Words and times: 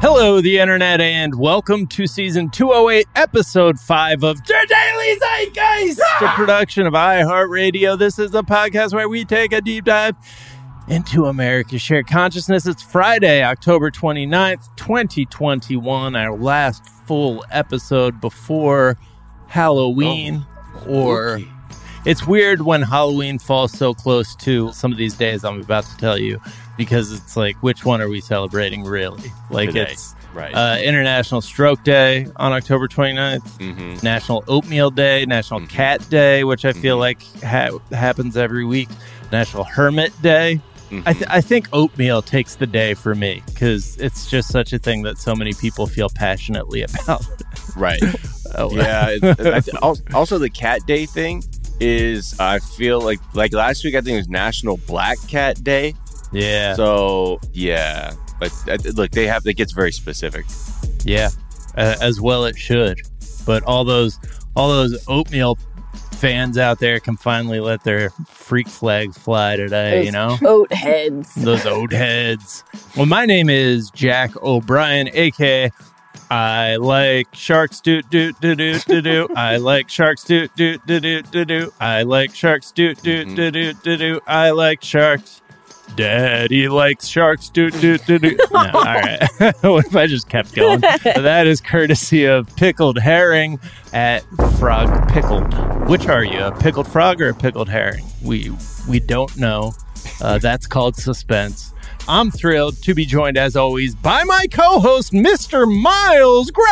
Hello, 0.00 0.40
the 0.40 0.60
internet, 0.60 1.00
and 1.00 1.34
welcome 1.34 1.84
to 1.88 2.06
season 2.06 2.50
208, 2.50 3.04
episode 3.16 3.80
5 3.80 4.22
of 4.22 4.36
The 4.44 4.66
Daily 4.68 5.18
Zeitgeist, 5.18 5.96
the 6.20 6.28
production 6.36 6.86
of 6.86 6.92
iHeartRadio. 6.92 7.98
This 7.98 8.20
is 8.20 8.32
a 8.32 8.42
podcast 8.42 8.94
where 8.94 9.08
we 9.08 9.24
take 9.24 9.52
a 9.52 9.60
deep 9.60 9.86
dive 9.86 10.14
into 10.86 11.26
America's 11.26 11.82
shared 11.82 12.06
consciousness. 12.06 12.64
It's 12.64 12.80
Friday, 12.80 13.42
October 13.42 13.90
29th, 13.90 14.68
2021, 14.76 16.14
our 16.14 16.38
last 16.38 16.86
full 17.08 17.44
episode 17.50 18.20
before 18.20 18.96
Halloween. 19.48 20.46
Oh, 20.86 20.94
or 20.94 21.40
it's 22.06 22.24
weird 22.24 22.62
when 22.62 22.82
Halloween 22.82 23.40
falls 23.40 23.72
so 23.72 23.94
close 23.94 24.36
to 24.36 24.72
some 24.72 24.92
of 24.92 24.98
these 24.98 25.14
days 25.14 25.44
I'm 25.44 25.60
about 25.60 25.86
to 25.86 25.96
tell 25.96 26.18
you 26.18 26.40
because 26.78 27.12
it's 27.12 27.36
like, 27.36 27.56
which 27.62 27.84
one 27.84 28.00
are 28.00 28.08
we 28.08 28.22
celebrating 28.22 28.84
really? 28.84 29.30
Like, 29.50 29.68
Today. 29.70 29.90
it's 29.92 30.14
Right. 30.32 30.54
uh, 30.54 30.78
International 30.82 31.40
Stroke 31.42 31.82
Day 31.84 32.26
on 32.36 32.52
October 32.52 32.86
29th, 32.88 33.42
hmm 33.60 33.96
National 34.02 34.44
Oatmeal 34.48 34.90
Day, 34.90 35.26
National 35.26 35.60
Mhm. 35.60 35.68
Cat 35.68 36.08
Day, 36.08 36.44
which 36.44 36.64
I 36.64 36.72
feel 36.72 36.96
Mhm. 36.96 37.00
like 37.00 37.42
ha- 37.44 37.78
happens 37.94 38.36
every 38.36 38.64
week, 38.64 38.88
National 39.32 39.64
Hermit 39.64 40.12
Day. 40.22 40.60
I, 41.04 41.12
th- 41.12 41.26
I 41.28 41.42
think 41.42 41.68
oatmeal 41.74 42.22
takes 42.22 42.54
the 42.54 42.66
day 42.66 42.94
for 42.94 43.14
me 43.14 43.42
because 43.46 43.98
it's 43.98 44.30
just 44.30 44.48
such 44.48 44.72
a 44.72 44.78
thing 44.78 45.02
that 45.02 45.18
so 45.18 45.34
many 45.34 45.52
people 45.52 45.86
feel 45.86 46.08
passionately 46.08 46.82
about. 47.04 47.26
right. 47.76 48.00
Oh, 48.54 48.74
Yeah. 48.74 49.08
it- 49.10 49.24
I 49.40 49.60
th- 49.60 49.76
also, 50.14 50.38
the 50.38 50.48
cat 50.48 50.80
day 50.86 51.04
thing 51.04 51.44
is, 51.78 52.34
I 52.40 52.58
feel 52.60 53.00
like, 53.02 53.18
like 53.34 53.52
last 53.52 53.84
week, 53.84 53.94
I 53.96 54.00
think 54.00 54.14
it 54.14 54.18
was 54.18 54.28
National 54.30 54.78
Black 54.86 55.18
Cat 55.28 55.62
Day. 55.62 55.94
Yeah, 56.32 56.74
So, 56.74 57.40
yeah. 57.52 58.12
But 58.40 58.52
uh, 58.68 58.76
look, 58.94 59.10
they 59.10 59.26
have, 59.26 59.46
it 59.46 59.54
gets 59.54 59.72
very 59.72 59.92
specific. 59.92 60.46
yeah, 61.04 61.30
uh, 61.76 61.96
as 62.00 62.20
well 62.20 62.44
it 62.44 62.56
should. 62.56 63.00
But 63.46 63.62
all 63.64 63.84
those 63.84 64.18
all 64.54 64.68
those 64.68 65.02
oatmeal 65.08 65.56
fans 66.12 66.58
out 66.58 66.80
there 66.80 66.98
can 67.00 67.16
finally 67.16 67.60
let 67.60 67.82
their 67.84 68.10
freak 68.28 68.68
flag 68.68 69.14
fly 69.14 69.56
today. 69.56 70.04
You 70.04 70.12
know. 70.12 70.36
Oat 70.44 70.72
heads. 70.72 71.34
those 71.34 71.64
oat 71.66 71.92
heads. 71.92 72.62
Well, 72.96 73.06
my 73.06 73.24
name 73.26 73.48
is 73.48 73.90
Jack 73.90 74.36
O'Brien, 74.42 75.08
aka 75.12 75.70
I 76.30 76.76
like 76.76 77.34
sharks 77.34 77.80
do 77.80 78.02
do 78.02 78.32
do 78.34 78.54
do 78.54 78.78
do 78.80 79.00
do. 79.00 79.28
I 79.34 79.56
like 79.56 79.88
sharks 79.88 80.24
do 80.24 80.46
do 80.56 80.76
do 80.86 81.00
do 81.00 81.22
do 81.22 81.44
do. 81.44 81.72
I 81.80 82.02
like 82.02 82.34
sharks 82.34 82.70
do 82.70 82.94
do 82.94 83.24
do 83.24 83.50
do 83.50 83.72
do 83.72 83.96
do. 83.96 84.20
I 84.26 84.50
like 84.50 84.82
sharks. 84.82 85.40
Daddy 85.96 86.68
likes 86.68 87.06
sharks. 87.06 87.48
Do 87.48 87.70
do 87.70 87.98
do 87.98 88.18
do. 88.18 88.36
No, 88.50 88.58
all 88.74 88.84
right. 88.84 89.22
what 89.62 89.86
if 89.86 89.96
I 89.96 90.06
just 90.06 90.28
kept 90.28 90.54
going? 90.54 90.80
that 91.04 91.46
is 91.46 91.60
courtesy 91.60 92.24
of 92.24 92.54
pickled 92.56 92.98
herring 92.98 93.60
at 93.92 94.24
Frog 94.58 95.08
Pickled. 95.10 95.52
Which 95.88 96.06
are 96.06 96.24
you, 96.24 96.40
a 96.40 96.52
pickled 96.52 96.88
frog 96.88 97.20
or 97.20 97.30
a 97.30 97.34
pickled 97.34 97.68
herring? 97.68 98.04
We 98.22 98.52
we 98.88 99.00
don't 99.00 99.36
know. 99.36 99.74
Uh, 100.20 100.38
that's 100.38 100.66
called 100.66 100.96
suspense. 100.96 101.72
I'm 102.10 102.30
thrilled 102.30 102.82
to 102.84 102.94
be 102.94 103.04
joined, 103.04 103.36
as 103.36 103.54
always, 103.54 103.94
by 103.94 104.24
my 104.24 104.46
co-host, 104.50 105.12
Mr. 105.12 105.70
Miles 105.70 106.50
Gray. 106.50 106.64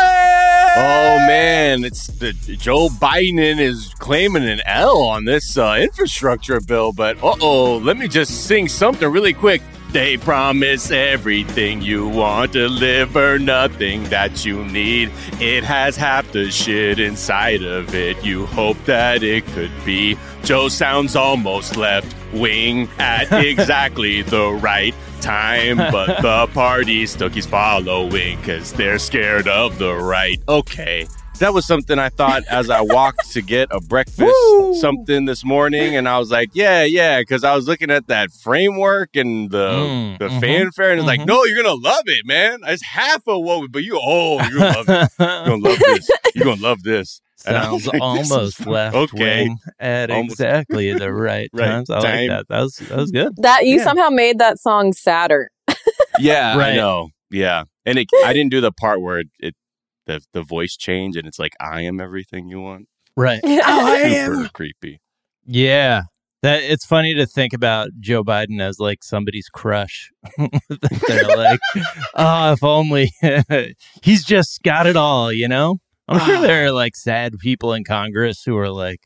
Oh, 0.77 1.27
man. 1.27 1.85
It's 1.85 2.07
the 2.07 2.33
Joe 2.33 2.89
Biden 2.89 3.61
is 3.61 3.93
claiming 3.99 4.49
an 4.49 4.63
L 4.65 5.03
on 5.03 5.27
this 5.27 5.59
uh, 5.59 5.77
infrastructure 5.79 6.59
bill. 6.63 6.95
But 6.95 7.23
uh 7.23 7.35
oh, 7.43 7.77
let 7.77 7.99
me 7.99 8.09
just 8.09 8.47
sing 8.47 8.67
something 8.67 9.07
really 9.07 9.35
quick. 9.35 9.61
They 9.91 10.17
promise 10.17 10.91
everything 10.91 11.83
you 11.83 12.09
want, 12.09 12.53
deliver 12.53 13.39
nothing 13.39 14.05
that 14.05 14.45
you 14.47 14.65
need. 14.65 15.11
It 15.39 15.65
has 15.65 15.97
half 15.97 16.33
the 16.33 16.51
shit 16.51 16.99
inside 16.99 17.63
of 17.63 17.95
it. 17.95 18.25
You 18.25 18.47
hope 18.47 18.83
that 18.87 19.23
it 19.23 19.45
could 19.49 19.73
be. 19.85 20.17
Joe 20.45 20.69
sounds 20.69 21.15
almost 21.15 21.77
left 21.77 22.15
wing 22.33 22.89
at 22.99 23.33
exactly 23.45 24.23
the 24.23 24.53
right 24.53 24.95
time, 25.21 25.77
but 25.93 26.23
the 26.23 26.47
party 26.53 27.07
still 27.07 27.31
keeps 27.31 27.47
following 27.47 28.39
because 28.39 28.73
they're 28.73 28.99
scared 28.99 29.49
of 29.49 29.79
the 29.79 29.95
right. 29.95 30.41
Okay. 30.49 31.07
That 31.39 31.53
was 31.53 31.67
something 31.67 31.99
I 31.99 32.09
thought 32.09 32.45
as 32.47 32.71
I 32.71 32.81
walked 32.81 33.31
to 33.33 33.43
get 33.43 33.69
a 33.71 33.79
breakfast 33.79 34.35
something 34.81 35.27
this 35.27 35.45
morning, 35.45 35.95
and 35.95 36.09
I 36.09 36.19
was 36.19 36.31
like, 36.31 36.49
"Yeah, 36.55 36.85
yeah," 36.85 37.21
because 37.21 37.45
I 37.45 37.55
was 37.55 37.69
looking 37.69 37.91
at 37.91 38.07
that 38.07 38.31
framework 38.33 39.17
and 39.17 39.51
the 39.51 39.69
Mm, 39.69 40.19
the 40.19 40.29
mhm, 40.29 40.41
fanfare, 40.41 40.93
and 40.93 41.01
it's 41.01 41.07
like, 41.07 41.21
mhm. 41.21 41.27
"No, 41.27 41.45
you're 41.45 41.63
gonna 41.63 41.75
love 41.75 42.05
it, 42.07 42.25
man. 42.25 42.61
It's 42.67 42.83
half 42.83 43.21
of 43.27 43.43
what, 43.43 43.61
we, 43.61 43.69
but 43.69 43.83
you, 43.85 44.01
oh, 44.03 44.41
you're 44.49 44.59
gonna 44.61 44.79
love 44.79 44.89
it. 44.89 45.11
You're 45.19 45.45
gonna 45.45 45.57
love 45.69 45.79
this. 45.79 46.11
You're 46.35 46.45
gonna 46.47 46.63
love 46.63 46.83
this." 46.85 47.21
And 47.47 47.57
I 47.57 47.73
was 47.73 47.85
Sounds 47.85 47.93
like, 47.95 48.03
almost 48.03 48.57
fun. 48.59 48.73
left 48.73 48.97
Okay. 48.97 49.45
wing 49.45 49.59
at 49.79 50.11
Almost. 50.11 50.33
exactly 50.33 50.93
the 50.93 51.13
right, 51.15 51.49
Right 51.53 51.67
times. 51.67 51.91
I 51.91 52.01
time. 52.01 52.29
like 52.29 52.29
that. 52.29 52.47
That 52.49 52.61
was 52.63 52.77
that 52.77 52.97
was 52.99 53.11
good. 53.11 53.33
That 53.39 53.67
you 53.67 53.77
Yeah. 53.79 53.85
somehow 53.85 54.09
made 54.11 54.39
that 54.39 54.59
song 54.59 54.93
sadder. 54.93 55.51
Yeah, 56.19 56.57
Right. 56.57 56.73
I 56.73 56.77
know. 56.77 57.11
Yeah, 57.31 57.65
and 57.85 57.99
it, 57.99 58.09
I 58.25 58.33
didn't 58.33 58.51
do 58.51 58.61
the 58.63 58.73
part 58.73 59.01
where 59.03 59.19
it, 59.21 59.29
it 59.39 59.55
the 60.07 60.21
the 60.33 60.43
voice 60.43 60.77
change 60.77 61.17
and 61.17 61.27
it's 61.29 61.39
like, 61.39 61.53
"I 61.61 61.83
am 61.83 62.01
everything 62.01 62.49
you 62.49 62.61
want." 62.61 62.87
Right. 63.17 63.41
Oh, 63.45 64.03
Super 64.37 64.49
creepy. 64.53 65.01
Yeah. 65.45 66.03
That 66.43 66.63
it's 66.63 66.85
funny 66.87 67.15
to 67.15 67.27
think 67.27 67.53
about 67.53 67.89
Joe 67.99 68.23
Biden 68.23 68.61
as 68.61 68.79
like 68.79 69.03
somebody's 69.03 69.49
crush. 69.49 70.11
They're 70.39 71.25
like, 71.37 71.61
oh, 72.15 72.53
if 72.53 72.63
only 72.63 73.11
he's 74.03 74.23
just 74.25 74.63
got 74.63 74.87
it 74.87 74.97
all, 74.97 75.33
you 75.33 75.49
know? 75.49 75.79
I'm 76.09 76.21
sure 76.21 76.41
there 76.41 76.67
are 76.67 76.73
like 76.73 76.95
sad 76.97 77.39
people 77.39 77.73
in 77.73 77.85
Congress 77.85 78.45
who 78.45 78.57
are 78.57 78.71
like, 78.71 79.01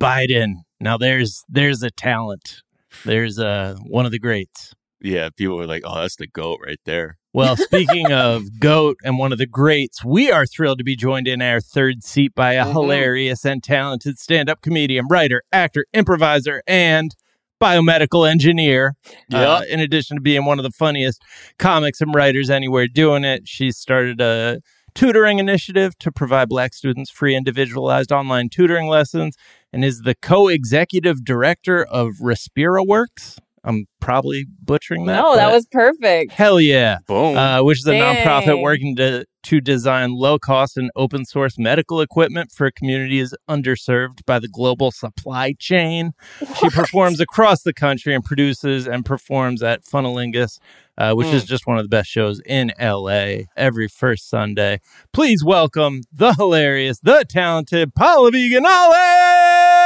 Biden, 0.00 0.56
now 0.80 0.96
there's 0.98 1.44
there's 1.48 1.82
a 1.82 1.90
talent. 1.90 2.62
There's 3.04 3.38
uh 3.38 3.76
one 3.86 4.04
of 4.06 4.12
the 4.12 4.18
greats. 4.18 4.74
Yeah, 5.00 5.30
people 5.36 5.56
were 5.56 5.66
like, 5.66 5.82
"Oh, 5.84 6.00
that's 6.00 6.16
the 6.16 6.26
goat 6.28 6.60
right 6.64 6.78
there." 6.84 7.18
Well, 7.32 7.56
speaking 7.68 8.12
of 8.12 8.60
GOAT 8.60 8.98
and 9.02 9.18
one 9.18 9.32
of 9.32 9.38
the 9.38 9.46
greats, 9.46 10.04
we 10.04 10.30
are 10.30 10.46
thrilled 10.46 10.78
to 10.78 10.84
be 10.84 10.94
joined 10.94 11.26
in 11.26 11.40
our 11.42 11.60
third 11.60 12.04
seat 12.04 12.34
by 12.34 12.52
a 12.54 12.64
Mhm. 12.66 12.72
hilarious 12.72 13.44
and 13.44 13.62
talented 13.62 14.18
stand 14.18 14.48
up 14.50 14.60
comedian, 14.60 15.06
writer, 15.10 15.42
actor, 15.52 15.86
improviser, 15.94 16.62
and 16.68 17.14
biomedical 17.60 18.28
engineer. 18.30 18.94
Uh, 19.32 19.62
in 19.68 19.80
addition 19.80 20.16
to 20.16 20.20
being 20.20 20.44
one 20.44 20.58
of 20.58 20.62
the 20.64 20.70
funniest 20.70 21.22
comics 21.58 22.00
and 22.00 22.14
writers 22.14 22.50
anywhere 22.50 22.86
doing 22.88 23.24
it, 23.24 23.48
she 23.48 23.70
started 23.70 24.20
a 24.20 24.60
tutoring 24.94 25.38
initiative 25.38 25.98
to 25.98 26.12
provide 26.12 26.48
Black 26.48 26.74
students 26.74 27.10
free 27.10 27.34
individualized 27.34 28.12
online 28.12 28.48
tutoring 28.48 28.88
lessons 28.88 29.36
and 29.72 29.84
is 29.84 30.02
the 30.02 30.14
co 30.14 30.48
executive 30.48 31.24
director 31.24 31.84
of 31.84 32.14
RespiraWorks. 32.20 33.38
I'm 33.64 33.86
probably 34.00 34.46
butchering 34.64 35.06
that. 35.06 35.20
no, 35.20 35.36
that 35.36 35.52
was 35.52 35.66
perfect. 35.70 36.32
hell 36.32 36.60
yeah 36.60 36.98
Boom. 37.06 37.36
uh, 37.36 37.62
which 37.62 37.78
is 37.78 37.86
a 37.86 37.92
nonprofit 37.92 38.60
working 38.60 38.96
to 38.96 39.24
to 39.44 39.60
design 39.60 40.14
low 40.14 40.38
cost 40.38 40.76
and 40.76 40.88
open 40.94 41.24
source 41.24 41.58
medical 41.58 42.00
equipment 42.00 42.52
for 42.52 42.70
communities 42.70 43.34
underserved 43.50 44.24
by 44.24 44.38
the 44.38 44.46
global 44.48 44.92
supply 44.92 45.52
chain. 45.58 46.12
She 46.60 46.68
performs 46.70 47.18
across 47.18 47.62
the 47.62 47.72
country 47.74 48.14
and 48.14 48.24
produces 48.24 48.86
and 48.86 49.04
performs 49.04 49.60
at 49.60 49.82
Funnelingus, 49.84 50.58
uh, 50.96 51.14
which 51.14 51.26
is 51.26 51.44
just 51.44 51.66
one 51.66 51.76
of 51.76 51.82
the 51.82 51.88
best 51.88 52.08
shows 52.08 52.40
in 52.46 52.70
LA 52.80 53.46
every 53.56 53.88
first 53.88 54.28
Sunday. 54.30 54.80
Please 55.12 55.42
welcome 55.44 56.02
the 56.12 56.34
hilarious, 56.34 57.00
the 57.00 57.24
talented 57.28 57.96
Paula 57.96 58.30
Veganale. 58.30 58.92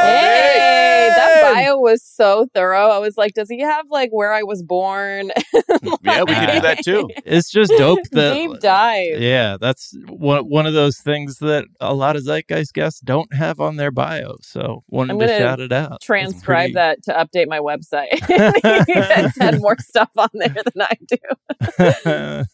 Hey, 0.03 0.76
that 1.17 1.55
bio 1.55 1.79
was 1.79 2.03
so 2.03 2.47
thorough. 2.55 2.89
I 2.91 2.99
was 2.99 3.17
like, 3.17 3.35
does 3.35 3.49
he 3.49 3.61
have 3.61 3.87
like 3.91 4.11
where 4.11 4.33
I 4.33 4.43
was 4.43 4.63
born? 4.63 5.33
yeah, 6.03 6.23
we 6.23 6.33
can 6.35 6.55
do 6.55 6.61
that 6.61 6.79
too. 6.85 7.09
It's 7.25 7.51
just 7.51 7.73
dope 7.77 8.01
that 8.13 8.35
Deep 8.35 8.61
dive. 8.61 9.21
Yeah, 9.21 9.57
that's 9.61 9.97
one 10.09 10.49
one 10.49 10.67
of 10.67 10.75
those 10.75 10.99
things 10.99 11.39
that 11.39 11.67
a 11.81 11.95
lot 11.95 12.17
of 12.17 12.23
Zeitgeist 12.23 12.73
guests 12.73 13.01
don't 13.01 13.33
have 13.35 13.61
on 13.61 13.77
their 13.77 13.91
bio. 13.91 14.37
So 14.43 14.85
wanted 14.89 15.15
I'm 15.15 15.19
to 15.21 15.29
shout 15.29 15.61
it 15.61 15.73
out. 15.73 16.01
Transcribe 16.01 16.73
pretty- 16.73 16.75
that 16.75 17.03
to 17.05 17.13
update 17.13 17.49
my 17.49 17.59
website. 17.61 18.09
it's 18.13 19.39
had 19.39 19.61
more 19.61 19.77
stuff 19.79 20.11
on 20.17 20.29
there 20.35 20.55
than 20.55 20.83
I 20.83 20.97
do. 21.07 22.45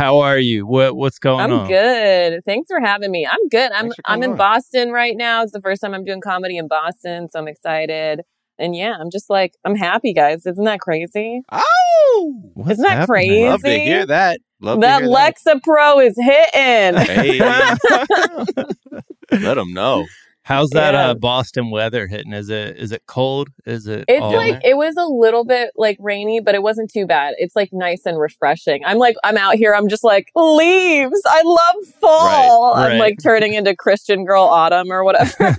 How 0.00 0.20
are 0.20 0.38
you? 0.38 0.66
What 0.66 0.96
what's 0.96 1.18
going 1.18 1.50
on? 1.50 1.60
I'm 1.60 1.68
good. 1.68 2.42
Thanks 2.46 2.68
for 2.70 2.80
having 2.80 3.10
me. 3.10 3.26
I'm 3.30 3.48
good. 3.50 3.70
I'm 3.70 3.92
I'm 4.06 4.22
in 4.22 4.30
on. 4.30 4.36
Boston 4.38 4.92
right 4.92 5.14
now. 5.14 5.42
It's 5.42 5.52
the 5.52 5.60
first 5.60 5.82
time 5.82 5.92
I'm 5.92 6.04
doing 6.04 6.22
comedy 6.22 6.56
in 6.56 6.68
Boston, 6.68 7.28
so 7.28 7.38
I'm 7.38 7.46
excited. 7.46 8.22
And 8.58 8.74
yeah, 8.74 8.96
I'm 8.98 9.10
just 9.10 9.28
like 9.28 9.52
I'm 9.62 9.74
happy, 9.74 10.14
guys. 10.14 10.46
Isn't 10.46 10.64
that 10.64 10.80
crazy? 10.80 11.42
Oh, 11.52 12.42
Isn't 12.66 12.82
that 12.82 13.00
happening? 13.00 13.06
crazy? 13.06 13.44
love 13.44 13.60
to 13.60 13.78
hear 13.78 14.06
that. 14.06 14.40
Love 14.62 14.80
that 14.80 15.00
to 15.00 15.04
hear 15.04 15.14
Lexapro 15.14 16.06
is 16.06 16.16
hitting. 16.16 17.00
Hey, 17.04 17.38
let 19.32 19.54
them 19.56 19.74
know. 19.74 20.06
How's 20.50 20.70
that 20.70 20.94
Yeah. 20.94 21.10
uh, 21.10 21.14
Boston 21.14 21.70
weather 21.70 22.08
hitting? 22.08 22.32
Is 22.32 22.48
it 22.50 22.76
is 22.76 22.90
it 22.90 23.02
cold? 23.06 23.48
Is 23.66 23.86
it 23.86 24.04
It's 24.08 24.20
all 24.20 24.34
like 24.34 24.60
there? 24.62 24.72
it 24.72 24.76
was 24.76 24.96
a 24.96 25.04
little 25.06 25.44
bit 25.44 25.70
like 25.76 25.96
rainy, 26.00 26.40
but 26.40 26.56
it 26.56 26.62
wasn't 26.62 26.90
too 26.92 27.06
bad. 27.06 27.34
It's 27.38 27.54
like 27.54 27.72
nice 27.72 28.04
and 28.04 28.18
refreshing. 28.18 28.82
I'm 28.84 28.98
like 28.98 29.14
I'm 29.22 29.36
out 29.36 29.54
here. 29.54 29.74
I'm 29.74 29.88
just 29.88 30.02
like 30.02 30.30
leaves. 30.34 31.22
I 31.26 31.42
love 31.44 31.86
fall. 32.00 32.74
Right, 32.74 32.92
I'm 32.94 32.98
like 32.98 33.18
turning 33.22 33.54
into 33.54 33.76
Christian 33.76 34.24
girl 34.24 34.42
autumn 34.42 34.90
or 34.90 35.04
whatever. 35.04 35.56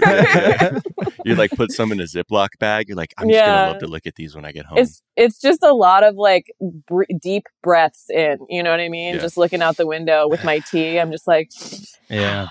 You 1.24 1.36
like 1.36 1.52
put 1.52 1.72
some 1.72 1.92
in 1.92 2.00
a 2.00 2.06
Ziploc 2.06 2.58
bag. 2.60 2.88
You're 2.90 2.98
like, 2.98 3.14
I'm 3.20 3.28
just 3.28 3.36
Yeah. 3.38 3.46
gonna 3.46 3.72
love 3.74 3.80
to 3.82 3.88
look 3.88 4.08
at 4.08 4.16
these 4.16 4.36
when 4.36 4.44
I 4.44 4.52
get 4.52 4.66
home. 4.66 4.80
it's 4.80 5.04
it's 5.16 5.40
just 5.40 5.62
a 5.62 5.72
lot 5.72 6.04
of 6.04 6.16
like 6.16 6.52
br- 6.88 7.04
deep 7.22 7.44
breaths 7.62 8.10
in. 8.10 8.40
You 8.50 8.64
know 8.64 8.72
what 8.72 8.80
I 8.80 8.90
mean? 8.90 9.14
Yeah. 9.16 9.22
Just 9.22 9.38
looking 9.38 9.62
out 9.62 9.78
the 9.78 9.86
window 9.86 10.28
with 10.28 10.44
my 10.44 10.60
tea. 10.60 11.00
I'm 11.00 11.12
just 11.12 11.28
like 11.28 11.52
yeah. 12.10 12.48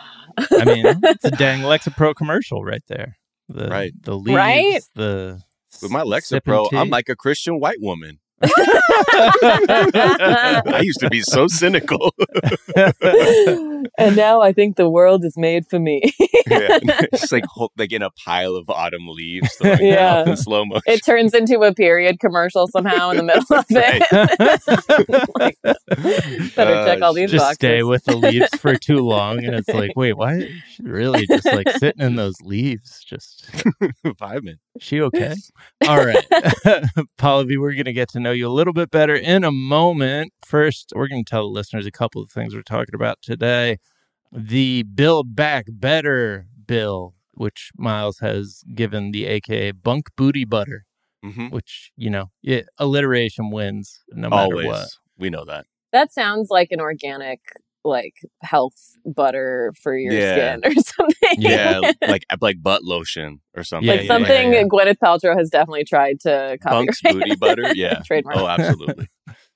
I 0.53 0.65
mean, 0.65 0.87
it's 0.87 1.25
a 1.25 1.31
dang 1.43 1.61
Lexapro 1.61 2.15
commercial 2.15 2.65
right 2.65 2.83
there. 2.89 3.17
The, 3.49 3.69
Right. 3.69 3.93
The 4.03 4.17
leaves, 4.17 4.37
Right? 4.37 4.83
the 4.95 5.41
With 5.83 5.91
my 5.91 6.05
sipping 6.21 6.55
Lexapro. 6.55 6.69
I'm 6.73 6.89
like 6.89 7.09
a 7.09 7.17
Christian 7.17 7.59
white 7.59 7.81
woman. 7.81 8.20
I 9.53 10.81
used 10.83 11.01
to 11.01 11.11
be 11.11 11.21
so 11.21 11.47
cynical. 11.47 12.15
and 13.99 14.17
now 14.17 14.41
I 14.41 14.53
think 14.53 14.77
the 14.77 14.89
world 14.89 15.25
is 15.25 15.35
made 15.37 15.67
for 15.67 15.79
me. 15.79 16.03
yeah. 16.49 16.79
It's 17.13 17.33
like 17.33 17.45
like 17.77 17.93
in 17.93 18.03
a 18.03 18.11
pile 18.11 18.55
of 18.57 18.69
autumn 18.71 19.09
leaves, 19.09 19.53
throwing 19.57 19.79
Yeah. 19.85 20.25
yeah. 20.25 20.31
in 20.31 20.37
slow 20.37 20.65
motion. 20.65 20.83
it 20.87 21.05
turns 21.05 21.35
into 21.35 21.61
a 21.61 21.75
period 21.75 22.19
commercial 22.21 22.67
somehow 22.69 23.11
in 23.11 23.17
the 23.19 23.23
middle 23.23 23.45
of 23.51 23.65
it. 23.71 25.29
Like, 25.39 25.59
better 26.55 26.75
Uh, 26.75 26.85
check 26.87 27.03
all 27.03 27.13
these 27.13 27.31
just 27.31 27.43
boxes. 27.43 27.57
stay 27.57 27.83
with 27.83 28.05
the 28.05 28.17
leaves 28.17 28.49
for 28.59 28.77
too 28.77 28.99
long, 28.99 29.45
and 29.45 29.55
it's 29.55 29.69
like, 29.69 29.93
wait, 29.97 30.17
why? 30.17 30.35
is 30.37 30.51
Really, 30.83 31.27
just 31.27 31.45
like 31.47 31.69
sitting 31.79 32.01
in 32.05 32.17
those 32.17 32.41
leaves, 32.43 33.03
just 33.05 33.47
Vibing. 34.05 34.59
She 34.79 35.01
okay? 35.01 35.35
All 35.89 36.05
right, 36.05 36.25
Paula 37.19 37.45
V, 37.45 37.57
we're 37.57 37.73
going 37.73 37.85
to 37.85 37.93
get 37.93 38.09
to 38.11 38.21
know 38.21 38.33
you 38.33 38.47
a 38.49 38.53
little 38.53 38.73
bit 38.73 38.91
better 38.91 39.15
in 39.15 39.45
a 39.45 39.51
moment. 39.51 40.33
First, 40.45 40.93
we're 40.95 41.09
going 41.09 41.25
to 41.25 41.31
tell 41.31 41.43
the 41.43 41.49
listeners 41.49 41.87
a 41.87 41.91
couple 41.91 42.23
of 42.23 42.31
things 42.31 42.55
we're 42.55 42.63
talking 42.63 42.95
about 42.95 43.19
today. 43.23 43.79
The 44.33 44.85
Build 44.85 45.35
Back 45.35 45.67
Better 45.71 46.47
bill, 46.67 47.15
which 47.33 47.71
Miles 47.77 48.19
has 48.21 48.63
given 48.75 49.11
the 49.11 49.27
AKA 49.27 49.73
Bunk 49.73 50.11
Booty 50.17 50.45
Butter, 50.45 50.85
hmm 51.23 51.49
which, 51.49 51.91
you 51.97 52.11
know, 52.11 52.31
it, 52.43 52.67
alliteration 52.79 53.51
wins 53.51 54.01
no 54.11 54.29
matter 54.31 54.55
Always. 54.55 54.67
what. 54.67 54.89
We 55.19 55.31
know 55.31 55.45
that. 55.45 55.67
That 55.93 56.13
sounds 56.13 56.49
like 56.51 56.69
an 56.71 56.81
organic, 56.81 57.41
like 57.85 58.15
health 58.43 58.75
butter 59.07 59.73
for 59.83 59.97
your 59.97 60.13
Yeah. 60.13 60.57
skin 60.57 60.61
or 60.65 60.75
something. 60.83 61.35
Yeah, 61.39 61.81
like 62.09 62.25
like 62.41 62.63
butt 62.63 62.85
lotion 62.85 63.41
or 63.57 63.65
something. 63.65 63.87
Yeah, 63.87 63.93
like 63.95 64.03
yeah, 64.03 64.07
something 64.09 64.53
yeah. 64.53 64.63
Gwyneth 64.65 64.97
Paltrow 65.03 65.37
has 65.37 65.51
definitely 65.51 65.85
tried 65.85 66.21
to 66.21 66.59
copyright. 66.63 66.87
Bunk's 66.87 67.03
booty 67.03 67.37
butter. 67.37 67.65
Yeah. 67.75 68.01
Trademark. 68.05 68.37
Oh, 68.37 68.47
absolutely. 68.49 69.07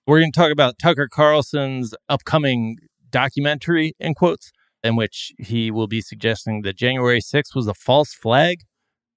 We're 0.06 0.20
going 0.20 0.32
to 0.32 0.38
talk 0.38 0.52
about 0.52 0.78
Tucker 0.78 1.08
Carlson's 1.10 1.94
upcoming 2.08 2.76
documentary, 3.10 3.94
in 3.98 4.14
quotes, 4.14 4.52
in 4.82 4.96
which 4.96 5.32
he 5.38 5.70
will 5.70 5.86
be 5.86 6.00
suggesting 6.00 6.62
that 6.62 6.76
January 6.76 7.20
6th 7.20 7.54
was 7.54 7.66
a 7.66 7.74
false 7.74 8.12
flag, 8.12 8.58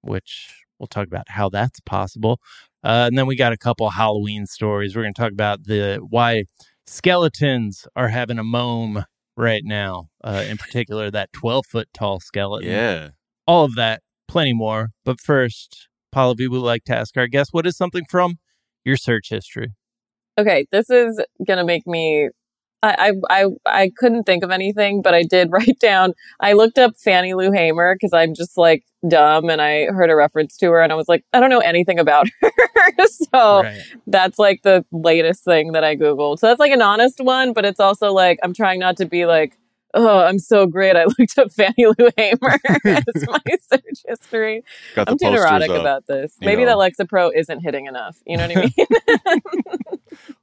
which 0.00 0.48
we'll 0.78 0.86
talk 0.86 1.06
about 1.06 1.24
how 1.30 1.48
that's 1.48 1.80
possible. 1.80 2.40
Uh, 2.82 3.04
and 3.08 3.18
then 3.18 3.26
we 3.26 3.36
got 3.36 3.52
a 3.52 3.56
couple 3.58 3.90
Halloween 3.90 4.46
stories. 4.46 4.94
We're 4.96 5.02
going 5.02 5.14
to 5.14 5.20
talk 5.20 5.32
about 5.32 5.64
the 5.64 5.98
why 6.08 6.44
skeletons 6.88 7.86
are 7.94 8.08
having 8.08 8.38
a 8.38 8.44
moan 8.44 9.04
right 9.36 9.62
now. 9.64 10.08
Uh, 10.22 10.44
in 10.48 10.56
particular, 10.56 11.10
that 11.10 11.32
12 11.32 11.66
foot 11.66 11.88
tall 11.94 12.20
skeleton. 12.20 12.70
Yeah. 12.70 13.08
All 13.46 13.64
of 13.64 13.74
that, 13.76 14.02
plenty 14.26 14.52
more. 14.52 14.90
But 15.04 15.20
first, 15.20 15.88
Paula, 16.12 16.34
we 16.38 16.48
would 16.48 16.60
like 16.60 16.84
to 16.84 16.96
ask 16.96 17.16
our 17.16 17.26
guest, 17.26 17.50
what 17.52 17.66
is 17.66 17.76
something 17.76 18.04
from 18.08 18.38
your 18.84 18.96
search 18.96 19.28
history? 19.30 19.74
Okay, 20.38 20.66
this 20.70 20.88
is 20.88 21.22
gonna 21.46 21.64
make 21.64 21.86
me. 21.86 22.28
I, 22.82 23.12
I 23.28 23.44
I 23.66 23.90
couldn't 23.96 24.24
think 24.24 24.44
of 24.44 24.50
anything, 24.50 25.02
but 25.02 25.14
I 25.14 25.24
did 25.24 25.50
write 25.52 25.78
down. 25.80 26.12
I 26.40 26.52
looked 26.52 26.78
up 26.78 26.92
Fannie 26.96 27.34
Lou 27.34 27.50
Hamer 27.50 27.94
because 27.94 28.12
I'm 28.12 28.34
just 28.34 28.56
like 28.56 28.84
dumb, 29.08 29.48
and 29.50 29.60
I 29.60 29.86
heard 29.86 30.10
a 30.10 30.16
reference 30.16 30.56
to 30.58 30.70
her, 30.70 30.80
and 30.80 30.92
I 30.92 30.94
was 30.94 31.08
like, 31.08 31.24
I 31.32 31.40
don't 31.40 31.50
know 31.50 31.58
anything 31.60 31.98
about 31.98 32.28
her. 32.40 32.50
so 33.06 33.62
Right. 33.62 33.80
that's 34.06 34.38
like 34.38 34.62
the 34.62 34.84
latest 34.92 35.44
thing 35.44 35.72
that 35.72 35.82
I 35.84 35.96
googled. 35.96 36.38
So 36.38 36.46
that's 36.46 36.60
like 36.60 36.72
an 36.72 36.82
honest 36.82 37.20
one, 37.20 37.52
but 37.52 37.64
it's 37.64 37.80
also 37.80 38.12
like 38.12 38.38
I'm 38.42 38.54
trying 38.54 38.78
not 38.78 38.96
to 38.98 39.06
be 39.06 39.26
like, 39.26 39.58
oh, 39.94 40.20
I'm 40.20 40.38
so 40.38 40.66
great. 40.66 40.94
I 40.96 41.04
looked 41.18 41.36
up 41.38 41.50
Fannie 41.52 41.86
Lou 41.98 42.10
Hamer 42.16 42.58
as 42.84 43.04
my 43.26 43.40
search 43.72 44.02
history. 44.06 44.62
I'm 44.96 45.18
too 45.18 45.30
neurotic 45.30 45.70
up. 45.70 45.80
about 45.80 46.06
this. 46.06 46.36
Maybe 46.40 46.64
know. 46.64 46.78
that 46.78 46.92
Lexapro 46.96 47.30
isn't 47.34 47.60
hitting 47.60 47.86
enough. 47.86 48.18
You 48.26 48.36
know 48.36 48.46
what 48.48 48.56
I 48.56 48.60
mean? 48.60 49.82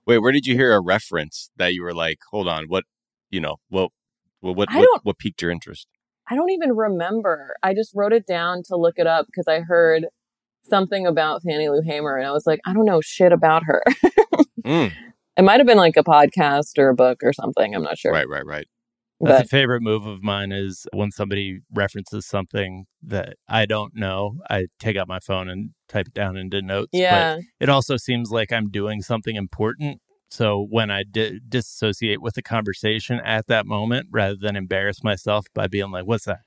Wait, 0.07 0.19
where 0.19 0.31
did 0.31 0.45
you 0.45 0.55
hear 0.55 0.73
a 0.73 0.79
reference 0.81 1.49
that 1.57 1.73
you 1.73 1.81
were 1.81 1.93
like, 1.93 2.19
hold 2.31 2.47
on, 2.47 2.65
what, 2.67 2.83
you 3.29 3.39
know, 3.41 3.57
what, 3.69 3.89
what, 4.41 4.55
what, 4.55 4.69
I 4.71 4.77
what, 4.79 4.85
don't- 4.85 5.05
what 5.05 5.17
piqued 5.17 5.41
your 5.41 5.51
interest? 5.51 5.87
I 6.29 6.35
don't 6.35 6.49
even 6.49 6.75
remember. 6.75 7.55
I 7.61 7.73
just 7.75 7.91
wrote 7.95 8.11
it 8.13 8.25
down 8.25 8.63
to 8.65 8.75
look 8.75 8.95
it 8.97 9.05
up 9.05 9.27
because 9.27 9.47
I 9.47 9.59
heard 9.59 10.07
something 10.63 11.05
about 11.05 11.43
Fannie 11.43 11.69
Lou 11.69 11.81
Hamer 11.85 12.17
and 12.17 12.25
I 12.25 12.31
was 12.31 12.47
like, 12.47 12.59
I 12.65 12.73
don't 12.73 12.85
know 12.85 12.99
shit 13.01 13.31
about 13.31 13.63
her. 13.65 13.83
Mm, 14.65 14.91
it 15.37 15.43
might 15.43 15.59
have 15.59 15.67
been 15.67 15.77
like 15.77 15.95
a 15.95 16.03
podcast 16.03 16.79
or 16.79 16.89
a 16.89 16.95
book 16.95 17.19
or 17.21 17.31
something. 17.31 17.75
I'm 17.75 17.83
not 17.83 17.99
sure. 17.99 18.11
Right, 18.11 18.27
right, 18.27 18.43
right. 18.43 18.65
That's 19.21 19.41
But 19.41 19.45
a 19.45 19.47
favorite 19.47 19.83
move 19.83 20.07
of 20.07 20.23
mine 20.23 20.51
is 20.51 20.87
when 20.91 21.11
somebody 21.11 21.59
references 21.71 22.25
something 22.25 22.85
that 23.03 23.35
I 23.47 23.67
don't 23.67 23.95
know, 23.95 24.37
I 24.49 24.65
take 24.79 24.97
out 24.97 25.07
my 25.07 25.19
phone 25.19 25.47
and 25.47 25.69
type 25.87 26.07
it 26.07 26.13
down 26.13 26.37
into 26.37 26.61
notes. 26.61 26.91
But 26.93 26.99
yeah, 26.99 27.37
it 27.59 27.69
also 27.69 27.97
seems 27.97 28.31
like 28.31 28.51
I'm 28.51 28.69
doing 28.69 29.01
something 29.01 29.35
important. 29.35 30.01
So 30.29 30.65
when 30.69 30.89
I 30.91 31.03
di- 31.03 31.39
disassociate 31.47 32.21
with 32.21 32.33
the 32.35 32.41
conversation 32.41 33.19
at 33.21 33.47
that 33.47 33.65
moment, 33.65 34.07
rather 34.11 34.35
than 34.35 34.55
embarrass 34.55 35.03
myself 35.03 35.45
by 35.53 35.67
being 35.67 35.91
like, 35.91 36.05
"What's 36.05 36.25
that? 36.25 36.39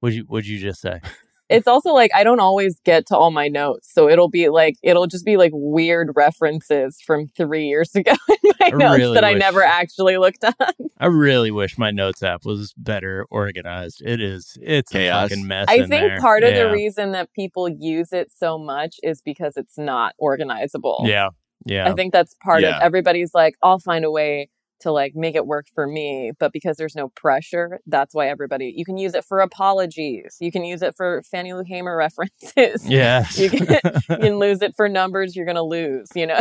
Would 0.00 0.14
you 0.14 0.24
Would 0.28 0.46
you 0.46 0.58
just 0.58 0.80
say?" 0.80 1.00
It's 1.48 1.66
also 1.66 1.90
like 1.92 2.10
I 2.14 2.24
don't 2.24 2.40
always 2.40 2.78
get 2.84 3.06
to 3.06 3.16
all 3.16 3.30
my 3.30 3.48
notes. 3.48 3.88
So 3.92 4.08
it'll 4.08 4.28
be 4.28 4.48
like, 4.48 4.76
it'll 4.82 5.06
just 5.06 5.24
be 5.24 5.36
like 5.36 5.52
weird 5.54 6.10
references 6.14 7.00
from 7.04 7.26
three 7.36 7.66
years 7.66 7.92
ago 7.94 8.12
in 8.28 8.52
my 8.60 8.66
I 8.66 8.70
notes 8.70 8.98
really 8.98 9.14
that 9.14 9.24
I 9.24 9.32
never 9.34 9.62
actually 9.62 10.18
looked 10.18 10.44
up. 10.44 10.54
I 10.98 11.06
really 11.06 11.50
wish 11.50 11.78
my 11.78 11.90
notes 11.90 12.22
app 12.22 12.44
was 12.44 12.72
better 12.76 13.26
organized. 13.30 14.02
It 14.04 14.20
is. 14.20 14.56
It's 14.60 14.90
Chaos. 14.92 15.26
a 15.26 15.28
fucking 15.30 15.46
mess. 15.46 15.66
I 15.68 15.76
in 15.76 15.88
think 15.88 16.02
there. 16.08 16.20
part 16.20 16.42
of 16.44 16.52
Yeah. 16.52 16.64
the 16.64 16.70
reason 16.72 17.12
that 17.12 17.32
people 17.32 17.68
use 17.68 18.12
it 18.12 18.30
so 18.30 18.58
much 18.58 18.96
is 19.02 19.22
because 19.22 19.56
it's 19.56 19.78
not 19.78 20.14
organizable. 20.20 21.06
Yeah, 21.06 21.28
yeah. 21.64 21.88
I 21.88 21.94
think 21.94 22.12
that's 22.12 22.34
part 22.42 22.62
Yeah. 22.62 22.76
of 22.76 22.82
everybody's 22.82 23.32
like, 23.34 23.54
I'll 23.62 23.78
find 23.78 24.04
a 24.04 24.10
way 24.10 24.50
to 24.80 24.92
like 24.92 25.12
make 25.14 25.34
it 25.34 25.46
work 25.46 25.66
for 25.74 25.86
me. 25.86 26.32
But 26.38 26.52
because 26.52 26.76
there's 26.76 26.94
no 26.96 27.08
pressure, 27.08 27.80
that's 27.86 28.14
why 28.14 28.28
everybody, 28.28 28.72
you 28.76 28.84
can 28.84 28.96
use 28.98 29.14
it 29.14 29.24
for 29.24 29.40
apologies. 29.40 30.36
You 30.40 30.50
can 30.52 30.64
use 30.64 30.82
it 30.82 30.94
for 30.96 31.22
Fannie 31.30 31.52
Lou 31.52 31.64
Hamer 31.66 31.96
references. 31.98 32.86
Yes. 32.88 33.38
You 33.38 33.50
can, 33.50 33.60
you 34.10 34.16
can 34.18 34.38
lose 34.38 34.62
it 34.62 34.74
for 34.76 34.88
numbers 34.88 35.34
you're 35.36 35.44
going 35.46 35.56
to 35.56 35.62
lose, 35.62 36.08
you 36.14 36.26
know? 36.26 36.40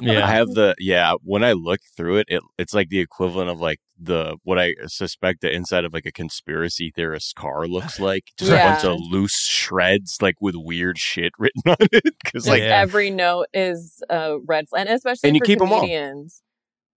yeah. 0.00 0.26
I 0.26 0.30
have 0.30 0.48
the 0.48 0.74
yeah. 0.78 1.14
When 1.22 1.44
I 1.44 1.52
look 1.52 1.80
through 1.96 2.18
it, 2.18 2.26
it 2.28 2.42
it's 2.58 2.74
like 2.74 2.88
the 2.88 3.00
equivalent 3.00 3.50
of 3.50 3.60
like 3.60 3.78
the 3.96 4.36
what 4.42 4.58
I 4.58 4.74
suspect 4.86 5.40
the 5.40 5.52
inside 5.54 5.84
of 5.84 5.92
like 5.94 6.04
a 6.04 6.10
conspiracy 6.12 6.90
theorist's 6.94 7.32
car 7.32 7.66
looks 7.66 8.00
like. 8.00 8.24
Just 8.38 8.50
a 8.50 8.56
bunch 8.56 8.84
of 8.84 8.96
loose 8.98 9.38
shreds, 9.46 10.18
like 10.20 10.34
with 10.40 10.54
weird 10.56 10.98
shit 10.98 11.32
written 11.38 11.62
on 11.66 11.76
it. 11.92 12.14
Because 12.24 12.48
like 12.48 12.62
Yeah. 12.62 12.80
every 12.80 13.10
note 13.10 13.46
is 13.54 14.02
a 14.10 14.38
red 14.44 14.68
flag. 14.68 14.86
And 14.86 14.96
especially 14.96 15.28
And 15.28 15.36
you 15.36 15.40
for 15.40 15.46
keep 15.46 15.60
'em 15.62 15.72
all. 15.72 15.86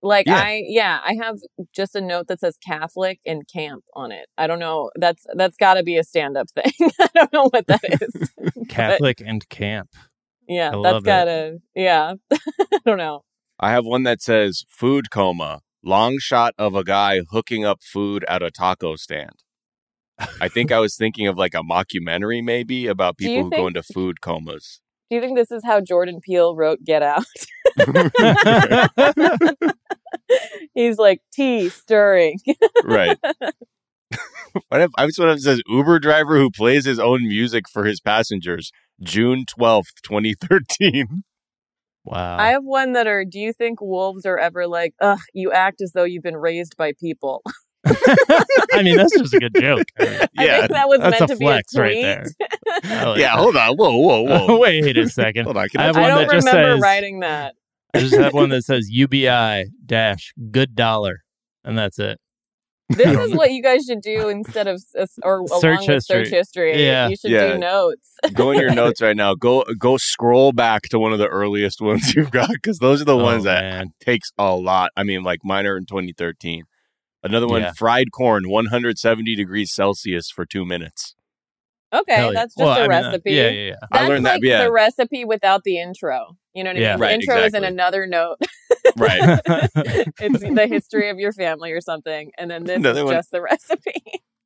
Comedians. 0.01 0.03
Like 0.03 0.27
Yeah. 0.27 0.41
I, 0.41 0.63
yeah, 0.67 0.99
I 1.03 1.13
have 1.23 1.37
just 1.73 1.95
a 1.95 2.01
note 2.01 2.27
that 2.27 2.39
says 2.39 2.57
Catholic 2.65 3.19
and 3.25 3.43
camp 3.47 3.83
on 3.93 4.11
it. 4.11 4.27
I 4.37 4.47
don't 4.47 4.59
know. 4.59 4.91
That's 4.95 5.25
that's 5.35 5.57
got 5.57 5.75
to 5.75 5.83
be 5.83 5.97
a 5.97 6.03
stand-up 6.03 6.47
thing. 6.55 6.91
I 6.99 7.07
don't 7.13 7.33
know 7.33 7.49
what 7.49 7.67
that 7.67 7.81
is. 8.01 8.31
Catholic 8.69 9.21
and 9.25 9.47
camp. 9.49 9.89
Yeah, 10.47 10.69
I 10.69 10.71
that's 10.71 10.77
love 10.83 11.03
it. 11.03 11.05
gotta. 11.05 11.57
Yeah, 11.75 12.13
I 12.31 12.79
don't 12.85 12.97
know. 12.97 13.23
I 13.59 13.71
have 13.71 13.85
one 13.85 14.03
that 14.03 14.21
says 14.21 14.63
food 14.69 15.09
coma. 15.11 15.61
Long 15.83 16.17
shot 16.19 16.53
of 16.57 16.75
a 16.75 16.83
guy 16.83 17.21
hooking 17.31 17.63
up 17.65 17.79
food 17.81 18.25
at 18.27 18.41
a 18.43 18.51
taco 18.51 18.95
stand. 18.95 19.43
I 20.41 20.47
think 20.47 20.71
I 20.71 20.79
was 20.79 20.95
thinking 20.97 21.27
of 21.27 21.37
like 21.37 21.53
a 21.53 21.61
mockumentary 21.61 22.43
maybe 22.43 22.87
about 22.87 23.17
people 23.17 23.43
who 23.43 23.49
go 23.51 23.67
into 23.67 23.83
food 23.83 24.19
comas. 24.19 24.81
Do 25.09 25.15
you 25.15 25.21
think 25.21 25.37
this 25.37 25.51
is 25.51 25.63
how 25.63 25.79
Jordan 25.81 26.19
Peele 26.21 26.55
wrote 26.55 26.83
Get 26.83 27.01
Out? 27.01 27.23
He's 30.73 30.97
like 30.97 31.21
tea 31.31 31.69
stirring. 31.69 32.39
right. 32.83 33.17
what 34.67 34.81
if 34.81 34.91
I 34.97 35.05
just 35.05 35.19
want 35.19 35.37
to 35.37 35.43
says 35.43 35.61
Uber 35.67 35.99
driver 35.99 36.37
who 36.37 36.51
plays 36.51 36.85
his 36.85 36.99
own 36.99 37.27
music 37.27 37.69
for 37.69 37.85
his 37.85 38.01
passengers, 38.01 38.71
June 39.01 39.45
twelfth, 39.45 40.01
twenty 40.03 40.33
thirteen. 40.33 41.23
Wow. 42.03 42.37
I 42.37 42.51
have 42.51 42.63
one 42.63 42.93
that 42.93 43.05
are. 43.05 43.25
Do 43.25 43.37
you 43.37 43.51
think 43.51 43.81
wolves 43.81 44.25
are 44.25 44.37
ever 44.37 44.65
like, 44.65 44.93
ugh? 45.01 45.19
You 45.33 45.51
act 45.51 45.81
as 45.81 45.91
though 45.91 46.05
you've 46.05 46.23
been 46.23 46.37
raised 46.37 46.77
by 46.77 46.93
people. 46.97 47.43
I 48.73 48.81
mean, 48.83 48.97
that's 48.97 49.17
just 49.17 49.33
a 49.33 49.39
good 49.39 49.55
joke. 49.59 49.85
I 49.99 50.03
mean, 50.05 50.19
I 50.37 50.45
Yeah, 50.45 50.59
think 50.61 50.71
that 50.71 50.87
was 50.87 50.99
that's 50.99 51.19
meant 51.19 51.31
a 51.31 51.33
to 51.33 51.39
be 51.39 51.45
flex 51.45 51.73
a 51.75 51.81
right 51.81 51.91
tweet. 51.93 52.03
there. 52.03 52.25
Like 52.39 52.83
oh, 53.05 53.15
yeah, 53.15 53.35
that. 53.35 53.39
hold 53.39 53.55
on. 53.57 53.75
Whoa, 53.75 53.97
whoa, 53.97 54.21
whoa. 54.21 54.59
Wait 54.59 54.97
a 54.97 55.09
second. 55.09 55.45
Hold 55.45 55.57
on. 55.57 55.67
Can 55.69 55.81
I 55.81 55.83
I, 55.83 55.87
have 55.87 55.97
I 55.97 56.07
don't 56.09 56.27
remember 56.27 56.41
says- 56.75 56.79
writing 56.81 57.19
that. 57.21 57.55
I 57.93 57.99
just 58.01 58.15
have 58.15 58.33
one 58.33 58.49
that 58.49 58.63
says 58.63 58.89
UBI 58.91 59.67
dash 59.85 60.33
good 60.51 60.75
dollar, 60.75 61.23
and 61.63 61.77
that's 61.77 61.97
it. 61.99 62.19
This 62.89 63.07
is 63.17 63.33
what 63.35 63.51
you 63.51 63.61
guys 63.63 63.83
should 63.85 64.01
do 64.01 64.29
instead 64.29 64.67
of 64.67 64.81
s- 64.95 65.17
or 65.23 65.39
along 65.39 65.59
Search 65.61 65.79
with 65.79 65.87
history. 65.89 66.23
search 66.25 66.29
history. 66.33 66.85
Yeah. 66.85 67.07
You 67.09 67.15
should 67.17 67.31
Yeah. 67.31 67.53
do 67.53 67.57
notes. 67.57 68.11
go 68.33 68.51
in 68.51 68.59
your 68.59 68.73
notes 68.73 69.01
right 69.01 69.15
now. 69.15 69.35
Go 69.35 69.65
go 69.77 69.97
scroll 69.97 70.51
back 70.53 70.83
to 70.83 70.99
one 70.99 71.11
of 71.11 71.19
the 71.19 71.27
earliest 71.27 71.81
ones 71.81 72.13
you've 72.15 72.31
got 72.31 72.49
because 72.49 72.79
those 72.79 73.01
are 73.01 73.05
the 73.05 73.15
Oh, 73.17 73.23
ones 73.23 73.43
that 73.45 73.61
man. 73.63 73.87
takes 73.99 74.29
a 74.37 74.55
lot. 74.55 74.91
I 74.95 75.03
mean, 75.03 75.23
like 75.23 75.39
mine 75.43 75.65
are 75.65 75.75
in 75.75 75.85
2013. 75.85 76.63
Another 77.23 77.47
one, 77.47 77.61
Yeah. 77.61 77.71
fried 77.73 78.11
corn, 78.11 78.49
170 78.49 79.35
degrees 79.35 79.71
Celsius 79.73 80.29
for 80.29 80.45
two 80.45 80.65
minutes. 80.65 81.15
Okay, 81.93 82.25
yeah. 82.27 82.31
that's 82.33 82.53
just 82.55 82.57
Well, 82.65 82.69
a 82.77 82.83
I 82.83 82.87
mean, 82.87 82.91
uh, 82.91 83.01
recipe. 83.09 83.31
yeah, 83.31 83.49
yeah, 83.49 83.67
yeah. 83.69 83.75
I 83.91 83.99
That's 83.99 84.09
learned 84.09 84.25
that, 84.25 84.39
yeah. 84.43 84.63
the 84.65 84.71
recipe 84.71 85.23
without 85.25 85.63
the 85.63 85.79
intro. 85.79 86.35
You 86.53 86.63
know 86.63 86.71
what 86.71 86.77
I 86.77 86.81
Yeah. 86.81 86.91
mean? 86.95 86.99
Right, 87.01 87.07
the 87.09 87.13
intro 87.15 87.35
is 87.43 87.53
in 87.53 87.63
another 87.63 88.05
note. 88.07 88.37
Right. 88.97 89.39
it's 89.45 90.39
the 90.39 90.67
history 90.71 91.09
of 91.09 91.19
your 91.19 91.31
family 91.31 91.71
or 91.71 91.81
something, 91.81 92.31
and 92.37 92.49
then 92.49 92.63
this 92.63 92.77
Another 92.77 93.01
is 93.01 93.05
one. 93.05 93.13
just 93.15 93.29
the 93.31 93.41
recipe. 93.41 94.01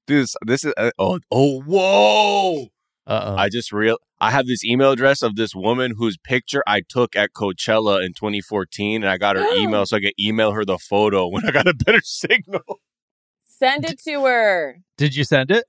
Dude, 0.07 0.23
this, 0.23 0.35
this 0.45 0.65
is 0.65 0.73
uh, 0.75 0.91
oh 0.99 1.19
oh 1.31 1.61
whoa! 1.61 2.63
Uh 3.07 3.21
oh. 3.27 3.35
I 3.37 3.47
just 3.49 3.71
real 3.71 3.97
I 4.23 4.29
have 4.31 4.45
this 4.45 4.63
email 4.63 4.91
address 4.91 5.23
of 5.23 5.35
this 5.35 5.55
woman 5.55 5.93
whose 5.97 6.15
picture 6.15 6.63
I 6.67 6.81
took 6.87 7.15
at 7.15 7.31
Coachella 7.33 8.05
in 8.05 8.13
2014, 8.13 9.01
and 9.03 9.09
I 9.11 9.17
got 9.17 9.35
her 9.35 9.45
email 9.55 9.85
so 9.87 9.97
I 9.97 10.01
could 10.01 10.13
email 10.19 10.51
her 10.51 10.63
the 10.63 10.77
photo 10.77 11.27
when 11.31 11.43
I 11.45 11.51
got 11.51 11.67
a 11.67 11.73
better 11.73 12.01
signal. 12.03 12.61
Send 13.45 13.83
it 13.85 13.99
to 14.03 14.23
her. 14.25 14.77
Did 14.97 15.15
you 15.15 15.23
send 15.23 15.49
it? 15.51 15.65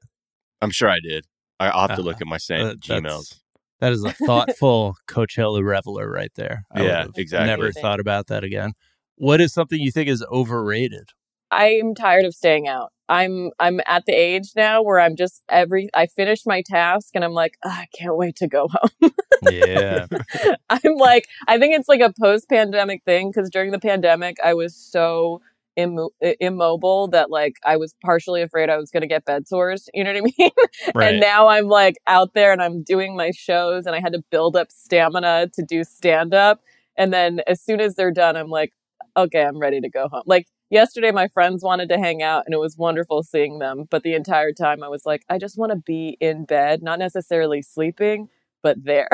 I'm 0.61 0.71
sure 0.71 0.88
I 0.88 1.00
did. 1.00 1.25
I- 1.59 1.68
I'll 1.71 1.88
have 1.88 1.97
to 1.97 2.02
Uh, 2.02 2.04
look 2.04 2.21
at 2.21 2.26
my 2.26 2.37
Uh, 2.37 2.38
sent 2.38 2.82
that's- 2.87 3.00
Gmails. 3.02 3.38
That 3.80 3.92
is 3.92 4.04
a 4.04 4.12
thoughtful 4.26 4.94
Coachella 5.09 5.64
reveler 5.64 6.09
right 6.09 6.30
there. 6.37 6.64
I 6.71 6.85
Yeah, 6.85 7.00
would've 7.00 7.18
exactly. 7.18 7.49
Never 7.49 7.73
thought 7.73 7.99
about 8.00 8.28
that 8.28 8.44
again. 8.44 8.75
What 9.16 9.40
is 9.40 9.52
something 9.52 9.80
you 9.80 9.90
think 9.90 10.09
is 10.09 10.23
overrated? 10.30 11.09
I'm 11.50 11.94
tired 11.94 12.25
of 12.25 12.32
staying 12.32 12.68
out. 12.68 12.92
I'm 13.12 13.50
I'm 13.61 13.81
at 13.87 14.07
the 14.07 14.14
age 14.14 14.52
now 14.57 14.81
where 14.83 14.99
I'm 14.99 15.16
just 15.16 15.42
every 15.50 15.90
I 15.92 16.07
finish 16.07 16.47
my 16.47 16.62
task 16.62 17.11
and 17.14 17.23
I'm 17.23 17.35
like, 17.35 17.59
"Ugh, 17.62 17.71
I 17.71 17.87
can't 17.95 18.16
wait 18.16 18.37
to 18.37 18.49
go 18.49 18.69
home. 18.73 19.11
Yeah. 19.50 20.07
I'm 20.71 20.95
like, 20.97 21.26
I 21.47 21.59
think 21.59 21.78
it's 21.78 21.88
like 21.90 22.00
a 22.00 22.12
post 22.19 22.49
pandemic 22.49 23.02
thing 23.04 23.31
because 23.31 23.50
during 23.50 23.71
the 23.71 23.78
pandemic, 23.78 24.38
I 24.42 24.54
was 24.54 24.75
so 24.75 25.42
immo- 25.76 26.12
immobile 26.40 27.09
that 27.09 27.31
like 27.31 27.57
I 27.66 27.76
was 27.76 27.95
partially 28.02 28.40
afraid 28.40 28.71
I 28.71 28.78
was 28.78 28.90
going 28.90 29.02
to 29.02 29.07
get 29.07 29.26
bed 29.26 29.47
sores. 29.47 29.90
You 29.92 30.04
know 30.04 30.14
what 30.14 30.19
I 30.19 30.33
mean? 30.38 30.50
right. 30.95 31.11
And 31.12 31.21
now 31.21 31.49
I'm 31.49 31.66
like 31.69 31.97
out 32.07 32.33
there 32.33 32.50
and 32.50 32.62
I'm 32.62 32.83
doing 32.83 33.14
my 33.14 33.31
shows 33.33 33.85
and 33.85 33.95
I 33.95 34.00
had 34.00 34.14
to 34.14 34.25
build 34.31 34.57
up 34.57 34.73
stamina 34.73 35.50
to 35.52 35.62
do 35.62 35.85
stand 35.85 36.33
up. 36.33 36.62
And 36.97 37.12
then 37.12 37.42
as 37.47 37.61
soon 37.61 37.78
as 37.83 37.95
they're 37.95 38.11
done, 38.11 38.37
I'm 38.37 38.49
like, 38.49 38.73
okay, 39.19 39.42
I'm 39.42 39.59
ready 39.59 39.83
to 39.83 39.90
go 39.90 40.09
home. 40.09 40.23
Like 40.25 40.47
yesterday, 40.73 41.12
my 41.12 41.29
friends 41.29 41.62
wanted 41.62 41.88
to 41.91 41.99
hang 41.99 42.23
out 42.23 42.45
and 42.47 42.55
it 42.55 42.59
was 42.59 42.76
wonderful 42.76 43.23
seeing 43.23 43.59
them. 43.59 43.85
But 43.88 44.02
the 44.02 44.14
entire 44.14 44.52
time 44.52 44.83
I 44.83 44.88
was 44.88 45.02
like, 45.05 45.23
I 45.29 45.38
just 45.38 45.59
want 45.59 45.71
to 45.71 45.76
be 45.76 46.17
in 46.21 46.45
bed, 46.45 46.83
not 46.83 46.99
necessarily 46.99 47.62
sleeping, 47.62 48.29
but 48.62 48.83
there, 48.83 49.09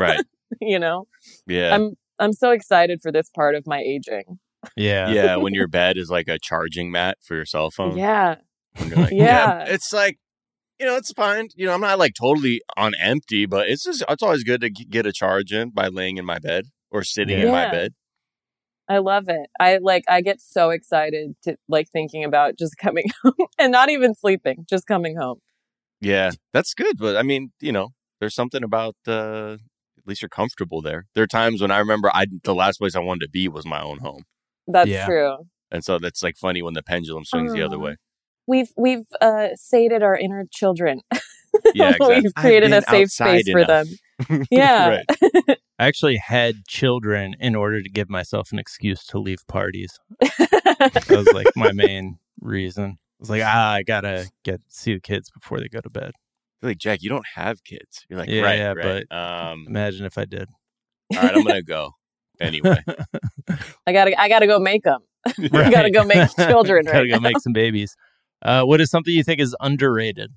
right. 0.00 0.24
you 0.60 0.78
know? 0.78 1.06
Yeah. 1.46 1.74
I'm, 1.74 1.94
I'm 2.18 2.32
so 2.32 2.50
excited 2.50 3.00
for 3.02 3.12
this 3.12 3.30
part 3.30 3.54
of 3.54 3.66
my 3.66 3.80
aging. 3.80 4.38
yeah. 4.76 5.10
yeah. 5.10 5.36
When 5.44 5.54
your 5.54 5.68
bed 5.68 5.96
is 5.98 6.10
like 6.10 6.26
a 6.26 6.38
charging 6.38 6.90
mat 6.90 7.18
for 7.22 7.36
your 7.36 7.44
cell 7.44 7.70
phone. 7.70 7.96
Yeah. 7.96 8.36
Like, 8.96 9.12
Yeah. 9.12 9.64
It's 9.68 9.92
like, 9.92 10.18
you 10.80 10.86
know, 10.86 10.96
it's 10.96 11.12
fine. 11.12 11.48
You 11.54 11.66
know, 11.66 11.74
I'm 11.74 11.80
not 11.80 11.98
like 11.98 12.14
totally 12.18 12.60
on 12.76 12.94
empty, 13.00 13.46
but 13.46 13.68
it's 13.68 13.84
just, 13.84 14.02
it's 14.08 14.22
always 14.22 14.42
good 14.42 14.60
to 14.62 14.70
get 14.70 15.06
a 15.06 15.12
charge 15.12 15.52
in 15.52 15.70
by 15.70 15.88
laying 15.88 16.16
in 16.16 16.24
my 16.24 16.38
bed 16.38 16.64
or 16.90 17.04
sitting 17.04 17.38
in 17.38 17.52
my 17.52 17.70
bed. 17.70 17.92
I 18.88 18.98
love 18.98 19.28
it. 19.28 19.48
I 19.58 19.78
like 19.78 20.04
I 20.08 20.20
get 20.20 20.40
so 20.40 20.70
excited 20.70 21.34
to 21.44 21.56
like 21.68 21.88
thinking 21.90 22.24
about 22.24 22.58
just 22.58 22.76
coming 22.78 23.06
home 23.22 23.46
and 23.58 23.72
not 23.72 23.90
even 23.90 24.14
sleeping, 24.14 24.66
just 24.68 24.86
coming 24.86 25.16
home. 25.16 25.38
Yeah. 26.00 26.32
That's 26.52 26.74
good. 26.74 26.98
But 26.98 27.16
I 27.16 27.22
mean, 27.22 27.52
you 27.60 27.72
know, 27.72 27.90
there's 28.20 28.34
something 28.34 28.62
about, 28.62 28.96
uh, 29.08 29.54
at 29.54 30.06
least 30.06 30.20
you're 30.20 30.28
comfortable 30.28 30.82
there. 30.82 31.06
There 31.14 31.24
are 31.24 31.26
times 31.26 31.62
when 31.62 31.70
I 31.70 31.78
remember 31.78 32.10
I, 32.12 32.26
the 32.42 32.54
last 32.54 32.78
place 32.78 32.94
I 32.94 33.00
wanted 33.00 33.24
to 33.26 33.30
be 33.30 33.48
was 33.48 33.64
my 33.64 33.80
own 33.82 33.98
home. 33.98 34.24
That's 34.66 34.90
Yeah. 34.90 35.06
true. 35.06 35.36
And 35.70 35.82
so 35.82 35.98
that's 35.98 36.22
like 36.22 36.36
funny 36.36 36.60
when 36.62 36.74
the 36.74 36.82
pendulum 36.82 37.24
swings 37.24 37.52
the 37.54 37.62
other 37.62 37.78
way. 37.78 37.96
We've 38.46 38.70
we've 38.76 39.06
uh 39.22 39.48
sated 39.54 40.02
our 40.02 40.16
inner 40.16 40.44
children. 40.50 41.00
Yeah, 41.72 41.90
exactly. 41.90 42.20
we've 42.22 42.34
created 42.34 42.72
a 42.72 42.82
safe 42.82 43.04
outside 43.04 43.40
space 43.42 43.50
for 43.52 43.64
them. 43.64 43.86
Yeah. 44.50 44.88
right. 44.88 45.04
I 45.78 45.86
actually 45.86 46.16
had 46.16 46.66
children 46.68 47.34
in 47.40 47.54
order 47.56 47.82
to 47.82 47.88
give 47.88 48.08
myself 48.08 48.52
an 48.52 48.58
excuse 48.58 49.04
to 49.06 49.18
leave 49.18 49.46
parties. 49.48 49.98
That 50.20 51.04
was 51.10 51.26
like 51.32 51.48
my 51.56 51.72
main 51.72 52.18
reason. 52.40 52.84
I 52.84 52.96
was 53.20 53.30
like, 53.30 53.42
ah, 53.44 53.72
I 53.72 53.82
gotta 53.82 54.30
get 54.44 54.60
see 54.68 54.94
the 54.94 55.00
kids 55.00 55.30
before 55.30 55.58
they 55.58 55.68
go 55.68 55.80
to 55.80 55.90
bed. 55.90 56.12
You're 56.62 56.70
like, 56.70 56.78
Jack, 56.78 57.02
you 57.02 57.08
don't 57.10 57.26
have 57.34 57.64
kids. 57.64 58.06
You're 58.08 58.18
like, 58.20 58.28
Yeah, 58.28 58.42
right, 58.42 58.58
yeah, 58.58 58.72
right. 58.72 59.12
um, 59.50 59.64
Imagine 59.68 60.06
if 60.06 60.16
I 60.16 60.24
did. 60.26 60.48
all 61.14 61.22
right, 61.22 61.34
I'm 61.36 61.42
going 61.42 61.56
to 61.56 61.62
go. 61.62 61.90
Anyway. 62.40 62.78
I 63.86 63.92
gotta 63.92 64.20
I 64.20 64.28
gotta 64.28 64.46
go 64.46 64.58
make 64.58 64.82
them. 64.82 65.00
I 65.26 65.32
Right. 65.52 65.72
gotta 65.72 65.90
go 65.90 66.04
make 66.04 66.28
children 66.36 66.84
Gotta 66.84 66.98
right 66.98 67.08
go 67.10 67.16
now. 67.16 67.20
make 67.20 67.38
some 67.40 67.52
babies. 67.52 67.94
Uh, 68.42 68.62
what 68.64 68.80
is 68.80 68.90
something 68.90 69.12
you 69.14 69.22
think 69.24 69.40
is 69.40 69.54
underrated? 69.60 70.30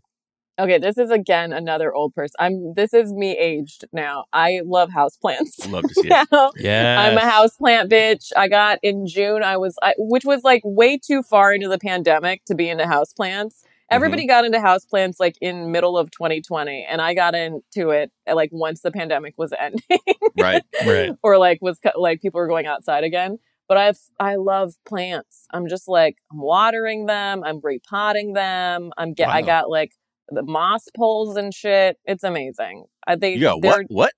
Okay, 0.59 0.77
this 0.79 0.97
is 0.97 1.11
again 1.11 1.53
another 1.53 1.93
old 1.93 2.15
person. 2.15 2.33
I'm 2.39 2.73
this 2.75 2.93
is 2.93 3.13
me 3.13 3.37
aged 3.37 3.85
now. 3.93 4.25
I 4.33 4.61
love 4.65 4.89
houseplants. 4.89 5.69
Love 5.71 5.83
to 5.83 5.93
see 5.93 6.07
it. 6.11 6.51
Yeah, 6.57 6.99
I'm 6.99 7.17
a 7.17 7.21
houseplant 7.21 7.89
bitch. 7.91 8.31
I 8.35 8.47
got 8.47 8.79
in 8.81 9.05
June. 9.05 9.43
I 9.43 9.57
was, 9.57 9.75
I, 9.83 9.93
which 9.97 10.25
was 10.25 10.43
like 10.43 10.61
way 10.65 10.97
too 10.97 11.21
far 11.21 11.53
into 11.53 11.67
the 11.69 11.77
pandemic 11.77 12.43
to 12.45 12.55
be 12.55 12.69
into 12.69 12.85
houseplants. 12.85 13.61
Everybody 13.89 14.23
Mm-hmm. 14.23 14.27
got 14.29 14.45
into 14.45 14.57
houseplants 14.57 15.15
like 15.19 15.37
in 15.41 15.71
middle 15.71 15.97
of 15.97 16.09
2020, 16.11 16.85
and 16.89 17.01
I 17.01 17.13
got 17.13 17.35
into 17.35 17.91
it 17.91 18.11
like 18.31 18.49
once 18.51 18.81
the 18.81 18.91
pandemic 18.91 19.35
was 19.37 19.53
ending, 19.57 19.99
Right. 20.37 20.63
Right. 20.85 21.11
or 21.23 21.37
like 21.37 21.59
was 21.61 21.79
like 21.95 22.19
people 22.21 22.39
were 22.39 22.47
going 22.47 22.65
outside 22.65 23.03
again. 23.03 23.37
But 23.69 23.77
I 23.77 23.93
I 24.19 24.35
love 24.37 24.73
plants. 24.85 25.45
I'm 25.53 25.67
just 25.67 25.87
like 25.87 26.17
I'm 26.31 26.39
watering 26.41 27.05
them. 27.05 27.43
I'm 27.45 27.59
repotting 27.63 28.33
them. 28.33 28.91
I'm 28.97 29.13
get. 29.13 29.29
I 29.29 29.41
got 29.41 29.69
like 29.69 29.91
the 30.29 30.43
moss 30.43 30.85
poles 30.95 31.35
and 31.37 31.53
shit. 31.53 31.97
It's 32.05 32.23
amazing. 32.23 32.85
I 33.07 33.15
think 33.15 33.39
got 33.41 33.61
what? 33.63 33.85
What? 33.89 34.11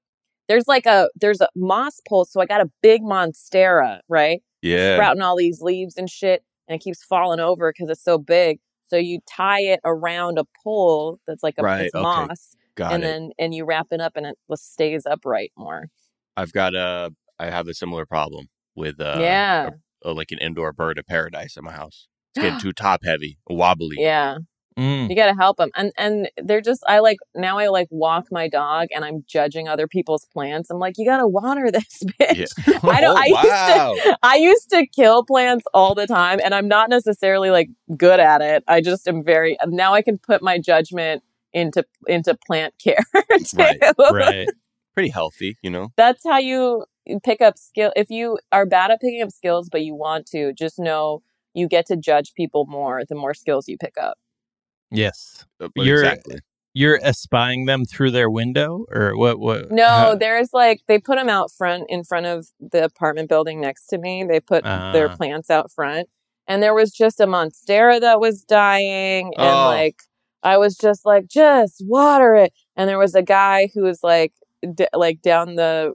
there's 0.48 0.68
like 0.68 0.86
a 0.88 1.10
there's 1.16 1.42
a 1.42 1.50
moss 1.56 2.00
pole 2.10 2.26
so 2.26 2.42
i 2.42 2.46
got 2.48 2.60
a 2.60 2.72
big 2.82 3.04
monstera 3.04 4.00
right 4.10 4.42
Yeah. 4.64 4.96
sprouting 4.96 5.22
all 5.22 5.36
these 5.36 5.62
leaves 5.62 5.96
and 5.96 6.10
shit 6.10 6.44
and 6.68 6.76
it 6.76 6.84
keeps 6.84 7.04
falling 7.04 7.40
over 7.40 7.72
because 7.72 7.88
it's 7.92 8.04
so 8.04 8.18
big 8.18 8.60
so 8.88 8.98
you 8.98 9.20
tie 9.30 9.62
it 9.62 9.80
around 9.86 10.40
a 10.40 10.46
pole 10.64 11.20
that's 11.28 11.44
like 11.44 11.54
a 11.60 11.62
Right, 11.62 11.92
okay. 11.94 12.02
moss 12.02 12.56
Got 12.74 12.94
and 12.94 13.04
it. 13.04 13.08
then 13.08 13.30
and 13.38 13.54
you 13.54 13.64
wrap 13.64 13.88
it 13.92 14.02
up 14.02 14.14
and 14.16 14.26
it 14.26 14.38
stays 14.56 15.06
upright 15.06 15.52
more 15.56 15.90
I've 16.36 16.52
got 16.54 16.74
a, 16.74 17.14
I 17.38 17.52
have 17.52 17.68
a 17.68 17.74
similar 17.76 18.08
problem 18.08 18.48
with, 18.76 19.00
uh, 19.00 19.18
yeah 19.20 19.70
a- 20.04 20.10
a- 20.10 20.14
like 20.14 20.32
an 20.32 20.40
indoor 20.40 20.74
bird 20.74 20.98
of 20.98 21.06
paradise 21.06 21.58
in 21.58 21.64
my 21.64 21.74
house. 21.74 22.08
It's 22.34 22.44
getting 22.44 22.60
too 22.66 22.74
top 22.74 23.02
heavy, 23.04 23.38
wobbly. 23.48 23.98
yeah 24.00 24.38
Mm. 24.80 25.10
you 25.10 25.16
gotta 25.16 25.36
help 25.36 25.58
them 25.58 25.70
and 25.76 25.92
and 25.98 26.30
they're 26.42 26.62
just 26.62 26.82
i 26.88 27.00
like 27.00 27.18
now 27.36 27.58
i 27.58 27.68
like 27.68 27.88
walk 27.92 28.28
my 28.32 28.48
dog 28.48 28.88
and 28.96 29.04
i'm 29.04 29.24
judging 29.28 29.68
other 29.68 29.88
people's 29.88 30.26
plants 30.34 30.70
i'm 30.70 30.80
like 30.80 30.96
you 30.98 31.06
gotta 31.06 31.28
water 31.28 31.70
this 31.78 32.02
bitch 32.20 32.54
I 32.86 33.02
don't- 33.02 33.18
Oh, 33.18 33.22
I 33.22 33.26
used 33.26 34.04
to- 34.06 34.18
I 34.24 34.36
used 34.38 34.70
to 34.70 34.88
kill 34.88 35.26
plants 35.26 35.66
all 35.74 35.96
the 35.96 36.08
time, 36.08 36.40
and 36.44 36.54
I'm 36.56 36.68
not 36.68 36.90
necessarily 36.90 37.50
like 37.50 37.70
good 37.98 38.20
at 38.20 38.42
it. 38.42 38.64
I 38.68 38.82
just 38.82 39.08
am 39.08 39.24
very 39.24 39.58
now. 39.68 39.94
I 39.94 40.02
can 40.02 40.18
put 40.18 40.42
my 40.42 40.58
judgment 40.60 41.24
into 41.54 41.84
into 42.08 42.38
plant 42.48 42.74
care. 42.84 43.04
too. 43.38 43.58
Right, 43.58 43.78
right. 44.14 44.48
Pretty 44.94 45.10
healthy, 45.10 45.58
you 45.62 45.70
know? 45.70 45.90
That's 45.98 46.24
how 46.26 46.38
you 46.38 46.86
pick 47.24 47.42
up 47.42 47.58
skill. 47.58 47.92
If 47.96 48.10
you 48.10 48.38
are 48.52 48.66
bad 48.66 48.92
at 48.92 49.02
picking 49.02 49.22
up 49.22 49.32
skills, 49.32 49.70
but 49.72 49.82
you 49.82 49.96
want 49.96 50.26
to, 50.28 50.54
just 50.54 50.78
know 50.80 51.22
you 51.54 51.68
get 51.68 51.86
to 51.88 51.98
judge 51.98 52.34
people 52.36 52.66
more 52.68 53.02
the 53.08 53.16
more 53.16 53.34
skills 53.34 53.68
you 53.68 53.78
pick 53.78 53.96
up. 54.00 54.18
Yes. 54.92 55.46
Uh, 55.60 55.70
but 55.76 55.86
You're- 55.86 56.00
exactly. 56.08 56.40
You're 56.74 57.00
espying 57.04 57.66
them 57.66 57.84
through 57.84 58.12
their 58.12 58.30
window, 58.30 58.86
or 58.92 59.18
what? 59.18 59.40
What? 59.40 59.72
No, 59.72 59.88
how- 59.88 60.16
there's 60.16 60.54
like 60.54 60.82
they 60.88 61.00
put 61.00 61.16
them 61.18 61.28
out 61.28 61.52
front 61.52 61.86
in 61.90 62.04
front 62.04 62.28
of 62.28 62.48
the 62.60 62.86
apartment 62.86 63.28
building 63.28 63.60
next 63.60 63.88
to 63.88 63.98
me. 63.98 64.24
They 64.24 64.40
put 64.40 64.64
their 64.64 65.10
Ah. 65.10 65.16
plants 65.16 65.50
out 65.50 65.72
front, 65.72 66.08
and 66.48 66.62
there 66.62 66.76
was 66.76 66.92
just 66.92 67.20
a 67.20 67.26
monstera 67.26 68.00
that 68.00 68.20
was 68.20 68.44
dying, 68.44 69.34
and 69.38 69.48
Oh. 69.50 69.66
like 69.66 69.96
I 70.44 70.58
was 70.58 70.78
just 70.78 71.06
like, 71.06 71.28
just 71.28 71.84
water 71.86 72.36
it. 72.36 72.54
And 72.78 72.88
there 72.88 73.00
was 73.00 73.16
a 73.16 73.24
guy 73.24 73.70
who 73.74 73.82
was 73.82 74.02
like, 74.04 74.32
d- 74.76 74.88
like 74.94 75.22
down 75.24 75.56
the 75.56 75.94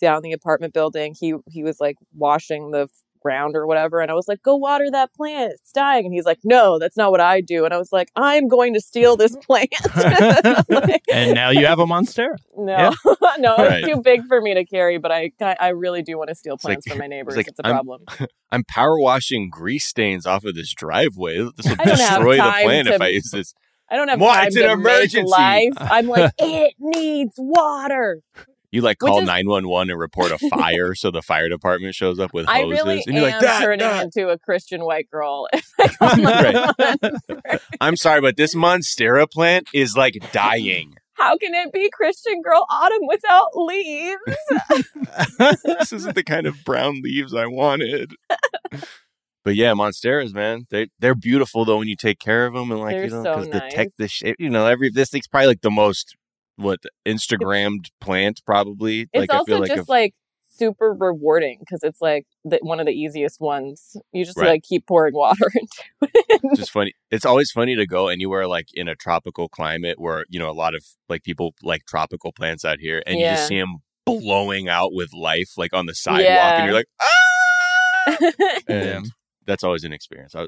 down 0.00 0.22
the 0.22 0.32
apartment 0.32 0.74
building. 0.74 1.14
He 1.18 1.34
he 1.48 1.62
was 1.62 1.80
like 1.80 1.96
washing 2.14 2.72
the 2.72 2.88
ground 3.26 3.56
or 3.56 3.66
whatever. 3.66 4.00
And 4.00 4.08
I 4.08 4.14
was 4.14 4.28
like, 4.28 4.40
go 4.42 4.54
water 4.54 4.88
that 4.92 5.12
plant. 5.14 5.54
It's 5.54 5.72
dying. 5.72 6.04
And 6.06 6.14
he's 6.14 6.24
like, 6.24 6.38
no, 6.44 6.78
that's 6.78 6.96
not 6.96 7.10
what 7.10 7.20
I 7.20 7.40
do. 7.40 7.64
And 7.64 7.74
I 7.74 7.78
was 7.78 7.92
like, 7.92 8.08
I'm 8.14 8.46
going 8.46 8.74
to 8.74 8.80
steal 8.80 9.16
this 9.16 9.34
mm-hmm. 9.36 9.40
plant. 9.46 10.66
Like, 10.86 11.02
and 11.12 11.34
now 11.34 11.50
you 11.50 11.66
have 11.66 11.78
a 11.80 11.86
monstera. 11.86 12.36
no, 12.56 12.72
Yeah. 12.72 12.90
no, 13.38 13.56
Right. 13.56 13.82
it's 13.82 13.88
too 13.88 14.00
big 14.00 14.26
for 14.28 14.40
me 14.40 14.54
to 14.54 14.64
carry, 14.64 14.98
but 14.98 15.10
I, 15.10 15.32
I 15.40 15.68
really 15.70 16.02
do 16.02 16.16
want 16.18 16.28
to 16.28 16.34
steal 16.36 16.54
It's 16.54 16.64
like- 16.64 16.74
plants 16.82 16.88
from 16.88 16.98
my 16.98 17.06
neighbors. 17.08 17.36
like, 17.36 17.48
It's, 17.48 17.58
a 17.58 17.66
I'm- 17.66 17.74
problem. 17.74 18.04
I'm 18.52 18.62
power 18.64 18.98
washing 19.00 19.50
grease 19.50 19.86
stains 19.86 20.24
off 20.26 20.44
of 20.44 20.54
this 20.54 20.72
driveway. 20.72 21.38
This 21.56 21.66
will 21.66 21.72
I 21.80 21.84
don't 21.84 21.98
have 21.98 22.18
destroy 22.18 22.36
the 22.36 22.42
time 22.42 22.64
plant 22.64 22.88
if 22.88 23.00
I 23.00 23.08
use 23.08 23.30
this. 23.32 23.54
I 23.90 23.96
don't 23.96 24.08
have 24.08 24.20
What? 24.20 24.34
time 24.34 24.46
It's 24.48 24.56
an 24.56 24.62
to 24.62 24.72
emergency. 24.72 25.22
make 25.22 25.30
life. 25.30 25.72
I'm 25.78 26.06
like, 26.08 26.32
it 26.38 26.74
needs 26.78 27.34
water. 27.38 28.20
You 28.76 28.82
like 28.82 28.98
call 28.98 29.22
911 29.22 29.90
and 29.90 29.98
report 29.98 30.32
a 30.32 30.38
fire 30.50 30.94
so 30.94 31.10
the 31.10 31.22
fire 31.22 31.48
department 31.48 31.94
shows 31.94 32.18
up 32.18 32.34
with 32.34 32.44
hoses. 32.44 32.84
really 32.84 33.02
and 33.06 33.16
you're 33.16 33.24
am 33.24 33.32
like, 33.32 33.40
that, 33.40 33.62
turning 33.62 33.78
that. 33.78 34.04
into 34.04 34.28
a 34.28 34.38
Christian 34.38 34.84
white 34.84 35.08
girl. 35.10 35.48
If 35.54 35.72
I 35.80 35.88
call 35.98 36.08
Right. 36.10 36.54
911. 36.54 37.60
I'm 37.80 37.96
sorry, 37.96 38.20
but 38.20 38.36
this 38.36 38.54
Monstera 38.54 39.30
plant 39.30 39.68
is 39.72 39.96
like 39.96 40.18
dying. 40.30 40.96
How 41.14 41.38
can 41.38 41.54
it 41.54 41.72
be 41.72 41.88
Christian 41.90 42.42
girl 42.42 42.66
autumn 42.68 43.06
without 43.08 43.48
leaves? 43.54 44.18
this 45.64 45.94
isn't 45.94 46.14
the 46.14 46.22
kind 46.22 46.46
of 46.46 46.62
brown 46.62 47.00
leaves 47.02 47.32
I 47.34 47.46
wanted. 47.46 48.12
But 49.42 49.54
yeah, 49.54 49.72
monsteras, 49.72 50.34
man, 50.34 50.66
they 50.68 50.88
they're 50.98 51.14
beautiful 51.14 51.64
though 51.64 51.78
when 51.78 51.88
you 51.88 51.96
take 51.96 52.18
care 52.18 52.44
of 52.44 52.52
them 52.52 52.70
and 52.70 52.80
like 52.80 52.96
They're 52.96 53.04
you 53.04 53.10
know 53.10 53.22
so 53.22 53.34
because 53.36 53.48
the 53.48 53.62
tech, 53.70 53.88
the 53.96 54.08
shape, 54.08 54.36
you 54.38 54.50
know, 54.50 54.66
every 54.66 54.90
this 54.90 55.08
thing's 55.08 55.28
probably 55.28 55.46
like 55.46 55.62
the 55.62 55.70
most 55.70 56.14
what 56.56 56.80
Instagrammed 57.06 57.90
plant 58.00 58.40
probably. 58.46 59.08
It's 59.12 59.20
like 59.20 59.32
I 59.32 59.36
also 59.38 59.44
feel 59.52 59.60
like 59.60 59.68
just 59.70 59.82
if- 59.82 59.88
like 59.88 60.14
super 60.58 60.94
rewarding 60.98 61.58
because 61.60 61.80
it's 61.82 62.00
like 62.00 62.24
the, 62.42 62.58
one 62.62 62.80
of 62.80 62.86
the 62.86 62.92
easiest 62.92 63.40
ones. 63.42 63.94
You 64.12 64.24
just 64.24 64.38
Right. 64.38 64.48
like 64.48 64.62
keep 64.62 64.86
pouring 64.86 65.14
water 65.14 65.50
into 65.54 65.82
it. 66.14 66.40
just 66.56 66.70
funny. 66.70 66.92
It's 67.10 67.26
always 67.26 67.50
funny 67.50 67.76
to 67.76 67.86
go 67.86 68.08
anywhere 68.08 68.46
like 68.46 68.68
in 68.72 68.88
a 68.88 68.94
tropical 68.96 69.48
climate 69.50 70.00
where 70.00 70.24
you 70.30 70.38
know 70.38 70.48
a 70.50 70.52
lot 70.56 70.74
of 70.74 70.82
like 71.10 71.22
people 71.24 71.54
like 71.62 71.84
tropical 71.86 72.32
plants 72.32 72.64
out 72.64 72.78
here, 72.80 73.02
and 73.06 73.18
you 73.18 73.26
just 73.26 73.48
see 73.48 73.58
them 73.58 73.76
blowing 74.06 74.68
out 74.68 74.90
with 74.94 75.12
life 75.12 75.50
like 75.58 75.74
on 75.74 75.84
the 75.86 75.94
sidewalk, 75.94 76.24
Yeah. 76.24 76.56
and 76.56 76.64
you're 76.66 76.74
like, 76.74 76.86
ah! 77.02 77.06
And 78.68 79.10
that's 79.46 79.62
always 79.64 79.84
an 79.84 79.92
experience. 79.92 80.34
I, 80.34 80.46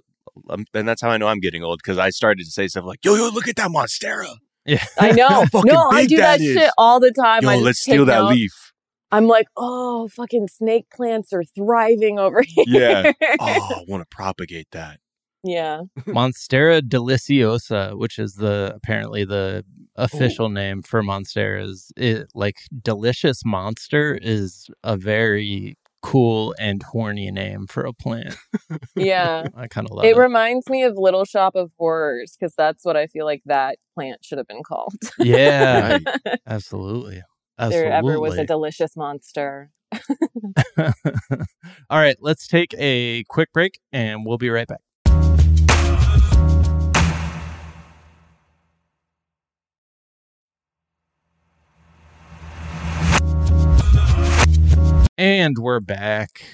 um, 0.49 0.65
and 0.75 0.89
that's 0.89 1.03
how 1.03 1.11
I 1.11 1.17
know 1.19 1.27
I'm 1.29 1.41
getting 1.41 1.63
old 1.65 1.81
because 1.83 1.99
I 1.99 2.11
started 2.11 2.45
to 2.45 2.51
say 2.51 2.67
stuff 2.69 2.85
like, 2.85 3.05
"Yo, 3.05 3.15
yo, 3.15 3.29
look 3.31 3.49
at 3.49 3.57
that 3.57 3.71
monstera! 3.71 4.37
I 4.99 5.13
know. 5.17 5.29
How 5.29 5.47
fucking 5.47 5.73
no, 5.73 5.89
I 5.91 6.07
do 6.07 6.17
that 6.17 6.39
that, 6.39 6.41
is. 6.41 6.55
shit 6.55 6.71
all 6.79 7.01
the 7.01 7.13
time. 7.13 7.43
Yo, 7.43 7.49
I 7.49 7.57
let's 7.57 7.85
take 7.85 7.95
steal 7.95 8.05
that 8.07 8.19
notes. 8.19 8.31
leaf." 8.35 8.73
I'm 9.11 9.27
like, 9.27 9.47
oh, 9.57 10.09
fucking 10.09 10.49
snake 10.49 10.87
plants 10.95 11.33
are 11.33 11.43
thriving 11.43 12.19
over 12.19 12.43
here. 12.47 12.65
Yeah. 12.67 13.13
Oh, 13.41 13.69
I 13.77 13.85
want 13.89 14.03
to 14.03 14.07
propagate 14.15 14.69
that. 14.73 14.99
yeah. 15.43 15.83
Monstera 16.07 16.83
deliciosa, 16.83 17.97
which 17.99 18.19
is 18.19 18.35
the 18.35 18.73
apparently 18.77 19.25
the 19.25 19.65
official 19.97 20.51
name 20.51 20.83
for 20.83 21.03
monsteras, 21.03 21.91
it 21.97 22.29
like 22.35 22.57
delicious 22.83 23.45
monster 23.47 24.19
is 24.21 24.69
a 24.85 24.97
very 24.99 25.79
cool 26.03 26.55
and 26.59 26.83
horny 26.83 27.31
name 27.31 27.67
for 27.67 27.85
a 27.85 27.93
plant. 27.93 28.35
Yeah. 28.97 29.47
I 29.57 29.67
kind 29.69 29.87
of 29.87 29.93
love 29.95 30.05
It 30.05 30.17
it. 30.17 30.19
reminds 30.19 30.69
me 30.69 30.83
of 30.83 30.97
Little 30.97 31.25
Shop 31.25 31.55
of 31.55 31.73
Horrors 31.79 32.37
because 32.39 32.55
that's 32.57 32.85
what 32.85 32.97
I 32.97 33.07
feel 33.07 33.25
like 33.25 33.43
that 33.47 33.79
plant 33.95 34.25
should 34.25 34.39
have 34.39 34.47
been 34.47 34.63
called. 34.65 34.95
yeah, 35.19 35.99
absolutely. 36.47 37.23
there 37.59 37.91
ever 37.93 38.21
was 38.21 38.37
a 38.39 38.45
delicious 38.45 38.97
monster. 38.97 39.71
All 40.79 40.93
right, 41.99 42.17
let's 42.21 42.47
take 42.47 42.75
a 42.79 43.25
quick 43.29 43.53
break 43.53 43.79
and 43.93 44.27
we'll 44.27 44.39
be 44.39 44.51
right 44.51 44.67
back. 44.67 44.81
And 55.19 55.57
we're 55.59 55.81
back. 55.81 56.45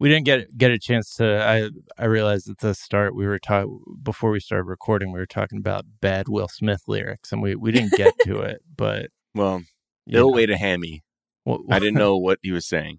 We 0.00 0.08
didn't 0.08 0.24
get 0.24 0.58
get 0.58 0.72
a 0.72 0.78
chance 0.80 1.14
to. 1.14 1.40
I 1.40 1.70
I 1.96 2.06
realized 2.06 2.50
at 2.50 2.58
the 2.58 2.74
start 2.74 3.14
we 3.14 3.24
were 3.24 3.38
talking 3.38 3.78
before 4.02 4.32
we 4.32 4.40
started 4.40 4.64
recording. 4.64 5.12
We 5.12 5.20
were 5.20 5.26
talking 5.26 5.58
about 5.58 5.84
bad 6.00 6.26
Will 6.28 6.48
Smith 6.48 6.82
lyrics, 6.88 7.30
and 7.30 7.40
we 7.40 7.54
we 7.54 7.70
didn't 7.70 7.92
get 7.92 8.12
to 8.24 8.40
it. 8.40 8.62
But 8.76 9.10
Well, 9.32 9.62
ill 10.10 10.30
know, 10.30 10.34
way 10.34 10.46
to 10.46 10.56
hand 10.56 10.82
me. 10.82 11.04
what- 11.44 11.60
I 11.70 11.78
didn't 11.78 11.94
know 11.98 12.18
what 12.18 12.40
he 12.42 12.50
was 12.50 12.66
saying. 12.66 12.98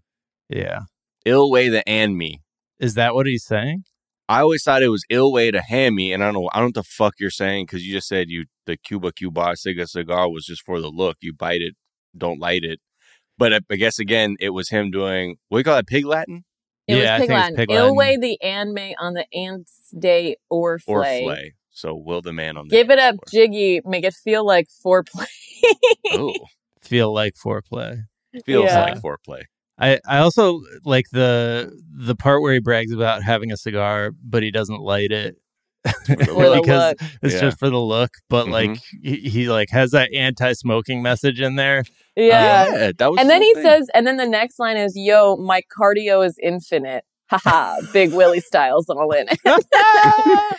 Yeah, 0.49 0.83
Ill 1.25 1.51
way 1.51 1.69
to 1.69 1.87
and 1.87 2.17
me. 2.17 2.41
is 2.79 2.93
that 2.93 3.13
what 3.13 3.25
he's 3.27 3.43
saying? 3.43 3.83
I 4.29 4.39
always 4.39 4.63
thought 4.63 4.81
it 4.81 4.87
was 4.87 5.03
ill 5.09 5.31
way 5.33 5.51
to 5.51 5.61
hand 5.61 5.93
me, 5.95 6.13
and 6.13 6.23
I 6.23 6.27
don't 6.27 6.35
know. 6.41 6.49
I 6.53 6.59
don't 6.59 6.67
know 6.67 6.67
what 6.67 6.75
the 6.75 6.83
fuck 6.83 7.15
you're 7.19 7.29
saying 7.29 7.65
because 7.65 7.85
you 7.85 7.93
just 7.93 8.07
said 8.07 8.29
you 8.29 8.45
the 8.65 8.77
Cuba 8.77 9.11
Cuba 9.11 9.41
Ciga 9.57 9.87
cigar 9.89 10.29
was 10.31 10.45
just 10.45 10.61
for 10.63 10.79
the 10.79 10.87
look. 10.89 11.17
You 11.19 11.33
bite 11.33 11.61
it, 11.61 11.75
don't 12.17 12.39
light 12.39 12.63
it. 12.63 12.79
But 13.37 13.53
I, 13.53 13.59
I 13.69 13.75
guess 13.75 13.99
again, 13.99 14.35
it 14.39 14.49
was 14.51 14.69
him 14.69 14.91
doing 14.91 15.37
what 15.49 15.57
do 15.57 15.59
you 15.59 15.63
call 15.63 15.77
it, 15.77 15.87
pig 15.87 16.05
Latin 16.05 16.43
It 16.87 16.95
Yeah, 16.97 17.17
was 17.17 17.21
Pig 17.21 17.29
think 17.29 17.31
it's 17.31 17.39
Latin. 17.41 17.55
Pig 17.57 17.71
Ill 17.71 17.95
Latin. 17.95 17.95
way 17.97 18.17
the 18.17 18.41
anme 18.41 18.93
on 18.99 19.13
the 19.13 19.25
ants 19.33 19.89
day 19.97 20.37
or 20.49 20.79
or 20.87 21.03
flay. 21.03 21.23
flay. 21.23 21.53
So 21.71 21.93
will 21.95 22.21
the 22.21 22.31
man 22.33 22.55
on 22.57 22.67
the 22.69 22.75
Give 22.75 22.89
it 22.89 22.99
up, 22.99 23.15
dance 23.15 23.31
Jiggy. 23.31 23.81
Make 23.85 24.05
it 24.05 24.13
feel 24.13 24.45
like 24.45 24.67
foreplay. 24.85 25.27
floor. 25.61 25.75
Oh, 26.13 26.45
Feel 26.81 27.13
like 27.13 27.33
foreplay. 27.35 28.03
feels 28.45 28.65
Yeah. 28.65 28.79
like 28.81 29.01
foreplay. 29.01 29.43
I, 29.77 29.99
I 30.07 30.19
also 30.19 30.61
like 30.85 31.05
the 31.11 31.69
the 31.93 32.15
part 32.15 32.41
where 32.41 32.53
he 32.53 32.59
brags 32.59 32.93
about 32.93 33.23
having 33.23 33.51
a 33.51 33.57
cigar, 33.57 34.11
but 34.23 34.41
he 34.43 34.51
doesn't 34.51 34.79
light 34.79 35.11
it 35.11 35.35
For 35.35 35.35
the 35.35 35.44
because 36.07 36.27
look. 36.29 36.97
it's 37.21 37.33
Yeah. 37.35 37.39
just 37.41 37.59
for 37.59 37.69
the 37.69 37.77
look. 37.79 38.11
But 38.29 38.47
Mhm. 38.47 38.51
like 38.51 38.79
he, 39.03 39.15
he 39.17 39.49
like 39.49 39.69
has 39.71 39.91
that 39.91 40.13
anti-smoking 40.13 41.01
message 41.01 41.39
in 41.41 41.55
there. 41.55 41.83
Yeah. 42.15 42.91
that 42.97 43.11
was. 43.11 43.19
and 43.19 43.29
then 43.29 43.39
the 43.41 43.45
he 43.45 43.53
thing. 43.55 43.63
says, 43.63 43.89
and 43.93 44.05
then 44.07 44.17
the 44.17 44.25
next 44.27 44.57
line 44.59 44.77
is, 44.77 44.93
"Yo, 44.95 45.35
my 45.37 45.61
cardio 45.77 46.25
is 46.25 46.37
infinite." 46.41 47.03
Haha, 47.27 47.77
Big 47.91 48.13
Willie 48.13 48.39
Styles 48.39 48.87
all 48.89 49.11
in 49.11 49.27
it. 49.29 49.39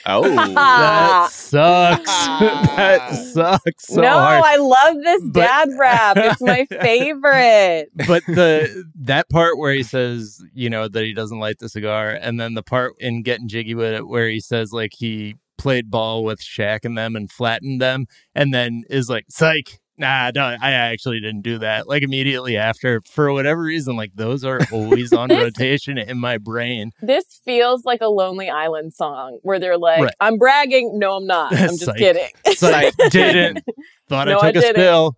"Oh, 0.06 0.22
That 0.28 1.28
sucks. 1.30 2.04
that 2.06 3.10
sucks 3.32 3.86
so 3.86 4.00
no, 4.00 4.08
hard. 4.10 4.42
I 4.44 4.56
love 4.56 4.96
this 5.02 5.22
But- 5.22 5.32
dad 5.40 5.68
rap. 5.78 6.16
It's 6.16 6.40
my 6.42 6.64
favorite. 6.80 7.90
but 8.06 8.24
the 8.26 8.84
that 9.02 9.28
part 9.30 9.58
where 9.58 9.72
he 9.72 9.82
says, 9.82 10.42
you 10.54 10.68
know, 10.68 10.88
that 10.88 11.04
he 11.04 11.12
doesn't 11.14 11.38
light 11.38 11.58
the 11.60 11.68
cigar, 11.68 12.10
and 12.10 12.40
then 12.40 12.54
the 12.54 12.62
part 12.62 12.94
in 12.98 13.22
Getting 13.22 13.48
Jiggy 13.48 13.74
with 13.74 13.92
It 13.94 14.08
where 14.08 14.28
he 14.28 14.40
says 14.40 14.72
like 14.72 14.92
he 14.96 15.36
played 15.58 15.90
ball 15.90 16.24
with 16.24 16.40
Shaq 16.40 16.80
and 16.84 16.98
them 16.98 17.14
and 17.16 17.30
flattened 17.30 17.80
them, 17.80 18.06
and 18.34 18.52
then 18.52 18.82
is 18.90 19.08
like, 19.08 19.26
psych. 19.28 19.78
Nah, 19.98 20.30
no, 20.34 20.56
I 20.60 20.72
actually 20.72 21.20
didn't 21.20 21.40
do 21.42 21.58
that. 21.58 21.88
Like 21.88 22.02
immediately 22.02 22.56
after, 22.56 23.00
for 23.10 23.32
whatever 23.32 23.62
reason, 23.62 23.96
like 23.96 24.12
those 24.14 24.44
are 24.44 24.60
always 24.70 25.12
on 25.12 25.28
This- 25.30 25.42
rotation 25.42 25.96
in 25.96 26.18
my 26.18 26.36
brain. 26.38 26.92
This 27.00 27.40
feels 27.44 27.84
like 27.84 28.00
a 28.02 28.08
Lonely 28.08 28.50
Island 28.50 28.92
song 28.92 29.38
where 29.42 29.58
they're 29.58 29.78
like, 29.78 30.02
Right. 30.02 30.14
"I'm 30.20 30.36
bragging." 30.36 30.98
No, 30.98 31.12
I'm 31.16 31.26
not. 31.26 31.52
I'm 31.56 31.68
just 31.70 31.84
Psych. 31.86 31.96
kidding. 31.96 32.28
Psych, 32.54 32.94
didn't. 33.10 33.64
Thought 34.08 34.28
No, 34.28 34.38
I 34.38 34.48
I 34.48 34.52
took 34.52 34.64
a 34.64 34.68
spill. 34.68 35.16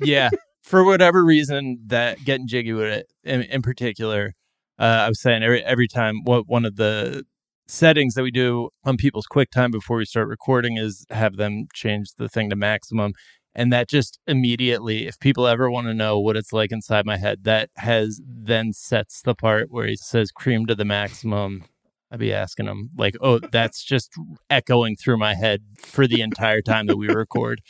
yeah. 0.00 0.30
For 0.62 0.82
whatever 0.84 1.22
reason, 1.22 1.78
that 1.88 2.24
getting 2.24 2.46
jiggy 2.48 2.72
with 2.72 2.86
it 2.90 3.06
in, 3.24 3.42
in 3.42 3.60
particular, 3.60 4.32
uh, 4.78 4.82
I 5.04 5.08
was 5.08 5.20
saying 5.20 5.42
every 5.42 5.62
every 5.62 5.86
time 5.86 6.22
what 6.24 6.48
one 6.48 6.64
of 6.64 6.76
the 6.76 7.24
settings 7.66 8.14
that 8.14 8.22
we 8.22 8.30
do 8.30 8.70
on 8.84 8.96
people's 8.96 9.26
QuickTime 9.30 9.70
before 9.70 9.98
we 9.98 10.04
start 10.06 10.28
recording 10.28 10.76
is 10.78 11.04
have 11.10 11.36
them 11.36 11.66
change 11.74 12.08
the 12.16 12.28
thing 12.30 12.48
to 12.50 12.56
maximum. 12.56 13.12
And 13.54 13.72
that 13.72 13.88
just 13.88 14.18
immediately, 14.26 15.06
if 15.06 15.18
people 15.20 15.46
ever 15.46 15.70
want 15.70 15.86
to 15.86 15.94
know 15.94 16.18
what 16.18 16.36
it's 16.36 16.52
like 16.52 16.72
inside 16.72 17.06
my 17.06 17.16
head, 17.16 17.44
that 17.44 17.70
has 17.76 18.20
then 18.26 18.72
sets 18.72 19.22
the 19.22 19.34
part 19.34 19.70
where 19.70 19.86
he 19.86 19.96
says 19.96 20.32
cream 20.32 20.66
to 20.66 20.74
the 20.74 20.84
maximum. 20.84 21.64
I'd 22.10 22.18
be 22.18 22.32
asking 22.32 22.66
him, 22.66 22.90
like, 22.96 23.16
oh, 23.20 23.38
that's 23.38 23.82
just 23.82 24.12
echoing 24.50 24.96
through 24.96 25.18
my 25.18 25.34
head 25.34 25.62
for 25.78 26.06
the 26.06 26.20
entire 26.20 26.62
time 26.62 26.86
that 26.86 26.96
we 26.96 27.08
record. 27.08 27.60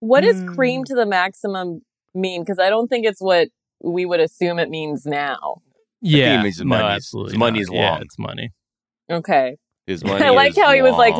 What 0.00 0.22
does 0.22 0.42
cream 0.54 0.82
mm. 0.82 0.86
to 0.86 0.94
the 0.94 1.06
maximum 1.06 1.82
mean? 2.14 2.42
Because 2.42 2.58
I 2.58 2.70
don't 2.70 2.88
think 2.88 3.06
it's 3.06 3.20
what 3.20 3.48
we 3.82 4.06
would 4.06 4.20
assume 4.20 4.58
it 4.58 4.70
means 4.70 5.04
now. 5.04 5.56
Yeah, 6.00 6.40
it 6.40 6.42
means 6.42 6.58
no, 6.60 6.66
money's- 6.66 6.96
absolutely 6.96 7.32
his 7.32 7.38
money's 7.38 7.68
not. 7.68 7.76
Yeah, 7.76 7.90
long. 7.90 8.02
it's 8.02 8.18
money. 8.18 8.50
Okay. 9.10 9.56
his 9.86 10.04
money." 10.04 10.24
I 10.24 10.30
like 10.30 10.52
is 10.52 10.58
how 10.58 10.72
he 10.72 10.82
was 10.82 10.94
like. 10.94 11.14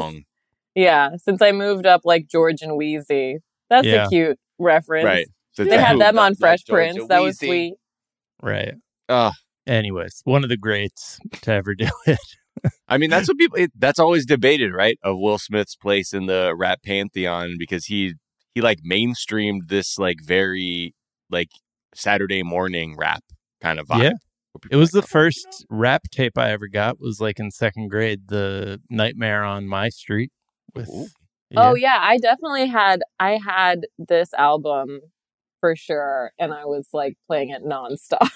Yeah. 0.74 1.16
Since 1.16 1.42
I 1.42 1.52
moved 1.52 1.84
up 1.84 2.02
like 2.04 2.28
George 2.28 2.62
and 2.62 2.76
Wheezy. 2.76 3.38
That's 3.70 3.86
Yeah. 3.86 4.06
a 4.06 4.08
cute 4.08 4.38
reference. 4.58 5.04
right. 5.04 5.26
So 5.52 5.64
They 5.64 5.78
had 5.78 5.98
them 5.98 6.18
on 6.18 6.32
like 6.32 6.38
Fresh 6.38 6.62
Georgia 6.64 6.92
Prince. 6.94 7.08
That 7.08 7.20
was 7.22 7.40
Wheezy. 7.40 7.46
sweet. 7.46 7.74
Right. 8.42 8.74
Ugh. 9.08 9.32
Anyways, 9.66 10.20
one 10.24 10.42
of 10.42 10.48
the 10.50 10.56
greats 10.56 11.18
to 11.42 11.52
ever 11.52 11.74
do 11.74 11.88
it. 12.06 12.18
I 12.88 12.98
mean, 12.98 13.10
that's 13.10 13.28
what 13.28 13.38
people. 13.38 13.58
It, 13.58 13.70
that's 13.78 13.98
always 13.98 14.26
debated, 14.26 14.72
right? 14.74 14.98
Of 15.02 15.18
Will 15.18 15.38
Smith's 15.38 15.76
place 15.76 16.12
in 16.12 16.26
the 16.26 16.52
rap 16.56 16.82
pantheon 16.84 17.56
because 17.58 17.86
he 17.86 18.14
he 18.54 18.60
like 18.60 18.78
mainstreamed 18.88 19.68
this 19.68 19.98
like 19.98 20.16
very 20.22 20.94
like 21.30 21.48
Saturday 21.94 22.42
morning 22.42 22.96
rap 22.98 23.22
kind 23.62 23.78
of 23.78 23.86
vibe. 23.86 24.02
Yeah. 24.02 24.10
It 24.70 24.72
you're 24.72 24.80
was 24.80 24.90
the 24.90 24.98
oh, 24.98 25.02
playing 25.02 25.04
up. 25.04 25.08
first 25.10 25.66
rap 25.70 26.02
tape 26.10 26.36
I 26.36 26.50
ever 26.50 26.66
got. 26.68 27.00
Was 27.00 27.20
like 27.20 27.38
in 27.38 27.50
second 27.50 27.88
grade. 27.88 28.28
The 28.28 28.80
Nightmare 28.90 29.44
on 29.44 29.66
My 29.66 29.88
Street. 29.88 30.32
With 30.74 30.88
Ooh. 30.88 31.06
Oh 31.56 31.74
yeah, 31.74 31.98
I 32.00 32.18
definitely 32.18 32.66
had 32.66 33.00
I 33.18 33.38
had 33.44 33.86
this 33.98 34.32
album 34.34 35.00
for 35.60 35.76
sure 35.76 36.32
and 36.38 36.54
I 36.54 36.64
was 36.64 36.88
like 36.92 37.16
playing 37.26 37.50
it 37.50 37.62
nonstop. 37.64 38.28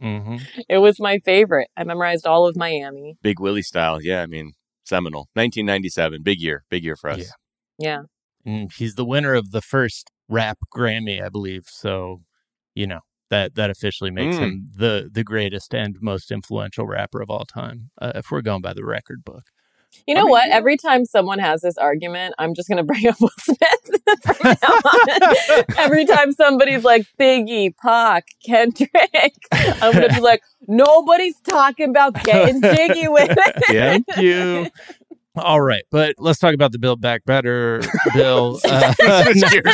hmm 0.00 0.36
it 0.68 0.78
was 0.78 0.98
my 1.00 1.18
favorite. 1.18 1.68
I 1.76 1.84
memorized 1.84 2.26
all 2.26 2.46
of 2.46 2.56
Miami. 2.56 3.16
Big 3.22 3.40
Willie 3.40 3.62
style. 3.62 4.00
Yeah, 4.02 4.22
I 4.22 4.26
mean, 4.26 4.52
seminal. 4.84 5.28
1997. 5.34 6.22
Big 6.22 6.40
year. 6.40 6.64
Big 6.70 6.84
year 6.84 6.96
for 6.96 7.10
us. 7.10 7.18
Yeah. 7.18 7.24
Yeah. 7.78 7.98
And 8.44 8.70
he's 8.72 8.94
the 8.94 9.04
winner 9.04 9.34
of 9.34 9.50
the 9.50 9.60
first 9.62 10.10
rap 10.28 10.58
Grammy, 10.74 11.22
I 11.22 11.28
believe. 11.28 11.64
So, 11.68 12.22
you 12.74 12.86
know 12.86 13.00
that 13.30 13.54
that 13.54 13.70
officially 13.70 14.10
makes 14.10 14.36
Mm. 14.36 14.40
him 14.40 14.70
the 14.74 15.10
the 15.12 15.24
greatest 15.24 15.74
and 15.74 15.96
most 16.00 16.30
influential 16.30 16.86
rapper 16.86 17.20
of 17.20 17.30
all 17.30 17.44
time. 17.44 17.90
Uh, 18.00 18.12
if 18.14 18.30
we're 18.30 18.42
going 18.42 18.62
by 18.62 18.72
the 18.74 18.84
record 18.84 19.24
book. 19.24 19.44
You 20.06 20.14
I 20.14 20.18
know 20.18 20.24
mean, 20.24 20.30
what? 20.30 20.48
yeah. 20.48 20.56
Every 20.56 20.76
time 20.76 21.04
someone 21.04 21.38
has 21.38 21.60
this 21.60 21.78
argument, 21.78 22.34
I'm 22.38 22.54
just 22.54 22.68
going 22.68 22.78
to 22.78 22.82
bring 22.84 23.06
up 23.08 23.20
Will 23.20 23.30
Smith 23.38 23.58
from 24.22 24.56
now 24.62 24.68
on. 24.68 25.64
Every 25.78 26.04
time 26.04 26.32
somebody's 26.32 26.84
like 26.84 27.06
Biggie, 27.18 27.74
Pac, 27.76 28.26
Kendrick, 28.44 29.34
I'm 29.52 29.92
going 29.92 30.08
to 30.08 30.14
be 30.14 30.20
like, 30.20 30.42
nobody's 30.66 31.38
talking 31.40 31.90
about 31.90 32.22
getting 32.24 32.60
jiggy 32.60 33.08
with 33.08 33.30
it. 33.30 33.64
Thank 33.66 34.16
you. 34.16 34.68
All 35.34 35.60
right, 35.62 35.84
but 35.90 36.14
let's 36.18 36.38
talk 36.38 36.52
about 36.54 36.72
the 36.72 36.78
Build 36.78 37.00
Back 37.00 37.24
Better 37.24 37.80
bill. 38.12 38.60
Uh, 38.64 38.92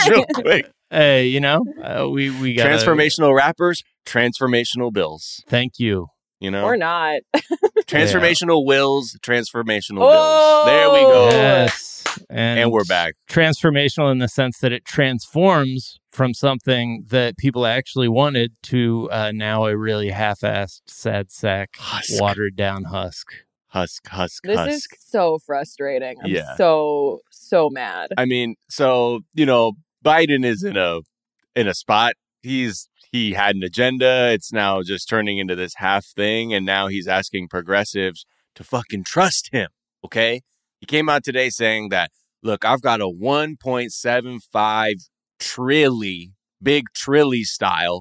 real 0.08 0.24
quick. 0.34 0.70
hey, 0.90 1.26
you 1.26 1.40
know, 1.40 1.64
uh, 1.82 2.08
we 2.08 2.30
we 2.30 2.54
got 2.54 2.66
Transformational 2.68 3.34
rappers, 3.34 3.82
transformational 4.06 4.92
bills. 4.92 5.42
Thank 5.48 5.78
you. 5.78 6.06
You 6.40 6.50
know, 6.52 6.64
Or 6.64 6.76
not. 6.76 7.20
transformational 7.86 8.64
wills, 8.64 9.16
transformational 9.22 9.98
Oh! 10.02 10.64
bills. 10.64 10.66
There 10.66 10.90
we 10.90 11.00
go. 11.00 11.28
Yes, 11.30 12.04
and, 12.30 12.60
And 12.60 12.70
we're 12.72 12.84
back. 12.84 13.14
Transformational 13.28 14.10
in 14.12 14.18
the 14.18 14.28
sense 14.28 14.58
that 14.58 14.72
it 14.72 14.84
transforms 14.84 15.98
from 16.10 16.34
something 16.34 17.04
that 17.08 17.36
people 17.36 17.66
actually 17.66 18.08
wanted 18.08 18.52
to 18.64 19.08
uh, 19.10 19.32
now 19.34 19.66
a 19.66 19.76
really 19.76 20.10
half-assed, 20.10 20.82
sad 20.86 21.30
sack, 21.30 21.70
Husk. 21.76 22.20
watered 22.20 22.56
down 22.56 22.84
husk. 22.84 23.26
Husk, 23.68 24.06
husk, 24.08 24.44
This 24.44 24.56
husk. 24.58 24.70
is 24.70 24.88
so 25.06 25.38
frustrating. 25.44 26.16
I'm 26.24 26.30
Yeah. 26.30 26.56
so, 26.56 27.20
so 27.30 27.68
mad. 27.70 28.08
I 28.16 28.24
mean, 28.24 28.54
so 28.70 29.20
you 29.34 29.44
know, 29.44 29.72
Biden 30.04 30.44
is 30.44 30.62
in 30.62 30.76
a 30.76 31.00
in 31.54 31.68
a 31.68 31.74
spot. 31.74 32.14
He's 32.42 32.88
he 33.10 33.32
had 33.32 33.56
an 33.56 33.62
agenda. 33.62 34.30
It's 34.32 34.52
now 34.52 34.82
just 34.82 35.08
turning 35.08 35.38
into 35.38 35.54
this 35.54 35.74
half 35.76 36.04
thing, 36.06 36.52
and 36.52 36.66
now 36.66 36.88
he's 36.88 37.06
asking 37.08 37.48
progressives 37.48 38.26
to 38.54 38.64
fucking 38.64 39.04
trust 39.04 39.50
him. 39.52 39.68
Okay, 40.04 40.42
he 40.80 40.86
came 40.86 41.08
out 41.08 41.24
today 41.24 41.50
saying 41.50 41.88
that, 41.90 42.10
look, 42.42 42.64
I've 42.64 42.82
got 42.82 43.00
a 43.00 43.06
1.75 43.06 44.94
trilly, 45.40 46.32
big 46.62 46.84
trilly 46.94 47.44
style, 47.44 48.00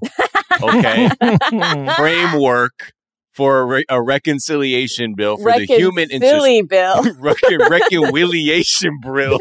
okay, 0.61 1.09
framework 1.95 2.93
for 3.37 3.59
a, 3.59 3.65
re- 3.65 3.85
a 3.87 4.01
reconciliation 4.01 5.13
bill 5.15 5.37
for 5.37 5.51
the 5.53 5.65
human 5.65 6.09
interest 6.09 6.67
Bill. 6.67 7.03
Reconciliation 7.19 8.99
brill. 9.03 9.39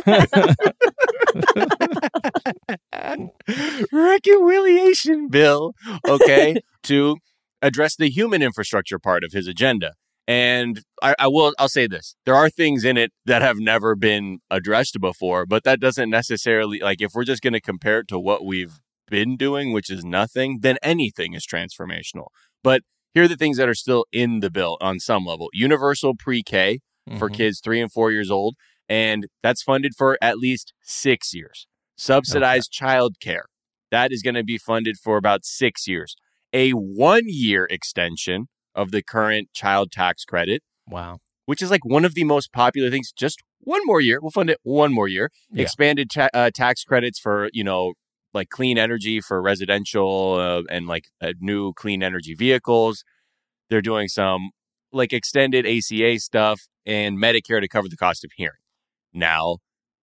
Reconciliation 3.92 5.28
bill. 5.28 5.72
Okay, 6.08 6.56
to 6.84 7.16
address 7.62 7.96
the 7.96 8.08
human 8.10 8.42
infrastructure 8.42 8.98
part 8.98 9.24
of 9.24 9.32
his 9.32 9.46
agenda. 9.46 9.92
And 10.28 10.82
I, 11.02 11.14
I 11.20 11.28
will 11.28 11.52
I'll 11.58 11.68
say 11.68 11.86
this. 11.86 12.16
There 12.24 12.34
are 12.34 12.50
things 12.50 12.84
in 12.84 12.96
it 12.96 13.12
that 13.26 13.42
have 13.42 13.58
never 13.58 13.94
been 13.94 14.38
addressed 14.50 14.98
before, 15.00 15.46
but 15.46 15.62
that 15.64 15.78
doesn't 15.80 16.10
necessarily 16.10 16.80
like 16.80 17.00
if 17.00 17.12
we're 17.14 17.24
just 17.24 17.42
gonna 17.42 17.60
compare 17.60 18.00
it 18.00 18.08
to 18.08 18.18
what 18.18 18.44
we've 18.44 18.80
been 19.08 19.36
doing, 19.36 19.72
which 19.72 19.88
is 19.88 20.04
nothing, 20.04 20.58
then 20.62 20.78
anything 20.82 21.34
is 21.34 21.46
transformational. 21.46 22.26
But 22.64 22.82
here 23.14 23.22
are 23.24 23.28
the 23.28 23.36
things 23.36 23.56
that 23.56 23.68
are 23.68 23.74
still 23.74 24.04
in 24.12 24.40
the 24.40 24.50
bill 24.50 24.76
on 24.80 24.98
some 24.98 25.24
level. 25.24 25.48
Universal 25.52 26.14
pre-K, 26.18 26.80
for 27.18 27.30
Mhm. 27.30 27.34
kids 27.34 27.60
three 27.62 27.80
and 27.80 27.90
four 27.90 28.10
years 28.10 28.32
old, 28.32 28.56
and 28.88 29.28
that's 29.44 29.62
funded 29.62 29.94
for 29.96 30.18
at 30.20 30.38
least 30.38 30.72
six 30.82 31.32
years. 31.32 31.68
Subsidized 31.96 32.70
child 32.72 33.16
care, 33.20 33.46
that 33.90 34.12
is 34.12 34.22
going 34.22 34.34
to 34.34 34.44
be 34.44 34.58
funded 34.58 34.96
for 35.02 35.16
about 35.16 35.44
six 35.44 35.86
years. 35.88 36.14
A 36.52 36.70
one 36.72 37.22
year 37.26 37.66
extension 37.70 38.46
of 38.74 38.90
the 38.90 39.02
current 39.02 39.48
child 39.52 39.90
tax 39.90 40.24
credit, 40.24 40.62
Wow. 40.86 41.18
which 41.46 41.62
is 41.62 41.70
like 41.70 41.84
one 41.84 42.04
of 42.04 42.14
the 42.14 42.24
most 42.24 42.52
popular 42.52 42.90
things. 42.90 43.12
Just 43.16 43.40
one 43.60 43.80
more 43.84 44.00
year, 44.00 44.18
we'll 44.20 44.30
fund 44.30 44.50
it 44.50 44.58
one 44.62 44.92
more 44.92 45.08
year. 45.08 45.30
Yeah. 45.50 45.62
Expanded 45.62 46.10
cha- 46.10 46.28
uh, 46.34 46.50
tax 46.54 46.84
credits 46.84 47.18
for 47.18 47.48
you 47.52 47.64
know 47.64 47.94
like 48.34 48.50
clean 48.50 48.76
energy 48.76 49.20
for 49.20 49.40
residential 49.40 50.34
uh, 50.38 50.62
and 50.70 50.86
like 50.86 51.04
uh, 51.22 51.32
new 51.40 51.72
clean 51.72 52.02
energy 52.02 52.34
vehicles. 52.34 53.02
They're 53.70 53.80
doing 53.82 54.08
some 54.08 54.50
like 54.92 55.12
extended 55.12 55.66
ACA 55.66 56.18
stuff 56.20 56.60
and 56.84 57.18
Medicare 57.18 57.60
to 57.60 57.68
cover 57.68 57.88
the 57.88 57.96
cost 57.96 58.24
of 58.24 58.30
hearing. 58.36 58.60
Now, 59.12 59.58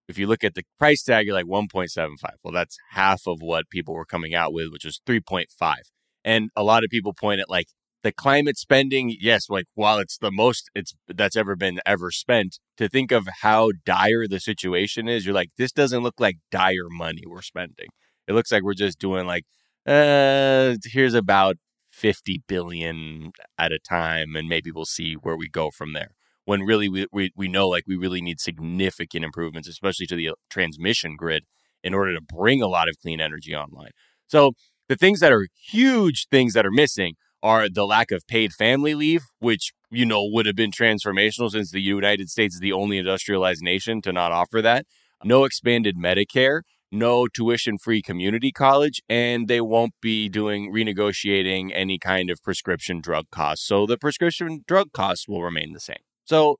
if 0.08 0.18
you 0.18 0.26
look 0.26 0.44
at 0.44 0.54
the 0.54 0.64
price 0.78 1.02
tag, 1.02 1.26
you're 1.26 1.34
like 1.34 1.46
1.75. 1.46 2.16
Well, 2.42 2.52
that's 2.52 2.76
half 2.90 3.22
of 3.26 3.38
what 3.40 3.70
people 3.70 3.94
were 3.94 4.04
coming 4.04 4.34
out 4.34 4.52
with, 4.52 4.70
which 4.70 4.84
was 4.84 5.00
3.5. 5.06 5.76
And 6.24 6.50
a 6.56 6.62
lot 6.62 6.84
of 6.84 6.90
people 6.90 7.12
point 7.12 7.40
at 7.40 7.50
like 7.50 7.68
the 8.02 8.12
climate 8.12 8.58
spending. 8.58 9.16
Yes, 9.18 9.48
like 9.48 9.66
while 9.74 9.98
it's 9.98 10.18
the 10.18 10.30
most 10.30 10.70
it's 10.74 10.94
that's 11.08 11.36
ever 11.36 11.56
been 11.56 11.80
ever 11.86 12.10
spent, 12.10 12.58
to 12.76 12.88
think 12.88 13.12
of 13.12 13.28
how 13.42 13.72
dire 13.84 14.26
the 14.28 14.40
situation 14.40 15.08
is, 15.08 15.24
you're 15.26 15.34
like, 15.34 15.50
this 15.58 15.72
doesn't 15.72 16.02
look 16.02 16.20
like 16.20 16.36
dire 16.50 16.88
money 16.90 17.22
we're 17.26 17.42
spending. 17.42 17.88
It 18.28 18.34
looks 18.34 18.52
like 18.52 18.62
we're 18.62 18.74
just 18.74 18.98
doing 18.98 19.26
like, 19.26 19.44
uh, 19.86 20.76
here's 20.84 21.14
about 21.14 21.56
50 21.92 22.42
billion 22.48 23.32
at 23.58 23.72
a 23.72 23.78
time, 23.78 24.36
and 24.36 24.48
maybe 24.48 24.70
we'll 24.70 24.84
see 24.86 25.14
where 25.14 25.36
we 25.36 25.48
go 25.48 25.70
from 25.70 25.92
there 25.92 26.10
when 26.44 26.62
really 26.62 26.88
we, 26.88 27.06
we, 27.12 27.30
we 27.36 27.48
know 27.48 27.68
like 27.68 27.84
we 27.86 27.96
really 27.96 28.20
need 28.20 28.40
significant 28.40 29.24
improvements, 29.24 29.68
especially 29.68 30.06
to 30.06 30.16
the 30.16 30.28
uh, 30.28 30.34
transmission 30.50 31.16
grid 31.16 31.44
in 31.82 31.94
order 31.94 32.14
to 32.14 32.20
bring 32.20 32.62
a 32.62 32.68
lot 32.68 32.88
of 32.88 32.96
clean 33.00 33.20
energy 33.20 33.54
online. 33.54 33.90
So 34.26 34.52
the 34.88 34.96
things 34.96 35.20
that 35.20 35.32
are 35.32 35.48
huge 35.66 36.26
things 36.30 36.54
that 36.54 36.66
are 36.66 36.70
missing 36.70 37.14
are 37.42 37.68
the 37.68 37.84
lack 37.86 38.10
of 38.10 38.26
paid 38.26 38.52
family 38.52 38.94
leave, 38.94 39.22
which 39.38 39.72
you 39.90 40.06
know 40.06 40.24
would 40.24 40.46
have 40.46 40.56
been 40.56 40.70
transformational 40.70 41.50
since 41.50 41.70
the 41.70 41.80
United 41.80 42.30
States 42.30 42.54
is 42.54 42.60
the 42.60 42.72
only 42.72 42.98
industrialized 42.98 43.62
nation 43.62 44.00
to 44.02 44.12
not 44.12 44.32
offer 44.32 44.62
that. 44.62 44.86
No 45.22 45.44
expanded 45.44 45.96
Medicare, 45.96 46.62
no 46.90 47.26
tuition 47.26 47.76
free 47.76 48.00
community 48.00 48.50
college, 48.50 49.02
and 49.08 49.46
they 49.46 49.60
won't 49.60 49.94
be 50.00 50.28
doing 50.28 50.72
renegotiating 50.72 51.70
any 51.74 51.98
kind 51.98 52.30
of 52.30 52.42
prescription 52.42 53.00
drug 53.00 53.26
costs. 53.30 53.66
So 53.66 53.86
the 53.86 53.98
prescription 53.98 54.64
drug 54.66 54.92
costs 54.92 55.28
will 55.28 55.42
remain 55.42 55.72
the 55.72 55.80
same. 55.80 55.96
So, 56.24 56.56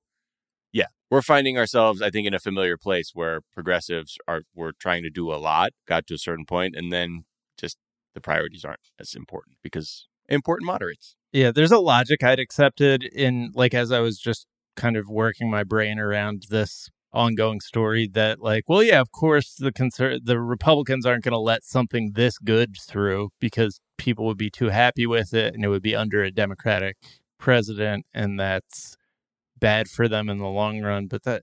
yeah, 0.73 0.87
we're 1.11 1.23
finding 1.23 1.59
ourselves, 1.59 2.03
I 2.03 2.11
think, 2.11 2.27
in 2.27 2.35
a 2.35 2.39
familiar 2.39 2.77
place 2.77 3.13
where 3.15 3.41
progressives 3.53 4.19
are 4.29 4.43
we're 4.55 4.73
trying 4.73 5.03
to 5.05 5.11
do 5.11 5.33
a 5.33 5.37
lot, 5.37 5.73
got 5.87 6.07
to 6.09 6.15
a 6.15 6.19
certain 6.19 6.47
point, 6.47 6.75
and 6.77 6.93
then 6.93 7.25
just 7.59 7.79
the 8.15 8.21
priorities 8.21 8.65
aren't 8.65 8.81
as 8.99 9.15
important 9.15 9.57
because 9.63 10.09
important 10.29 10.67
moderates. 10.67 11.17
Yeah, 11.33 11.51
there's 11.51 11.73
a 11.73 11.79
logic 11.79 12.23
I'd 12.23 12.39
accepted 12.39 13.03
in 13.05 13.51
like 13.55 13.75
as 13.75 13.91
I 13.91 14.01
was 14.01 14.19
just 14.19 14.47
kind 14.77 14.97
of 14.97 15.09
working 15.09 15.51
my 15.51 15.65
brain 15.65 15.99
around 15.99 16.47
this 16.51 16.91
ongoing 17.13 17.61
story 17.61 18.09
that 18.13 18.41
like, 18.41 18.69
well, 18.69 18.83
yeah, 18.83 19.01
of 19.01 19.13
course 19.13 19.55
the 19.55 19.73
conser- 19.73 20.21
the 20.23 20.41
Republicans 20.41 21.07
aren't 21.07 21.25
going 21.25 21.33
to 21.33 21.39
let 21.39 21.65
something 21.65 22.13
this 22.15 22.39
good 22.39 22.77
through 22.77 23.31
because 23.41 23.81
people 23.99 24.27
would 24.27 24.37
be 24.37 24.51
too 24.51 24.69
happy 24.69 25.07
with 25.07 25.33
it 25.33 25.55
and 25.55 25.65
it 25.65 25.69
would 25.69 25.83
be 25.83 25.95
under 25.95 26.23
a 26.23 26.31
Democratic 26.31 26.97
president 27.39 28.05
and 28.13 28.39
that's 28.39 28.97
bad 29.65 29.89
for 29.89 30.07
them 30.09 30.29
in 30.29 30.39
the 30.39 30.47
long 30.47 30.81
run. 30.83 31.07
But 31.07 31.23
that 31.25 31.43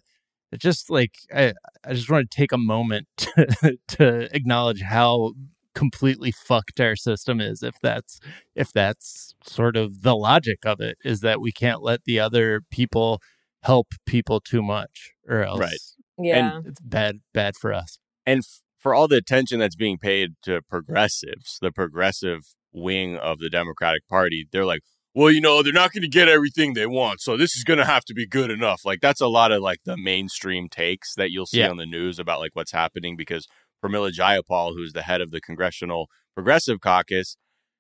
it 0.51 0.59
just 0.59 0.89
like 0.89 1.13
I 1.33 1.53
I 1.83 1.93
just 1.93 2.09
want 2.09 2.29
to 2.29 2.35
take 2.35 2.51
a 2.51 2.57
moment 2.57 3.07
to, 3.17 3.77
to 3.95 4.35
acknowledge 4.35 4.81
how 4.81 5.33
completely 5.73 6.31
fucked 6.31 6.79
our 6.81 6.95
system 6.97 7.39
is 7.39 7.63
if 7.63 7.75
that's 7.81 8.19
if 8.55 8.73
that's 8.73 9.33
sort 9.43 9.77
of 9.77 10.01
the 10.01 10.15
logic 10.15 10.59
of 10.65 10.81
it 10.81 10.97
is 11.05 11.21
that 11.21 11.39
we 11.39 11.51
can't 11.51 11.81
let 11.81 12.03
the 12.03 12.19
other 12.19 12.61
people 12.69 13.21
help 13.63 13.87
people 14.05 14.41
too 14.41 14.61
much 14.61 15.13
or 15.29 15.43
else 15.43 15.59
Right. 15.59 15.79
Yeah. 16.17 16.59
it's 16.65 16.81
bad 16.81 17.21
bad 17.33 17.55
for 17.55 17.71
us 17.73 17.99
and 18.25 18.39
f- 18.39 18.61
for 18.77 18.93
all 18.93 19.07
the 19.07 19.15
attention 19.15 19.59
that's 19.59 19.75
being 19.75 19.97
paid 19.99 20.31
to 20.41 20.61
progressives, 20.67 21.59
the 21.61 21.71
progressive 21.71 22.41
wing 22.73 23.15
of 23.15 23.37
the 23.39 23.49
Democratic 23.49 24.07
Party, 24.07 24.47
they're 24.51 24.65
like, 24.65 24.81
well, 25.13 25.31
you 25.31 25.41
know, 25.41 25.61
they're 25.61 25.73
not 25.73 25.91
going 25.91 26.03
to 26.03 26.07
get 26.07 26.29
everything 26.29 26.73
they 26.73 26.85
want, 26.87 27.21
so 27.21 27.35
this 27.37 27.55
is 27.55 27.63
going 27.63 27.79
to 27.79 27.85
have 27.85 28.05
to 28.05 28.13
be 28.13 28.25
good 28.27 28.49
enough. 28.51 28.81
Like 28.85 29.01
that's 29.01 29.21
a 29.21 29.27
lot 29.27 29.51
of 29.51 29.61
like 29.61 29.79
the 29.85 29.97
mainstream 29.97 30.69
takes 30.69 31.15
that 31.15 31.31
you'll 31.31 31.45
see 31.45 31.59
Yeah. 31.59 31.69
on 31.69 31.77
the 31.77 31.85
news 31.85 32.19
about 32.19 32.39
like 32.39 32.51
what's 32.53 32.71
happening 32.71 33.15
because 33.17 33.47
Pramila 33.83 34.11
Jayapal, 34.11 34.73
who's 34.75 34.93
the 34.93 35.01
head 35.03 35.21
of 35.21 35.31
the 35.31 35.41
Congressional 35.41 36.07
Progressive 36.35 36.79
Caucus, 36.79 37.35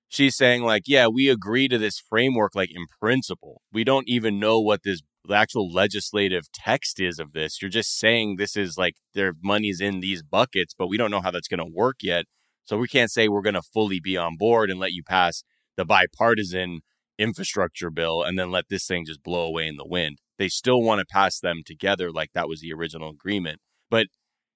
she's 0.09 0.35
saying 0.35 0.63
like, 0.63 0.83
yeah, 0.87 1.07
we 1.07 1.29
agree 1.29 1.67
to 1.69 1.77
this 1.77 1.99
framework 1.99 2.53
like 2.55 2.71
in 2.73 2.85
principle. 2.99 3.61
We 3.71 3.83
don't 3.83 4.07
even 4.09 4.39
know 4.39 4.59
what 4.59 4.83
this 4.83 5.01
the 5.23 5.35
actual 5.35 5.71
legislative 5.71 6.51
text 6.51 6.99
is 6.99 7.19
of 7.19 7.31
this. 7.33 7.61
You're 7.61 7.69
just 7.69 7.97
saying 7.99 8.37
this 8.37 8.57
is 8.57 8.75
like 8.75 8.95
their 9.13 9.33
money's 9.43 9.79
in 9.79 9.99
these 9.99 10.23
buckets, 10.23 10.73
but 10.77 10.87
we 10.87 10.97
don't 10.97 11.11
know 11.11 11.21
how 11.21 11.29
that's 11.29 11.47
going 11.47 11.59
to 11.59 11.71
work 11.71 11.97
yet. 12.01 12.25
So 12.65 12.75
we 12.77 12.87
can't 12.87 13.11
say 13.11 13.27
we're 13.27 13.43
going 13.43 13.53
to 13.53 13.61
fully 13.61 13.99
be 13.99 14.17
on 14.17 14.35
board 14.35 14.71
and 14.71 14.79
let 14.79 14.93
you 14.93 15.03
pass 15.03 15.43
the 15.77 15.85
bipartisan 15.85 16.79
infrastructure 17.21 17.89
bill 17.89 18.23
and 18.23 18.37
then 18.37 18.51
let 18.51 18.69
this 18.69 18.85
thing 18.85 19.05
just 19.05 19.23
blow 19.23 19.45
away 19.45 19.67
in 19.67 19.77
the 19.77 19.87
wind. 19.87 20.19
They 20.37 20.47
still 20.47 20.81
want 20.81 20.99
to 20.99 21.05
pass 21.05 21.39
them 21.39 21.61
together 21.65 22.11
like 22.11 22.31
that 22.33 22.49
was 22.49 22.61
the 22.61 22.73
original 22.73 23.09
agreement. 23.09 23.59
But 23.89 24.07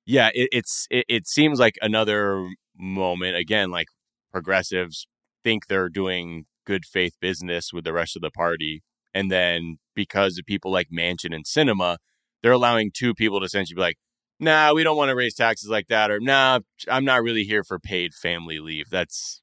yeah, 0.06 0.30
it, 0.34 0.50
it's 0.52 0.88
it, 0.90 1.06
it 1.08 1.28
seems 1.28 1.60
like 1.60 1.76
another 1.82 2.50
moment 2.78 3.38
again 3.38 3.72
like 3.72 3.88
progressives 4.32 5.08
think 5.44 5.68
they're 5.68 5.90
doing 5.90 6.46
good 6.66 6.86
faith 6.86 7.14
business 7.22 7.72
with 7.72 7.86
the 7.86 7.94
rest 7.94 8.16
of 8.16 8.22
the 8.22 8.32
party 8.32 8.84
and 9.16 9.32
then 9.32 9.78
because 9.96 10.38
of 10.38 10.46
people 10.46 10.72
like 10.72 10.90
Manchin 10.92 11.34
and 11.34 11.46
Sinema, 11.46 11.98
they're 12.44 12.52
allowing 12.52 12.92
two 12.94 13.16
people 13.16 13.40
to 13.40 13.46
essentially 13.46 13.76
be 13.76 13.82
like, 13.82 13.98
nah, 14.42 14.74
we 14.74 14.84
don't 14.84 14.98
want 14.98 15.10
to 15.10 15.16
raise 15.16 15.34
taxes 15.34 15.70
like 15.70 15.88
that, 15.88 16.12
or 16.12 16.20
nah, 16.20 16.60
I'm 16.90 17.06
not 17.06 17.24
really 17.24 17.46
here 17.46 17.64
for 17.64 17.80
paid 17.80 18.14
family 18.14 18.60
leave. 18.60 18.90
That's 18.92 19.42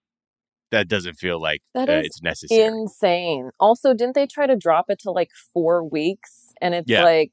that 0.72 0.88
doesn't 0.88 1.14
feel 1.14 1.40
like 1.40 1.62
That 1.74 1.88
uh, 1.88 1.92
is 1.92 2.06
it's 2.06 2.22
necessary. 2.22 2.66
Insane. 2.66 3.50
Also, 3.60 3.94
didn't 3.94 4.14
they 4.16 4.26
try 4.26 4.46
to 4.48 4.56
drop 4.56 4.86
it 4.88 4.98
to 5.00 5.12
like 5.12 5.30
four 5.54 5.84
weeks? 5.84 6.52
And 6.60 6.74
it's 6.74 6.88
Yeah. 6.90 7.04
like 7.04 7.30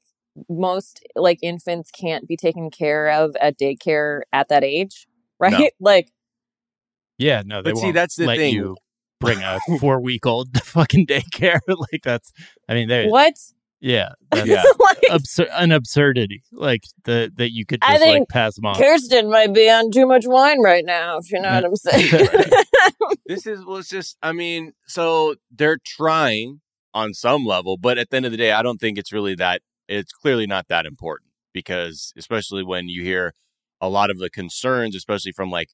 most 0.48 1.04
like 1.16 1.38
infants 1.42 1.90
can't 1.90 2.28
be 2.28 2.36
taken 2.36 2.70
care 2.70 3.10
of 3.10 3.34
at 3.40 3.58
daycare 3.58 4.20
at 4.32 4.48
that 4.48 4.62
age, 4.62 5.08
right? 5.40 5.72
Like, 5.80 6.12
Yeah, 7.18 7.42
no, 7.44 7.62
they 7.62 7.72
But 7.72 7.78
see, 7.78 7.90
that's 7.92 8.14
the 8.16 8.26
let 8.26 8.38
thing. 8.38 8.54
you 8.54 8.76
bring 9.20 9.38
a 9.42 9.58
four 9.80 10.00
week 10.00 10.24
old 10.24 10.54
to 10.54 10.60
fucking 10.60 11.06
daycare. 11.06 11.60
like 11.68 12.02
that's, 12.04 12.32
I 12.68 12.74
mean, 12.74 12.88
they, 12.88 13.06
what? 13.08 13.34
Yeah, 13.80 14.10
that's 14.30 14.48
Yeah. 14.48 14.62
like, 14.80 15.00
absur- 15.10 15.48
an 15.52 15.72
absurdity. 15.72 16.42
Like 16.52 16.82
the 17.04 17.32
that 17.36 17.52
you 17.52 17.64
could 17.66 17.80
I 17.82 17.94
just 17.94 18.06
like 18.06 18.28
pass 18.28 18.54
them 18.54 18.66
off. 18.66 18.78
Kirsten 18.78 19.30
might 19.30 19.52
be 19.52 19.70
on 19.70 19.90
too 19.90 20.06
much 20.06 20.24
wine 20.26 20.60
right 20.60 20.84
now, 20.84 21.18
if 21.18 21.30
you 21.30 21.40
know 21.40 21.50
what 21.50 21.64
I'm 21.64 21.76
saying. 21.76 22.28
this 23.26 23.46
is 23.46 23.64
well, 23.64 23.78
it's 23.78 23.88
just 23.88 24.16
I 24.22 24.32
mean, 24.32 24.72
so 24.86 25.36
they're 25.50 25.78
trying 25.84 26.60
on 26.92 27.14
some 27.14 27.44
level, 27.44 27.76
but 27.76 27.98
at 27.98 28.10
the 28.10 28.16
end 28.16 28.26
of 28.26 28.32
the 28.32 28.38
day, 28.38 28.52
I 28.52 28.62
don't 28.62 28.78
think 28.78 28.98
it's 28.98 29.12
really 29.12 29.34
that. 29.36 29.62
It's 29.88 30.12
clearly 30.12 30.46
not 30.46 30.68
that 30.68 30.86
important 30.86 31.30
because, 31.52 32.12
especially 32.16 32.62
when 32.62 32.88
you 32.88 33.02
hear 33.02 33.32
a 33.80 33.88
lot 33.88 34.10
of 34.10 34.18
the 34.18 34.30
concerns, 34.30 34.94
especially 34.94 35.32
from 35.32 35.50
like 35.50 35.68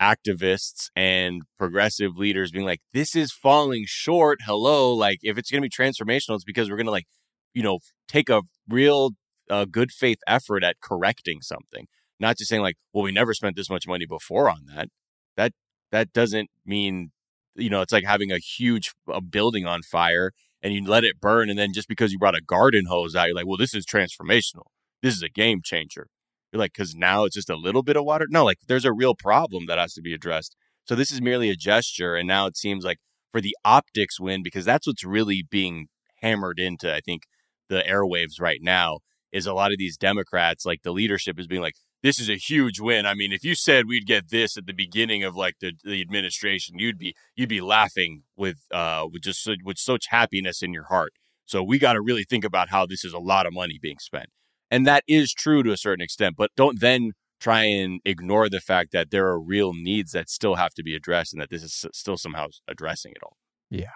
activists 0.00 0.88
and 0.96 1.42
progressive 1.58 2.16
leaders 2.16 2.50
being 2.50 2.64
like, 2.64 2.80
this 2.92 3.14
is 3.14 3.32
falling 3.32 3.84
short. 3.86 4.38
Hello. 4.46 4.94
Like, 4.94 5.18
if 5.22 5.36
it's 5.36 5.50
going 5.50 5.62
to 5.62 5.68
be 5.68 5.70
transformational, 5.70 6.36
it's 6.36 6.44
because 6.44 6.70
we're 6.70 6.76
going 6.76 6.86
to, 6.86 6.92
like, 6.92 7.06
you 7.54 7.62
know, 7.62 7.78
take 8.08 8.28
a 8.28 8.42
real 8.68 9.10
uh, 9.48 9.64
good 9.64 9.90
faith 9.90 10.18
effort 10.26 10.62
at 10.62 10.80
correcting 10.80 11.40
something, 11.42 11.86
not 12.18 12.38
just 12.38 12.48
saying, 12.48 12.62
like, 12.62 12.76
well, 12.92 13.04
we 13.04 13.12
never 13.12 13.34
spent 13.34 13.56
this 13.56 13.70
much 13.70 13.86
money 13.86 14.06
before 14.06 14.48
on 14.48 14.66
that. 14.74 14.88
That, 15.36 15.52
that 15.90 16.12
doesn't 16.12 16.50
mean, 16.64 17.10
you 17.56 17.70
know, 17.70 17.80
it's 17.80 17.92
like 17.92 18.04
having 18.04 18.30
a 18.30 18.38
huge 18.38 18.92
uh, 19.12 19.20
building 19.20 19.66
on 19.66 19.82
fire 19.82 20.32
and 20.62 20.74
you 20.74 20.84
let 20.84 21.04
it 21.04 21.20
burn. 21.20 21.50
And 21.50 21.58
then 21.58 21.72
just 21.72 21.88
because 21.88 22.12
you 22.12 22.18
brought 22.18 22.36
a 22.36 22.42
garden 22.42 22.86
hose 22.86 23.16
out, 23.16 23.26
you're 23.26 23.34
like, 23.34 23.46
well, 23.46 23.56
this 23.56 23.74
is 23.74 23.86
transformational. 23.86 24.66
This 25.02 25.14
is 25.14 25.22
a 25.22 25.28
game 25.28 25.60
changer. 25.64 26.08
You're 26.52 26.60
like, 26.60 26.72
because 26.72 26.94
now 26.94 27.24
it's 27.24 27.36
just 27.36 27.50
a 27.50 27.56
little 27.56 27.82
bit 27.82 27.96
of 27.96 28.04
water. 28.04 28.26
No, 28.28 28.44
like 28.44 28.58
there's 28.68 28.84
a 28.84 28.92
real 28.92 29.14
problem 29.14 29.66
that 29.66 29.78
has 29.78 29.94
to 29.94 30.02
be 30.02 30.12
addressed. 30.12 30.56
So 30.84 30.94
this 30.94 31.10
is 31.10 31.22
merely 31.22 31.50
a 31.50 31.56
gesture. 31.56 32.16
And 32.16 32.28
now 32.28 32.46
it 32.46 32.56
seems 32.56 32.84
like 32.84 32.98
for 33.32 33.40
the 33.40 33.56
optics 33.64 34.20
win, 34.20 34.42
because 34.42 34.64
that's 34.64 34.86
what's 34.86 35.04
really 35.04 35.44
being 35.48 35.86
hammered 36.20 36.58
into, 36.58 36.92
I 36.92 37.00
think, 37.00 37.22
the 37.70 37.82
airwaves 37.88 38.38
right 38.38 38.60
now 38.62 38.98
is 39.32 39.46
a 39.46 39.54
lot 39.54 39.72
of 39.72 39.78
these 39.78 39.96
Democrats, 39.96 40.66
like 40.66 40.82
the 40.82 40.92
leadership 40.92 41.38
is 41.38 41.46
being 41.46 41.62
like, 41.62 41.76
this 42.02 42.18
is 42.18 42.28
a 42.28 42.36
huge 42.36 42.80
win. 42.80 43.06
I 43.06 43.14
mean, 43.14 43.32
if 43.32 43.44
you 43.44 43.54
said 43.54 43.86
we'd 43.86 44.06
get 44.06 44.30
this 44.30 44.56
at 44.56 44.66
the 44.66 44.72
beginning 44.72 45.22
of 45.22 45.36
like 45.36 45.54
the, 45.60 45.72
the 45.84 46.00
administration, 46.00 46.78
you'd 46.78 46.98
be 46.98 47.14
you'd 47.36 47.48
be 47.48 47.60
laughing 47.60 48.22
with 48.36 48.58
uh 48.70 49.06
with 49.10 49.22
just 49.22 49.48
with 49.64 49.78
such 49.78 50.06
happiness 50.08 50.62
in 50.62 50.72
your 50.72 50.84
heart. 50.84 51.12
So 51.44 51.62
we 51.62 51.78
got 51.78 51.94
to 51.94 52.00
really 52.00 52.24
think 52.24 52.44
about 52.44 52.70
how 52.70 52.86
this 52.86 53.04
is 53.04 53.12
a 53.12 53.18
lot 53.18 53.46
of 53.46 53.52
money 53.52 53.78
being 53.80 53.98
spent. 53.98 54.30
And 54.70 54.86
that 54.86 55.02
is 55.08 55.32
true 55.32 55.62
to 55.62 55.72
a 55.72 55.76
certain 55.76 56.02
extent, 56.02 56.36
but 56.38 56.50
don't 56.56 56.80
then 56.80 57.12
try 57.40 57.62
and 57.62 58.00
ignore 58.04 58.48
the 58.48 58.60
fact 58.60 58.92
that 58.92 59.10
there 59.10 59.26
are 59.26 59.40
real 59.40 59.72
needs 59.72 60.12
that 60.12 60.28
still 60.28 60.54
have 60.56 60.72
to 60.74 60.82
be 60.82 60.94
addressed 60.94 61.32
and 61.32 61.42
that 61.42 61.50
this 61.50 61.62
is 61.62 61.86
still 61.92 62.16
somehow 62.16 62.46
addressing 62.68 63.12
it 63.12 63.22
all. 63.22 63.36
Yeah. 63.70 63.90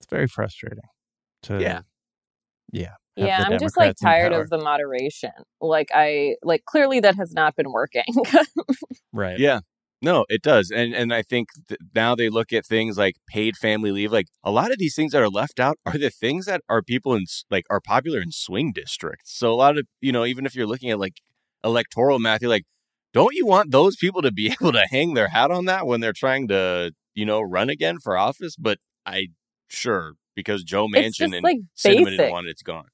It's 0.00 0.08
very 0.08 0.28
frustrating. 0.28 0.84
To, 1.44 1.60
Yeah. 1.60 1.82
Yeah, 2.72 2.94
yeah, 3.16 3.44
I'm 3.46 3.58
just 3.58 3.76
like 3.76 3.96
tired 3.96 4.32
of 4.32 4.48
the 4.48 4.58
moderation. 4.58 5.32
Like, 5.60 5.88
I, 5.94 6.36
like, 6.42 6.64
clearly 6.64 7.00
that 7.00 7.16
has 7.16 7.32
not 7.32 7.54
been 7.56 7.70
working. 7.70 8.04
right. 9.12 9.38
Yeah. 9.38 9.60
No, 10.00 10.24
it 10.28 10.42
does. 10.42 10.72
And 10.72 10.94
and 10.94 11.14
I 11.14 11.22
think 11.22 11.50
th- 11.68 11.78
now 11.94 12.16
they 12.16 12.28
look 12.28 12.52
at 12.52 12.66
things 12.66 12.98
like 12.98 13.14
paid 13.28 13.56
family 13.56 13.92
leave. 13.92 14.10
Like 14.10 14.26
a 14.42 14.50
lot 14.50 14.72
of 14.72 14.78
these 14.78 14.96
things 14.96 15.12
that 15.12 15.22
are 15.22 15.28
left 15.28 15.60
out 15.60 15.78
are 15.86 15.96
the 15.96 16.10
things 16.10 16.46
that 16.46 16.60
are 16.68 16.82
people 16.82 17.14
in 17.14 17.26
like 17.50 17.64
are 17.70 17.80
popular 17.80 18.20
in 18.20 18.32
swing 18.32 18.72
districts. 18.72 19.32
So 19.38 19.52
a 19.52 19.54
lot 19.54 19.78
of, 19.78 19.86
you 20.00 20.10
know, 20.10 20.24
even 20.24 20.44
if 20.44 20.56
you're 20.56 20.66
looking 20.66 20.90
at 20.90 20.98
like 20.98 21.20
electoral 21.62 22.18
math, 22.18 22.42
you're 22.42 22.50
like, 22.50 22.64
don't 23.12 23.34
you 23.34 23.46
want 23.46 23.70
those 23.70 23.94
people 23.94 24.22
to 24.22 24.32
be 24.32 24.46
able 24.60 24.72
to 24.72 24.86
hang 24.90 25.14
their 25.14 25.28
hat 25.28 25.52
on 25.52 25.66
that 25.66 25.86
when 25.86 26.00
they're 26.00 26.12
trying 26.12 26.48
to, 26.48 26.92
you 27.14 27.24
know, 27.24 27.40
run 27.40 27.70
again 27.70 27.98
for 28.02 28.16
office? 28.16 28.56
But 28.56 28.78
I 29.06 29.28
sure 29.68 30.14
because 30.34 30.62
Joe 30.64 30.86
Manchin 30.88 31.34
and 31.34 31.42
like, 31.42 31.58
Cinnamon 31.74 32.04
basic. 32.04 32.18
didn't 32.18 32.32
want 32.32 32.46
it, 32.46 32.50
it's 32.50 32.62
gone. 32.62 32.86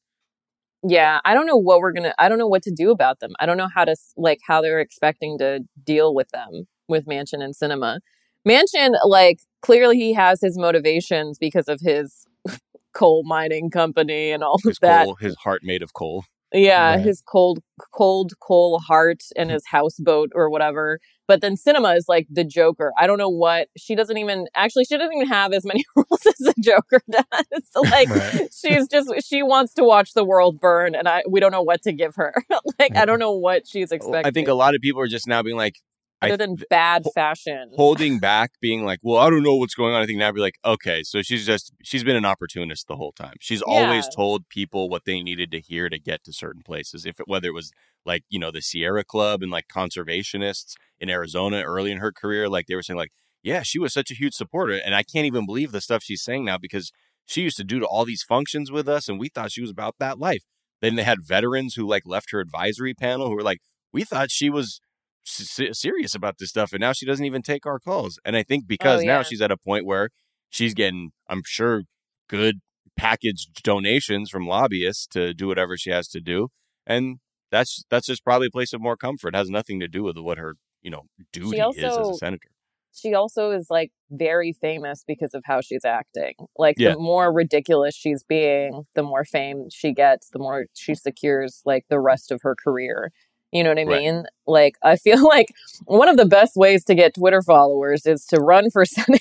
yeah, 0.86 1.20
I 1.24 1.34
don't 1.34 1.46
know 1.46 1.56
what 1.56 1.80
we're 1.80 1.92
gonna, 1.92 2.14
I 2.18 2.28
don't 2.28 2.38
know 2.38 2.46
what 2.46 2.62
to 2.64 2.70
do 2.70 2.90
about 2.90 3.20
them. 3.20 3.32
I 3.40 3.46
don't 3.46 3.56
know 3.56 3.68
how 3.74 3.84
to, 3.84 3.96
like, 4.16 4.38
how 4.46 4.60
they're 4.60 4.80
expecting 4.80 5.38
to 5.38 5.60
deal 5.84 6.14
with 6.14 6.28
them 6.30 6.66
with 6.88 7.06
Manchin 7.06 7.42
and 7.42 7.54
Sinema. 7.54 8.00
Manchin, 8.46 8.94
like, 9.04 9.40
clearly 9.62 9.96
he 9.96 10.14
has 10.14 10.40
his 10.40 10.56
motivations 10.56 11.38
because 11.38 11.68
of 11.68 11.80
his 11.80 12.26
coal 12.94 13.22
mining 13.24 13.70
company 13.70 14.30
and 14.30 14.42
all 14.42 14.60
of 14.64 14.76
that. 14.80 15.04
coal, 15.04 15.16
his 15.16 15.36
heart 15.36 15.62
made 15.64 15.82
of 15.82 15.92
coal. 15.92 16.24
Yeah, 16.52 16.94
Right. 16.94 17.00
his 17.04 17.20
cold, 17.20 17.60
cold 17.94 18.32
coal 18.40 18.78
heart 18.80 19.22
and 19.36 19.50
his 19.50 19.64
houseboat 19.66 20.30
or 20.34 20.48
whatever. 20.48 20.98
But 21.26 21.42
then 21.42 21.56
Sinema 21.56 21.94
is 21.94 22.06
like 22.08 22.26
the 22.30 22.42
Joker. 22.42 22.90
I 22.98 23.06
don't 23.06 23.18
know 23.18 23.28
what 23.28 23.68
she 23.76 23.94
doesn't 23.94 24.16
even 24.16 24.46
actually 24.54 24.84
she 24.86 24.96
doesn't 24.96 25.12
even 25.14 25.28
have 25.28 25.52
as 25.52 25.64
many 25.66 25.84
rules 25.96 26.26
as 26.26 26.38
the 26.38 26.54
Joker 26.58 27.02
does. 27.10 27.62
like 27.92 28.08
Right. 28.08 28.48
she's 28.54 28.88
just 28.88 29.10
she 29.28 29.42
wants 29.42 29.74
to 29.74 29.84
watch 29.84 30.14
the 30.14 30.24
world 30.24 30.58
burn, 30.58 30.94
and 30.94 31.06
I 31.06 31.22
we 31.28 31.38
don't 31.40 31.52
know 31.52 31.62
what 31.62 31.82
to 31.82 31.92
give 31.92 32.14
her. 32.16 32.32
like 32.78 32.96
I 32.96 33.04
don't 33.04 33.18
know 33.18 33.32
what 33.32 33.66
she's 33.68 33.92
expecting. 33.92 34.24
I 34.26 34.30
think 34.30 34.48
a 34.48 34.54
lot 34.54 34.74
of 34.74 34.80
people 34.80 35.02
are 35.02 35.06
just 35.08 35.26
now 35.26 35.42
being 35.42 35.56
like, 35.58 35.76
other 36.22 36.36
than 36.36 36.56
th- 36.56 36.68
bad 36.68 37.04
fashion. 37.14 37.70
holding 37.76 38.18
back, 38.18 38.52
being 38.60 38.84
like, 38.84 38.98
"Well, 39.02 39.18
I 39.18 39.30
don't 39.30 39.42
know 39.42 39.54
what's 39.54 39.74
going 39.74 39.94
on." 39.94 40.02
I 40.02 40.06
think 40.06 40.18
now 40.18 40.32
be 40.32 40.40
like, 40.40 40.58
"Okay, 40.64 41.02
so 41.02 41.22
she's 41.22 41.46
just 41.46 41.72
she's 41.82 42.04
been 42.04 42.16
an 42.16 42.24
opportunist 42.24 42.88
the 42.88 42.96
whole 42.96 43.12
time. 43.12 43.34
She's 43.40 43.62
always 43.62 44.08
told 44.08 44.48
people 44.48 44.88
what 44.88 45.04
they 45.04 45.22
needed 45.22 45.50
to 45.52 45.60
hear 45.60 45.88
to 45.88 45.98
get 45.98 46.24
to 46.24 46.32
certain 46.32 46.62
places. 46.62 47.06
If 47.06 47.20
it, 47.20 47.28
whether 47.28 47.48
it 47.48 47.54
was 47.54 47.70
like 48.04 48.24
you 48.28 48.38
know 48.38 48.50
the 48.50 48.62
Sierra 48.62 49.04
Club 49.04 49.42
and 49.42 49.50
like 49.50 49.66
conservationists 49.68 50.74
in 50.98 51.08
Arizona 51.10 51.62
early 51.62 51.92
in 51.92 51.98
her 51.98 52.12
career, 52.12 52.48
like 52.48 52.66
they 52.66 52.74
were 52.74 52.82
saying, 52.82 52.98
like, 52.98 53.12
yeah, 53.42 53.62
she 53.62 53.78
was 53.78 53.92
such 53.92 54.10
a 54.10 54.14
huge 54.14 54.34
supporter, 54.34 54.74
and 54.74 54.94
I 54.94 55.02
can't 55.02 55.26
even 55.26 55.46
believe 55.46 55.72
the 55.72 55.80
stuff 55.80 56.02
she's 56.02 56.22
saying 56.22 56.44
now 56.44 56.58
because 56.58 56.90
she 57.26 57.42
used 57.42 57.58
to 57.58 57.64
do 57.64 57.84
all 57.84 58.04
these 58.04 58.22
functions 58.22 58.72
with 58.72 58.88
us, 58.88 59.08
and 59.08 59.20
we 59.20 59.28
thought 59.28 59.52
she 59.52 59.60
was 59.60 59.70
about 59.70 59.96
that 59.98 60.18
life. 60.18 60.42
Then 60.80 60.94
they 60.96 61.02
had 61.02 61.26
veterans 61.26 61.74
who 61.74 61.86
like 61.86 62.04
left 62.06 62.30
her 62.30 62.40
advisory 62.40 62.94
panel 62.94 63.28
who 63.28 63.34
were 63.34 63.42
like, 63.42 63.60
we 63.92 64.04
thought 64.04 64.30
she 64.30 64.50
was 64.50 64.80
s- 65.28 65.78
serious 65.78 66.14
about 66.14 66.38
this 66.38 66.48
stuff 66.50 66.72
and 66.72 66.80
now 66.80 66.92
she 66.92 67.06
doesn't 67.06 67.24
even 67.24 67.42
take 67.42 67.66
our 67.66 67.78
calls 67.78 68.18
and 68.24 68.36
i 68.36 68.42
think 68.42 68.64
oh, 68.64 68.68
because 68.68 69.02
now 69.02 69.18
yeah. 69.18 69.22
she's 69.22 69.40
at 69.40 69.50
a 69.50 69.56
point 69.56 69.84
where 69.86 70.08
she's 70.50 70.74
getting 70.74 71.10
i'm 71.28 71.42
sure 71.44 71.82
good 72.28 72.56
packaged 72.96 73.62
donations 73.62 74.28
from 74.30 74.46
lobbyists 74.46 75.06
to 75.06 75.32
do 75.32 75.46
whatever 75.46 75.76
she 75.76 75.90
has 75.90 76.08
to 76.08 76.20
do 76.20 76.48
and 76.86 77.18
that's 77.50 77.84
that's 77.90 78.06
just 78.06 78.24
probably 78.24 78.48
a 78.48 78.50
place 78.50 78.72
of 78.72 78.80
more 78.80 78.96
comfort 78.96 79.28
it 79.28 79.36
has 79.36 79.48
nothing 79.50 79.78
to 79.80 79.88
do 79.88 80.02
with 80.02 80.18
what 80.18 80.38
her 80.38 80.54
you 80.82 80.90
know 80.90 81.02
duty 81.32 81.58
is 81.58 81.84
as 81.84 81.96
a 81.96 82.14
senator 82.14 82.48
she 82.92 83.14
also 83.14 83.50
is 83.50 83.66
like 83.70 83.92
very 84.10 84.52
famous 84.52 85.04
because 85.06 85.34
of 85.34 85.42
how 85.44 85.60
she's 85.60 85.84
acting. 85.84 86.34
Like 86.56 86.76
Yeah. 86.78 86.94
the 86.94 86.98
more 86.98 87.32
ridiculous 87.32 87.94
she's 87.94 88.24
being, 88.24 88.84
the 88.94 89.02
more 89.02 89.24
fame 89.24 89.68
she 89.70 89.92
gets, 89.92 90.30
the 90.30 90.38
more 90.38 90.66
she 90.74 90.94
secures 90.94 91.62
like 91.64 91.84
the 91.88 92.00
rest 92.00 92.32
of 92.32 92.40
her 92.42 92.56
career. 92.56 93.12
You 93.52 93.62
know 93.64 93.70
what 93.70 93.78
I 93.78 93.84
Right. 93.84 94.00
mean? 94.02 94.24
Like 94.46 94.74
I 94.82 94.96
feel 94.96 95.22
like 95.28 95.52
one 95.86 96.08
of 96.08 96.16
the 96.16 96.26
best 96.26 96.52
ways 96.56 96.84
to 96.84 96.94
get 96.94 97.14
Twitter 97.14 97.42
followers 97.42 98.06
is 98.06 98.24
to 98.26 98.38
run 98.40 98.70
for 98.70 98.84
Senate, 98.86 99.20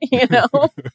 you 0.00 0.26
know? 0.30 0.46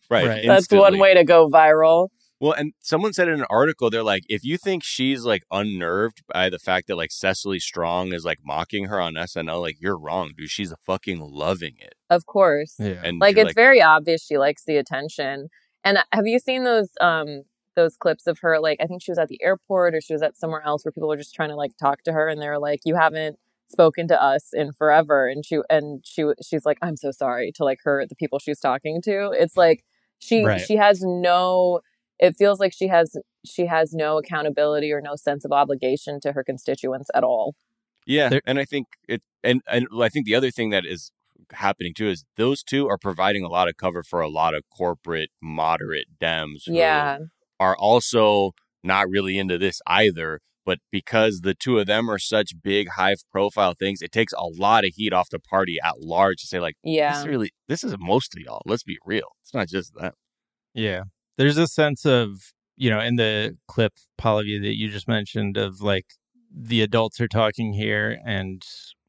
right, 0.09 0.27
Right. 0.27 0.43
That's 0.47 0.69
one 0.71 0.97
way 0.99 1.13
to 1.13 1.23
go 1.23 1.47
viral. 1.47 2.09
Well, 2.39 2.53
and 2.53 2.73
someone 2.81 3.13
said 3.13 3.27
in 3.27 3.35
an 3.39 3.45
article, 3.51 3.91
they're 3.91 4.01
like, 4.01 4.23
if 4.27 4.43
you 4.43 4.57
think 4.57 4.81
she's 4.83 5.25
like 5.25 5.43
unnerved 5.51 6.23
by 6.33 6.49
the 6.49 6.57
fact 6.57 6.87
that 6.87 6.95
like 6.95 7.11
Cecily 7.11 7.59
Strong 7.59 8.13
is 8.13 8.25
like 8.25 8.39
mocking 8.43 8.85
her 8.85 8.99
on 8.99 9.13
SNL, 9.13 9.61
like 9.61 9.75
you're 9.79 9.95
wrong, 9.95 10.31
dude. 10.35 10.49
She's 10.49 10.73
fucking 10.87 11.19
loving 11.21 11.75
it. 11.77 11.93
Of 12.09 12.25
course. 12.25 12.73
Yeah. 12.79 12.99
And 13.03 13.19
like 13.19 13.35
you're 13.35 13.45
it's 13.45 13.53
very 13.53 13.79
obvious 13.79 14.25
she 14.25 14.39
likes 14.39 14.63
the 14.65 14.77
attention. 14.77 15.49
And 15.83 15.99
have 16.11 16.25
you 16.25 16.39
seen 16.39 16.63
those 16.63 16.89
um 16.99 17.43
those 17.81 17.95
clips 18.03 18.25
of 18.27 18.37
her 18.43 18.53
like 18.67 18.77
I 18.83 18.85
think 18.87 19.01
she 19.01 19.11
was 19.11 19.17
at 19.23 19.27
the 19.33 19.41
airport 19.49 19.95
or 19.95 20.01
she 20.01 20.13
was 20.13 20.21
at 20.21 20.37
somewhere 20.37 20.63
else 20.65 20.83
where 20.83 20.91
people 20.91 21.09
were 21.09 21.17
just 21.17 21.33
trying 21.35 21.49
to 21.49 21.55
like 21.63 21.73
talk 21.85 21.97
to 22.03 22.11
her 22.17 22.27
and 22.29 22.41
they're 22.41 22.59
like 22.69 22.81
you 22.85 22.95
haven't 22.95 23.35
spoken 23.71 24.07
to 24.09 24.17
us 24.31 24.49
in 24.53 24.73
forever 24.73 25.27
and 25.31 25.45
she 25.45 25.57
and 25.69 26.03
she 26.05 26.23
she's 26.47 26.65
like 26.65 26.77
I'm 26.81 26.97
so 26.97 27.11
sorry 27.11 27.51
to 27.57 27.63
like 27.63 27.79
her 27.85 28.05
the 28.11 28.15
people 28.15 28.37
she's 28.39 28.59
talking 28.59 29.01
to. 29.03 29.31
It's 29.43 29.57
like 29.65 29.79
she 30.19 30.43
Right. 30.45 30.61
she 30.61 30.75
has 30.85 31.01
no 31.01 31.79
it 32.19 32.35
feels 32.37 32.59
like 32.59 32.73
she 32.73 32.87
has 32.87 33.15
she 33.45 33.65
has 33.65 33.93
no 33.93 34.17
accountability 34.19 34.91
or 34.91 35.01
no 35.01 35.15
sense 35.15 35.43
of 35.45 35.51
obligation 35.51 36.19
to 36.21 36.33
her 36.33 36.43
constituents 36.43 37.09
at 37.15 37.23
all. 37.23 37.55
Yeah, 38.05 38.29
There- 38.29 38.41
and 38.45 38.59
I 38.59 38.65
think 38.65 38.87
it, 39.07 39.21
and 39.43 39.61
and 39.67 39.87
I 40.01 40.09
think 40.09 40.25
the 40.25 40.35
other 40.35 40.51
thing 40.51 40.69
that 40.71 40.85
is 40.85 41.11
happening 41.53 41.93
too 41.93 42.07
is 42.07 42.23
those 42.37 42.61
two 42.63 42.87
are 42.87 42.97
providing 42.97 43.43
a 43.43 43.47
lot 43.57 43.67
of 43.67 43.75
cover 43.77 44.03
for 44.03 44.21
a 44.21 44.29
lot 44.29 44.53
of 44.53 44.61
corporate 44.75 45.31
moderate 45.41 46.07
Dems. 46.21 46.65
who 46.67 46.73
Yeah. 46.75 47.17
Are 47.61 47.75
also 47.77 48.51
not 48.83 49.07
really 49.07 49.37
into 49.37 49.57
this 49.57 49.79
either. 49.85 50.39
But 50.65 50.77
because 50.91 51.41
the 51.41 51.55
two 51.55 51.79
of 51.79 51.87
them 51.87 52.09
are 52.09 52.19
such 52.19 52.51
big, 52.61 52.89
high 52.89 53.15
profile 53.31 53.73
things, 53.77 54.01
it 54.01 54.11
takes 54.11 54.31
a 54.33 54.45
lot 54.45 54.83
of 54.85 54.91
heat 54.95 55.11
off 55.11 55.29
the 55.29 55.39
party 55.39 55.77
at 55.83 56.01
large 56.01 56.41
to 56.41 56.47
say 56.47 56.59
like, 56.59 56.75
Yeah. 56.83 57.11
this 57.11 57.21
is 57.21 57.27
really, 57.27 57.49
this 57.67 57.83
is 57.83 57.95
most 57.99 58.35
of 58.35 58.41
y'all. 58.43 58.61
Let's 58.65 58.83
be 58.83 58.97
real. 59.05 59.29
It's 59.43 59.53
not 59.53 59.67
just 59.67 59.91
that. 59.99 60.13
Yeah. 60.75 61.03
There's 61.37 61.57
a 61.57 61.67
sense 61.67 62.05
of, 62.05 62.53
you 62.77 62.89
know, 62.91 62.99
in 62.99 63.15
the 63.15 63.57
clip, 63.67 63.93
Pallavi, 64.19 64.61
that 64.61 64.77
you 64.77 64.89
just 64.89 65.07
mentioned 65.07 65.57
of 65.57 65.81
like 65.81 66.05
the 66.55 66.81
adults 66.83 67.19
are 67.19 67.27
talking 67.27 67.73
here 67.73 68.19
and, 68.23 68.61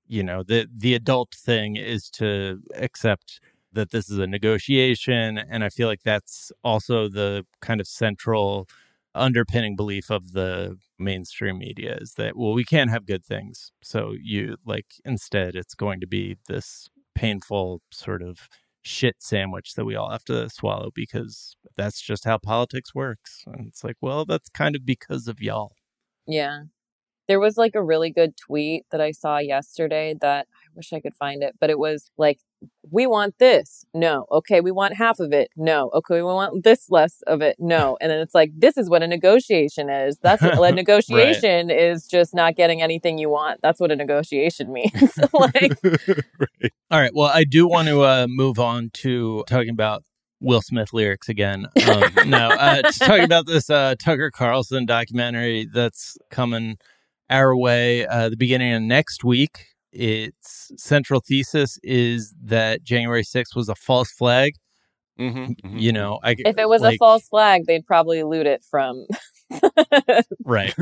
you 0.06 0.22
know, 0.22 0.42
the 0.42 0.66
the 0.74 0.94
adult 0.94 1.34
thing 1.34 1.76
is 1.76 2.08
to 2.14 2.60
accept 2.76 3.40
that 3.72 3.90
this 3.90 4.10
is 4.10 4.18
a 4.18 4.26
negotiation. 4.26 5.38
And 5.38 5.64
I 5.64 5.68
feel 5.68 5.88
like 5.88 6.02
that's 6.02 6.52
also 6.62 7.08
the 7.08 7.46
kind 7.60 7.80
of 7.80 7.86
central 7.86 8.68
underpinning 9.14 9.76
belief 9.76 10.10
of 10.10 10.32
the 10.32 10.78
mainstream 10.98 11.58
media 11.58 11.98
is 12.00 12.14
that, 12.14 12.36
well, 12.36 12.52
we 12.52 12.64
can't 12.64 12.90
have 12.90 13.06
good 13.06 13.24
things. 13.24 13.72
So 13.82 14.14
you 14.20 14.56
like 14.64 14.86
instead 15.04 15.54
it's 15.54 15.74
going 15.74 16.00
to 16.00 16.06
be 16.06 16.36
this 16.48 16.88
painful 17.14 17.82
sort 17.90 18.22
of 18.22 18.48
shit 18.82 19.16
sandwich 19.20 19.74
that 19.74 19.84
we 19.84 19.94
all 19.94 20.10
have 20.10 20.24
to 20.24 20.48
swallow 20.50 20.90
because 20.94 21.56
that's 21.76 22.00
just 22.00 22.24
how 22.24 22.38
politics 22.38 22.94
works. 22.94 23.44
And 23.46 23.66
it's 23.68 23.84
like, 23.84 23.96
well, 24.00 24.24
that's 24.24 24.48
kind 24.48 24.74
of 24.74 24.84
because 24.84 25.28
of 25.28 25.40
y'all. 25.40 25.72
Yeah. 26.26 26.64
There 27.28 27.40
was 27.40 27.56
like 27.56 27.74
a 27.74 27.82
really 27.82 28.10
good 28.10 28.36
tweet 28.36 28.84
that 28.90 29.00
I 29.00 29.12
saw 29.12 29.38
yesterday 29.38 30.14
that 30.20 30.46
I 30.50 30.68
wish 30.74 30.92
I 30.92 31.00
could 31.00 31.14
find 31.14 31.42
it, 31.42 31.54
but 31.60 31.70
it 31.70 31.78
was 31.78 32.10
like, 32.16 32.38
we 32.90 33.06
want 33.06 33.38
this. 33.38 33.84
No. 33.94 34.26
Okay. 34.30 34.60
We 34.60 34.70
want 34.70 34.94
half 34.94 35.20
of 35.20 35.32
it. 35.32 35.50
No. 35.56 35.90
Okay. 35.94 36.16
We 36.16 36.22
want 36.22 36.64
this 36.64 36.90
less 36.90 37.22
of 37.26 37.42
it. 37.42 37.56
No. 37.58 37.96
And 38.00 38.10
then 38.10 38.20
it's 38.20 38.34
like, 38.34 38.52
this 38.56 38.76
is 38.76 38.88
what 38.90 39.02
a 39.02 39.06
negotiation 39.06 39.90
is. 39.90 40.18
That's 40.18 40.42
what 40.42 40.58
a 40.58 40.72
negotiation 40.74 41.70
is 41.70 42.06
just 42.06 42.34
not 42.34 42.56
getting 42.56 42.82
anything 42.82 43.18
you 43.18 43.30
want. 43.30 43.60
That's 43.62 43.80
what 43.80 43.90
a 43.90 43.96
negotiation 43.96 44.72
means. 44.72 45.18
like, 45.32 45.78
All 46.90 47.00
right. 47.00 47.14
Well, 47.14 47.30
I 47.32 47.44
do 47.44 47.66
want 47.66 47.88
to 47.88 48.02
uh, 48.02 48.26
move 48.28 48.58
on 48.58 48.90
to 48.94 49.44
talking 49.46 49.70
about 49.70 50.04
Will 50.40 50.60
Smith 50.60 50.92
lyrics 50.92 51.28
again. 51.28 51.66
Um, 51.88 52.28
no, 52.28 52.48
uh, 52.48 52.82
just 52.82 53.00
talking 53.00 53.24
about 53.24 53.46
this 53.46 53.70
uh, 53.70 53.94
Tucker 53.96 54.30
Carlson 54.30 54.86
documentary 54.86 55.68
that's 55.72 56.18
coming 56.30 56.78
our 57.32 57.56
way 57.56 58.06
uh, 58.06 58.28
the 58.28 58.36
beginning 58.36 58.74
of 58.74 58.82
next 58.82 59.24
week. 59.24 59.66
Its 59.92 60.72
central 60.76 61.20
thesis 61.20 61.78
is 61.82 62.34
that 62.42 62.82
January 62.82 63.22
6th 63.22 63.54
was 63.54 63.68
a 63.68 63.74
false 63.74 64.10
flag. 64.10 64.54
Mm-hmm, 65.20 65.76
You 65.76 65.92
know, 65.92 66.18
I, 66.22 66.34
if 66.38 66.56
it 66.56 66.66
was 66.68 66.82
a 66.82 66.96
false 66.96 67.28
flag, 67.28 67.66
they'd 67.66 67.84
probably 67.86 68.22
loot 68.22 68.46
it 68.46 68.64
from 68.70 69.06
the 69.50 70.24
right? 70.44 70.74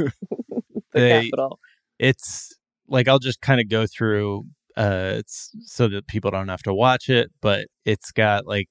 They- 0.92 1.22
Capitol. 1.24 1.58
it's 1.98 2.52
like 2.88 3.08
I'll 3.08 3.18
just 3.18 3.40
kind 3.40 3.60
of 3.60 3.68
go 3.68 3.86
through 3.86 4.44
uh 4.76 5.14
it's 5.16 5.50
so 5.64 5.88
that 5.88 6.06
people 6.06 6.30
don't 6.30 6.48
have 6.48 6.62
to 6.62 6.72
watch 6.74 7.08
it, 7.08 7.30
but 7.40 7.66
it's 7.84 8.12
got 8.12 8.46
like 8.46 8.68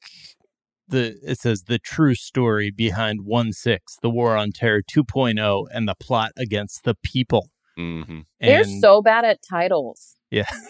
the 0.88 1.18
it 1.22 1.40
says 1.40 1.64
the 1.64 1.80
true 1.80 2.16
story 2.16 2.72
behind 2.72 3.26
1 3.26 3.52
6, 3.54 3.98
the 4.02 4.10
war 4.10 4.36
on 4.38 4.52
terror 4.52 4.82
2.0 4.82 5.66
and 5.74 5.88
the 5.88 5.96
plot 5.96 6.32
against 6.38 6.84
the 6.86 6.96
people. 7.04 7.50
Mm-hmm. 7.80 8.20
They're 8.40 8.62
And- 8.62 8.82
so 8.82 9.02
bad 9.02 9.26
at 9.26 9.40
titles. 9.42 10.16
yeah. 10.32 10.50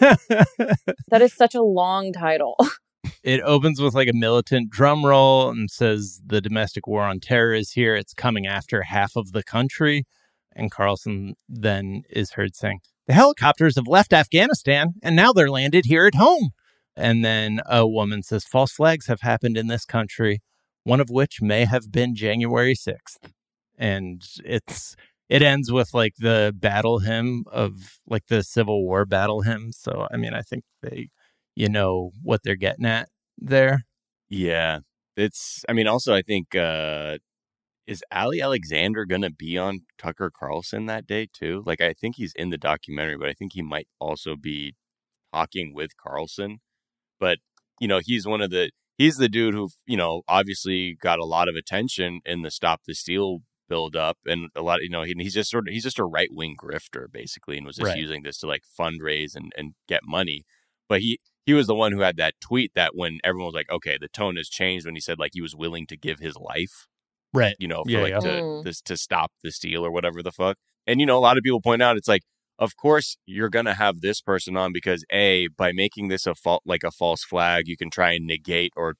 That 1.08 1.22
is 1.22 1.34
such 1.34 1.54
a 1.54 1.62
long 1.62 2.12
title. 2.12 2.56
it 3.24 3.40
opens 3.42 3.80
with 3.80 3.94
like 3.94 4.08
a 4.08 4.12
militant 4.14 4.70
drum 4.70 5.04
roll 5.04 5.50
and 5.50 5.70
says 5.70 6.20
the 6.24 6.40
domestic 6.40 6.86
war 6.86 7.02
on 7.02 7.18
terror 7.20 7.52
is 7.54 7.72
here. 7.72 7.94
It's 7.96 8.14
coming 8.14 8.46
after 8.46 8.82
half 8.82 9.16
of 9.16 9.32
the 9.32 9.42
country. 9.42 10.04
And 10.54 10.70
Carlson 10.70 11.34
then 11.48 12.02
is 12.10 12.32
heard 12.32 12.54
saying, 12.56 12.80
The 13.06 13.14
helicopters 13.14 13.76
have 13.76 13.86
left 13.88 14.12
Afghanistan 14.12 14.94
and 15.02 15.16
now 15.16 15.32
they're 15.32 15.50
landed 15.50 15.86
here 15.86 16.06
at 16.06 16.14
home. 16.14 16.50
And 16.96 17.24
then 17.24 17.60
a 17.66 17.86
woman 17.86 18.22
says, 18.22 18.44
False 18.44 18.72
flags 18.72 19.06
have 19.06 19.20
happened 19.22 19.56
in 19.56 19.68
this 19.68 19.84
country, 19.84 20.42
one 20.84 21.00
of 21.00 21.08
which 21.08 21.40
may 21.40 21.64
have 21.64 21.90
been 21.90 22.14
January 22.14 22.74
6th. 22.74 23.16
And 23.78 24.22
it's. 24.44 24.96
It 25.30 25.42
ends 25.42 25.70
with 25.70 25.94
like 25.94 26.14
the 26.18 26.52
battle 26.54 26.98
hymn 26.98 27.44
of 27.52 28.00
like 28.04 28.26
the 28.26 28.42
Civil 28.42 28.84
War 28.84 29.06
battle 29.06 29.42
hymn. 29.42 29.70
So, 29.70 30.08
I 30.12 30.16
mean, 30.16 30.34
I 30.34 30.42
think 30.42 30.64
they, 30.82 31.10
you 31.54 31.68
know, 31.68 32.10
what 32.20 32.42
they're 32.42 32.56
getting 32.56 32.84
at 32.84 33.08
there. 33.38 33.84
Yeah. 34.28 34.80
It's, 35.16 35.64
I 35.68 35.72
mean, 35.72 35.86
also, 35.86 36.14
I 36.14 36.22
think, 36.22 36.56
uh, 36.56 37.18
is 37.86 38.02
Ali 38.12 38.40
Alexander 38.42 39.06
to 39.06 39.30
be 39.30 39.56
on 39.56 39.82
Tucker 39.98 40.32
Carlson 40.36 40.86
that 40.86 41.06
day 41.06 41.28
too? 41.32 41.62
Like, 41.64 41.80
I 41.80 41.92
think 41.92 42.16
he's 42.16 42.32
in 42.34 42.50
the 42.50 42.58
documentary, 42.58 43.16
but 43.16 43.28
I 43.28 43.32
think 43.32 43.52
he 43.54 43.62
might 43.62 43.86
also 44.00 44.34
be 44.34 44.74
talking 45.32 45.72
with 45.72 45.96
Carlson. 45.96 46.58
But, 47.20 47.38
you 47.80 47.86
know, 47.86 48.00
he's 48.02 48.26
one 48.26 48.40
of 48.40 48.50
the, 48.50 48.72
he's 48.98 49.16
the 49.16 49.28
dude 49.28 49.54
who, 49.54 49.68
you 49.86 49.96
know, 49.96 50.22
obviously 50.26 50.96
got 51.00 51.20
a 51.20 51.24
lot 51.24 51.48
of 51.48 51.54
attention 51.54 52.20
in 52.24 52.42
the 52.42 52.50
Stop 52.50 52.80
the 52.84 52.94
Steal 52.94 53.38
build 53.70 53.96
up 53.96 54.18
and 54.26 54.50
a 54.56 54.62
lot 54.62 54.82
you 54.82 54.90
know, 54.90 55.04
he, 55.04 55.14
he's 55.18 55.34
just 55.34 55.50
sort 55.50 55.68
of, 55.68 55.72
he's 55.72 55.84
just 55.84 55.98
a 56.00 56.04
right 56.04 56.30
wing 56.32 56.56
grifter 56.62 57.06
basically 57.10 57.56
and 57.58 57.66
was 57.66 57.76
just 57.76 57.86
Right. 57.88 57.98
using 57.98 58.22
this 58.24 58.38
to 58.40 58.46
like 58.48 58.64
fundraise 58.78 59.34
and, 59.36 59.52
and 59.56 59.74
get 59.88 60.02
money. 60.04 60.44
But 60.90 61.00
he, 61.02 61.18
he 61.46 61.54
was 61.54 61.66
the 61.68 61.74
one 61.74 61.92
who 61.92 62.00
had 62.00 62.16
that 62.18 62.34
tweet 62.40 62.72
that 62.74 62.94
when 62.94 63.20
everyone 63.24 63.46
was 63.46 63.54
like, 63.54 63.70
okay, 63.70 63.96
the 64.00 64.08
tone 64.08 64.36
has 64.36 64.48
changed 64.48 64.86
when 64.86 64.96
he 64.96 65.00
said 65.00 65.18
like 65.18 65.32
he 65.34 65.40
was 65.40 65.56
willing 65.56 65.86
to 65.88 65.96
give 65.96 66.18
his 66.20 66.36
life, 66.36 66.88
Right. 67.32 67.54
you 67.58 67.68
know, 67.68 67.84
for 67.84 67.90
Yeah, 67.90 68.00
like 68.00 68.12
yeah. 68.12 68.20
to 68.20 68.42
Mm. 68.42 68.64
this 68.64 68.80
to 68.82 68.96
stop 68.96 69.32
the 69.42 69.52
steal 69.52 69.84
or 69.86 69.90
whatever 69.92 70.22
the 70.22 70.32
fuck. 70.32 70.56
And 70.86 71.00
you 71.00 71.06
know, 71.06 71.18
a 71.18 71.20
lot 71.20 71.38
of 71.38 71.42
people 71.44 71.60
point 71.60 71.82
out 71.82 71.96
it's 71.96 72.08
like, 72.08 72.22
of 72.58 72.76
course 72.76 73.16
you're 73.26 73.48
gonna 73.48 73.74
have 73.74 74.00
this 74.00 74.20
person 74.20 74.56
on 74.56 74.72
because 74.72 75.04
a 75.12 75.48
by 75.48 75.72
making 75.72 76.08
this 76.08 76.26
a 76.26 76.34
fault 76.34 76.62
like 76.66 76.84
a 76.84 76.90
false 76.90 77.22
flag, 77.24 77.68
you 77.68 77.76
can 77.76 77.90
try 77.90 78.12
and 78.12 78.26
negate 78.26 78.72
or 78.76 78.94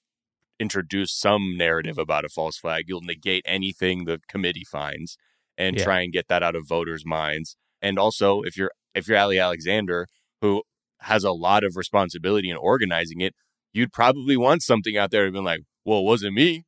introduce 0.60 1.12
some 1.12 1.56
narrative 1.56 1.98
about 1.98 2.24
a 2.24 2.28
false 2.28 2.58
flag. 2.58 2.84
You'll 2.88 3.00
negate 3.00 3.42
anything 3.46 4.04
the 4.04 4.20
committee 4.28 4.64
finds 4.70 5.16
and 5.58 5.76
Yeah. 5.76 5.84
try 5.84 6.00
and 6.02 6.12
get 6.12 6.28
that 6.28 6.42
out 6.42 6.54
of 6.54 6.68
voters' 6.68 7.04
minds. 7.06 7.56
And 7.82 7.98
also, 7.98 8.42
if 8.42 8.56
you're 8.56 8.70
if 8.94 9.08
you're 9.08 9.18
Ali 9.18 9.38
Alexander, 9.38 10.06
who 10.40 10.62
has 11.00 11.24
a 11.24 11.32
lot 11.32 11.64
of 11.64 11.76
responsibility 11.76 12.50
in 12.50 12.56
organizing 12.56 13.20
it, 13.20 13.34
you'd 13.72 13.92
probably 13.92 14.36
want 14.36 14.62
something 14.62 14.96
out 14.96 15.10
there 15.10 15.26
to 15.26 15.32
be 15.32 15.38
like, 15.40 15.62
"Well, 15.84 16.00
it 16.00 16.04
wasn't 16.04 16.34
me. 16.34 16.64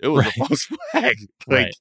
It 0.00 0.08
was 0.08 0.24
Right. 0.26 0.34
a 0.36 0.46
false 0.46 0.64
flag." 0.92 1.16
like, 1.46 1.64
Right. 1.66 1.74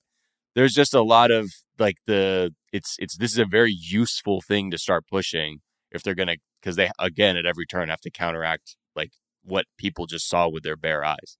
there's 0.55 0.73
just 0.73 0.93
a 0.93 1.01
lot 1.03 1.31
of 1.31 1.49
like 1.79 1.97
the 2.07 2.53
it's 2.73 2.95
it's 2.99 3.17
this 3.17 3.31
is 3.31 3.39
a 3.39 3.45
very 3.45 3.73
useful 3.77 4.41
thing 4.41 4.71
to 4.71 4.77
start 4.77 5.05
pushing 5.07 5.59
if 5.91 6.03
they're 6.03 6.15
gonna 6.15 6.37
because 6.61 6.75
they 6.77 6.89
again 6.99 7.37
at 7.37 7.45
every 7.45 7.65
turn 7.65 7.89
have 7.89 8.01
to 8.01 8.11
counteract 8.11 8.75
like 8.95 9.11
what 9.43 9.65
people 9.77 10.05
just 10.07 10.27
saw 10.29 10.49
with 10.49 10.63
their 10.63 10.77
bare 10.77 11.03
eyes. 11.05 11.37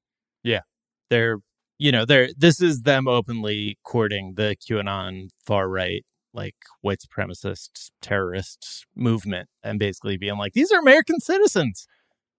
They're, 1.09 1.39
you 1.77 1.91
know, 1.91 2.05
they're, 2.05 2.29
this 2.37 2.61
is 2.61 2.81
them 2.81 3.07
openly 3.07 3.77
courting 3.83 4.33
the 4.35 4.55
QAnon 4.55 5.29
far 5.45 5.69
right, 5.69 6.03
like 6.33 6.55
white 6.81 6.99
supremacist 6.99 7.91
terrorist 8.01 8.85
movement 8.95 9.49
and 9.63 9.77
basically 9.79 10.17
being 10.17 10.37
like, 10.37 10.53
these 10.53 10.71
are 10.71 10.79
American 10.79 11.19
citizens. 11.19 11.87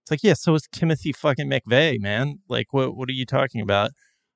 It's 0.03 0.11
like, 0.11 0.23
yeah, 0.23 0.35
so 0.35 0.55
is 0.55 0.69
Timothy 0.73 1.13
fucking 1.13 1.51
McVeigh, 1.51 2.01
man. 2.01 2.39
Like, 2.49 2.73
what, 2.73 2.97
what 2.97 3.09
are 3.09 3.13
you 3.13 3.27
talking 3.27 3.61
about? 3.61 3.91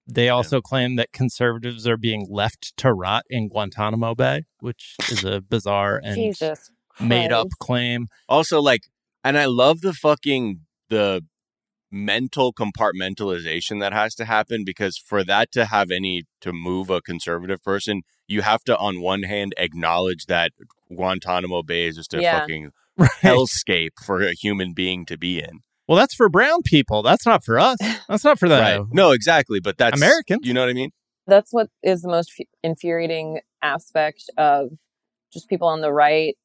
They 0.06 0.28
also 0.28 0.60
claim 0.60 0.96
that 0.96 1.12
conservatives 1.12 1.86
are 1.86 1.96
being 1.96 2.26
left 2.28 2.76
to 2.78 2.92
rot 2.92 3.22
in 3.30 3.48
Guantanamo 3.48 4.14
Bay, 4.16 4.44
which 4.58 4.96
is 5.08 5.24
a 5.24 5.40
bizarre 5.40 6.00
and 6.02 6.16
Jesus. 6.16 6.70
made 7.00 7.30
up 7.30 7.46
claim. 7.60 8.08
Also, 8.28 8.60
like, 8.60 8.82
and 9.22 9.38
I 9.38 9.44
love 9.44 9.82
the 9.82 9.92
fucking 9.92 10.60
the 10.88 11.22
mental 11.90 12.52
compartmentalization 12.52 13.80
that 13.80 13.92
has 13.92 14.14
to 14.16 14.24
happen 14.24 14.64
because 14.64 14.96
for 14.96 15.24
that 15.24 15.50
to 15.52 15.64
have 15.66 15.90
any 15.90 16.24
to 16.40 16.52
move 16.52 16.90
a 16.90 17.00
conservative 17.00 17.62
person, 17.62 18.02
you 18.28 18.42
have 18.42 18.62
to 18.64 18.76
on 18.78 19.00
one 19.00 19.24
hand 19.24 19.54
acknowledge 19.58 20.26
that 20.26 20.52
Guantanamo 20.94 21.62
Bay 21.62 21.86
is 21.86 21.96
just 21.96 22.14
a 22.14 22.22
Yeah. 22.22 22.40
fucking 22.40 22.70
Right. 22.96 23.10
hellscape 23.22 23.92
for 24.04 24.22
a 24.22 24.32
human 24.34 24.72
being 24.74 25.06
to 25.06 25.16
be 25.16 25.38
in. 25.40 25.60
Well, 25.88 25.96
that's 25.98 26.14
for 26.14 26.28
brown 26.28 26.62
people. 26.64 27.02
That's 27.02 27.24
not 27.26 27.44
for 27.44 27.58
us. 27.58 27.78
That's 28.08 28.24
not 28.24 28.38
for 28.38 28.48
the 28.48 28.58
right. 28.58 28.80
No, 28.92 29.10
exactly. 29.12 29.58
But 29.58 29.76
that's 29.78 29.96
American. 29.96 30.38
You 30.42 30.52
know 30.54 30.60
what 30.60 30.68
I 30.70 30.74
mean? 30.74 30.90
That's 31.26 31.52
what 31.52 31.68
is 31.82 32.02
the 32.02 32.08
most 32.08 32.32
fu- 32.32 32.44
infuriating 32.62 33.40
aspect 33.62 34.24
of 34.36 34.68
just 35.32 35.48
people 35.48 35.66
on 35.68 35.80
the 35.80 35.92
right 35.92 36.36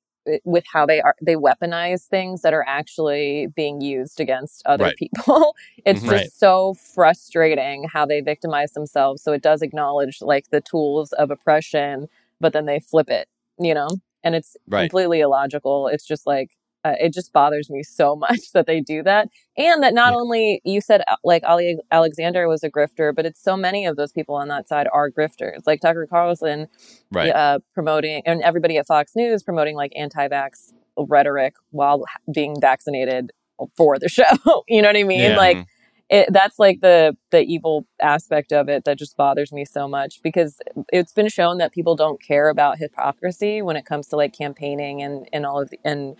with 0.43 0.63
how 0.71 0.86
they 0.86 1.01
are 1.01 1.15
they 1.21 1.36
weaponize 1.36 2.05
things 2.07 2.41
that 2.41 2.53
are 2.53 2.65
actually 2.67 3.47
being 3.55 3.82
used 3.82 4.19
against 4.19 4.63
other 4.65 4.86
Right. 4.86 4.95
people. 4.97 5.55
it's 5.86 6.01
Mhm. 6.01 6.09
just 6.09 6.11
Right. 6.11 6.32
so 6.39 6.73
frustrating 6.95 7.86
how 7.91 8.05
they 8.05 8.21
victimize 8.21 8.73
themselves. 8.73 9.21
So 9.23 9.34
it 9.34 9.41
does 9.41 9.61
acknowledge 9.61 10.21
like 10.21 10.49
the 10.49 10.61
tools 10.61 11.11
of 11.13 11.32
oppression, 11.32 12.07
but 12.39 12.53
then 12.53 12.65
they 12.65 12.80
flip 12.80 13.09
it, 13.09 13.28
you 13.59 13.73
know? 13.73 13.88
And 14.23 14.36
it's 14.36 14.57
Right. 14.67 14.91
completely 14.91 15.19
illogical. 15.21 15.88
It's 15.88 16.05
just 16.05 16.26
like 16.28 16.51
uh, 16.86 16.93
it 16.99 17.11
just 17.13 17.33
bothers 17.33 17.69
me 17.69 17.83
so 17.83 18.15
much 18.25 18.51
that 18.53 18.65
they 18.67 18.79
do 18.79 19.03
that, 19.03 19.27
and 19.57 19.83
that 19.83 19.93
not 19.93 20.13
Yeah. 20.13 20.19
only 20.19 20.61
you 20.63 20.79
said 20.81 21.01
uh, 21.07 21.15
like 21.23 21.43
Ali 21.45 21.77
Alexander 21.91 22.47
was 22.47 22.63
a 22.63 22.69
grifter, 22.69 23.13
but 23.13 23.25
it's 23.25 23.41
so 23.43 23.57
many 23.57 23.86
of 23.86 23.97
those 23.97 24.11
people 24.13 24.36
on 24.36 24.47
that 24.49 24.67
side 24.69 24.88
are 24.93 25.09
grifters. 25.11 25.61
Like 25.65 25.81
Tucker 25.81 26.07
Carlson, 26.09 26.67
Right. 27.11 27.29
uh, 27.31 27.59
promoting, 27.73 28.21
and 28.25 28.41
everybody 28.41 28.77
at 28.77 28.88
Fox 28.88 29.13
News 29.15 29.43
promoting 29.43 29.75
like 29.75 29.91
anti-vax 29.95 30.71
rhetoric 30.97 31.55
while 31.71 32.05
being 32.33 32.55
vaccinated 32.61 33.31
for 33.75 33.97
the 33.99 34.07
show. 34.17 34.63
you 34.67 34.81
know 34.81 34.89
what 34.89 34.97
I 34.97 35.03
mean? 35.03 35.31
Yeah. 35.31 35.38
Like 35.38 35.57
Mhm. 35.57 35.65
it, 36.09 36.27
that's 36.31 36.59
like 36.59 36.81
the 36.81 37.17
the 37.31 37.41
evil 37.41 37.86
aspect 38.01 38.53
of 38.53 38.69
it 38.69 38.83
that 38.86 38.97
just 38.97 39.17
bothers 39.17 39.51
me 39.51 39.65
so 39.65 39.88
much 39.88 40.21
because 40.21 40.59
it's 40.93 41.11
been 41.13 41.29
shown 41.29 41.57
that 41.57 41.71
people 41.73 41.95
don't 41.95 42.21
care 42.21 42.49
about 42.49 42.77
hypocrisy 42.77 43.61
when 43.61 43.75
it 43.75 43.86
comes 43.86 44.07
to 44.09 44.15
like 44.15 44.33
campaigning 44.38 45.01
and 45.01 45.27
and 45.33 45.45
all 45.45 45.61
of 45.61 45.69
the, 45.71 45.79
and 45.83 46.15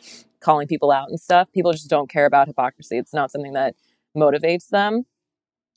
calling 0.46 0.68
people 0.68 0.92
out 0.92 1.10
and 1.10 1.20
stuff 1.20 1.52
people 1.52 1.72
just 1.72 1.90
don't 1.90 2.10
care 2.10 2.26
about 2.28 2.48
hypocrisy 2.48 2.98
it's 2.98 3.14
not 3.14 3.32
something 3.32 3.54
that 3.54 3.74
motivates 4.16 4.68
them 4.70 5.04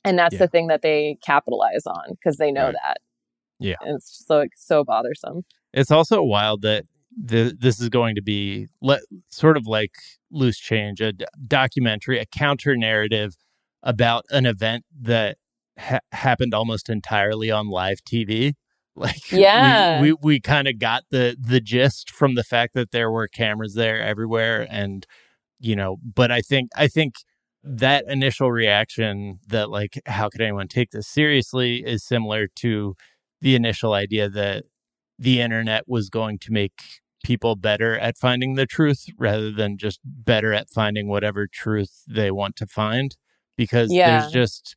and 0.05 0.17
that's 0.17 0.33
Yeah. 0.33 0.39
the 0.39 0.47
thing 0.47 0.67
that 0.67 0.81
they 0.81 1.17
capitalize 1.25 1.85
on 1.87 2.03
because 2.11 2.37
they 2.37 2.51
know 2.51 2.65
Right. 2.67 2.75
that 2.85 2.97
Yeah. 3.59 3.75
and 3.81 3.95
it's 3.95 4.09
just 4.11 4.27
so 4.27 4.45
so 4.55 4.83
bothersome 4.83 5.43
It's 5.73 5.91
also 5.91 6.21
wild 6.23 6.61
that 6.61 6.85
the, 7.31 7.55
this 7.59 7.79
is 7.81 7.89
going 7.89 8.15
to 8.15 8.21
be 8.21 8.67
le- 8.81 9.01
sort 9.29 9.57
of 9.57 9.65
like 9.67 9.91
loose 10.31 10.57
change, 10.59 11.01
a 11.01 11.11
d- 11.11 11.25
documentary, 11.47 12.17
a 12.19 12.25
counter 12.25 12.77
narrative 12.77 13.35
about 13.83 14.23
an 14.29 14.45
event 14.45 14.85
that 15.01 15.37
ha- 15.77 15.99
happened 16.11 16.53
almost 16.53 16.87
entirely 16.89 17.49
on 17.51 17.67
live 17.67 17.99
TV. 18.05 18.53
Like, 18.99 19.21
we- 19.31 19.39
Yeah. 19.41 20.01
we 20.01 20.13
we, 20.21 20.39
kind 20.39 20.67
of 20.67 20.77
got 20.79 21.03
the 21.09 21.35
the 21.39 21.59
gist 21.61 22.11
from 22.11 22.35
the 22.35 22.43
fact 22.43 22.73
that 22.75 22.91
there 22.91 23.09
were 23.11 23.27
cameras 23.27 23.73
there 23.75 24.01
everywhere, 24.01 24.67
and 24.69 25.05
you 25.59 25.75
know, 25.75 25.97
but 26.03 26.31
I 26.31 26.41
think 26.41 26.69
I 26.75 26.87
think 26.87 27.15
that 27.63 28.05
initial 28.07 28.51
reaction 28.51 29.39
that 29.47 29.69
like 29.69 29.99
how 30.05 30.29
could 30.29 30.41
anyone 30.41 30.67
take 30.67 30.91
this 30.91 31.07
seriously 31.07 31.77
is 31.85 32.03
similar 32.05 32.47
to 32.57 32.95
the 33.41 33.55
initial 33.55 33.93
idea 33.93 34.29
that 34.29 34.63
the 35.17 35.41
internet 35.41 35.83
was 35.87 36.09
going 36.09 36.39
to 36.39 36.51
make 36.53 36.71
people 37.25 37.57
better 37.57 37.99
at 37.99 38.17
finding 38.17 38.55
the 38.55 38.65
truth 38.65 39.07
rather 39.17 39.51
than 39.51 39.77
just 39.77 39.99
better 40.05 40.53
at 40.53 40.69
finding 40.69 41.09
whatever 41.09 41.47
truth 41.47 42.03
they 42.07 42.31
want 42.31 42.55
to 42.55 42.65
find 42.65 43.17
because 43.57 43.91
Yeah. 43.91 44.21
there's 44.21 44.31
just 44.31 44.75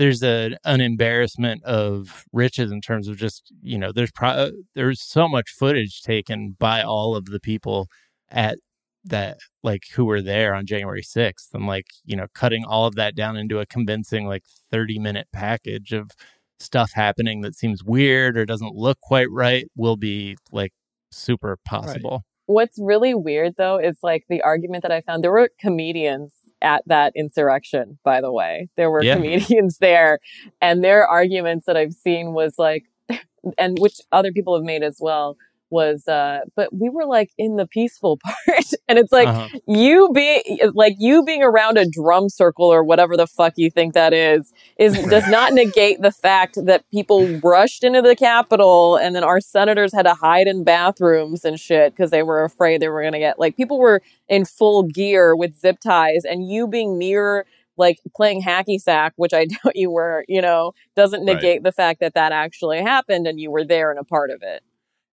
there's 0.00 0.22
a 0.22 0.56
an 0.64 0.80
embarrassment 0.80 1.62
of 1.62 2.24
riches 2.32 2.72
in 2.72 2.80
terms 2.80 3.06
of 3.06 3.18
just 3.18 3.52
you 3.60 3.76
know 3.76 3.92
there's 3.92 4.10
pro- 4.10 4.30
uh, 4.30 4.50
there's 4.74 5.02
so 5.02 5.28
much 5.28 5.50
footage 5.50 6.00
taken 6.00 6.56
by 6.58 6.80
all 6.80 7.14
of 7.14 7.26
the 7.26 7.38
people 7.38 7.86
at 8.30 8.58
that 9.04 9.36
like 9.62 9.82
who 9.94 10.06
were 10.06 10.22
there 10.22 10.54
on 10.54 10.64
January 10.64 11.02
6th 11.02 11.52
and 11.52 11.66
like 11.66 11.84
you 12.06 12.16
know 12.16 12.26
cutting 12.34 12.64
all 12.64 12.86
of 12.86 12.94
that 12.94 13.14
down 13.14 13.36
into 13.36 13.60
a 13.60 13.66
convincing 13.66 14.26
like 14.26 14.44
30 14.72 14.98
minute 14.98 15.28
package 15.34 15.92
of 15.92 16.10
stuff 16.58 16.92
happening 16.94 17.42
that 17.42 17.54
seems 17.54 17.84
weird 17.84 18.38
or 18.38 18.46
doesn't 18.46 18.74
look 18.74 18.98
quite 19.00 19.30
right 19.30 19.66
will 19.76 19.98
be 19.98 20.34
like 20.50 20.72
super 21.10 21.58
possible. 21.66 22.22
What's 22.46 22.78
really 22.80 23.14
weird 23.14 23.56
though 23.58 23.76
is 23.76 23.98
like 24.02 24.24
the 24.30 24.40
argument 24.40 24.80
that 24.82 24.92
I 24.92 25.02
found. 25.02 25.22
There 25.22 25.30
were 25.30 25.50
comedians 25.60 26.32
at 26.62 26.82
that 26.86 27.12
insurrection, 27.16 27.98
by 28.04 28.20
the 28.20 28.32
way. 28.32 28.68
There 28.76 28.90
were 28.90 29.02
Yeah. 29.02 29.14
comedians 29.14 29.78
there, 29.80 30.18
and 30.60 30.82
their 30.84 31.06
arguments 31.06 31.66
that 31.66 31.76
I've 31.76 31.92
seen 31.94 32.32
was 32.32 32.54
like, 32.58 32.84
and 33.58 33.78
which 33.78 34.00
other 34.12 34.32
people 34.32 34.54
have 34.54 34.64
made 34.64 34.82
as 34.82 34.98
well, 35.00 35.36
was, 35.70 36.06
uh, 36.08 36.40
but 36.56 36.72
we 36.74 36.88
were 36.88 37.06
like 37.06 37.30
in 37.38 37.56
the 37.56 37.66
peaceful 37.66 38.18
part. 38.24 38.64
and 38.88 38.98
it's 38.98 39.12
like, 39.12 39.28
Uh-huh. 39.28 39.48
you 39.66 40.10
being 40.14 40.42
like 40.74 40.94
you 40.98 41.22
being 41.24 41.42
around 41.42 41.78
a 41.78 41.88
drum 41.88 42.28
circle 42.28 42.66
or 42.66 42.82
whatever 42.84 43.16
the 43.16 43.26
fuck 43.26 43.54
you 43.56 43.70
think 43.70 43.94
that 43.94 44.12
is 44.12 44.52
is 44.78 44.94
does 45.10 45.26
not 45.28 45.52
negate 45.52 46.00
the 46.02 46.10
fact 46.12 46.58
that 46.64 46.84
people 46.90 47.38
rushed 47.42 47.84
into 47.84 48.02
the 48.02 48.16
capitol 48.16 48.96
and 48.96 49.14
then 49.14 49.24
our 49.24 49.40
senators 49.40 49.92
had 49.94 50.02
to 50.04 50.14
hide 50.14 50.46
in 50.46 50.64
bathrooms 50.64 51.44
and 51.44 51.58
shit 51.60 51.92
because 51.94 52.10
they 52.10 52.22
were 52.22 52.44
afraid 52.44 52.80
they 52.82 52.88
were 52.88 53.00
going 53.02 53.12
to 53.12 53.18
get 53.18 53.38
like 53.38 53.56
people 53.56 53.78
were 53.78 54.02
in 54.28 54.44
full 54.44 54.82
gear 54.84 55.36
with 55.36 55.56
zip 55.58 55.78
ties 55.80 56.24
and 56.24 56.48
you 56.48 56.66
being 56.66 56.98
near 56.98 57.44
like 57.76 57.98
playing 58.16 58.42
hacky 58.42 58.78
sack 58.78 59.12
which 59.16 59.32
i 59.32 59.44
doubt 59.64 59.74
you 59.76 59.90
were 59.90 60.24
you 60.28 60.40
know 60.42 60.72
doesn't 60.96 61.24
Right. 61.24 61.36
negate 61.36 61.62
the 61.62 61.72
fact 61.72 62.00
that 62.00 62.14
that 62.14 62.32
actually 62.32 62.82
happened 62.82 63.26
and 63.26 63.38
you 63.40 63.50
were 63.50 63.64
there 63.64 63.90
and 63.90 63.98
a 64.00 64.04
part 64.04 64.30
of 64.30 64.42
it 64.42 64.62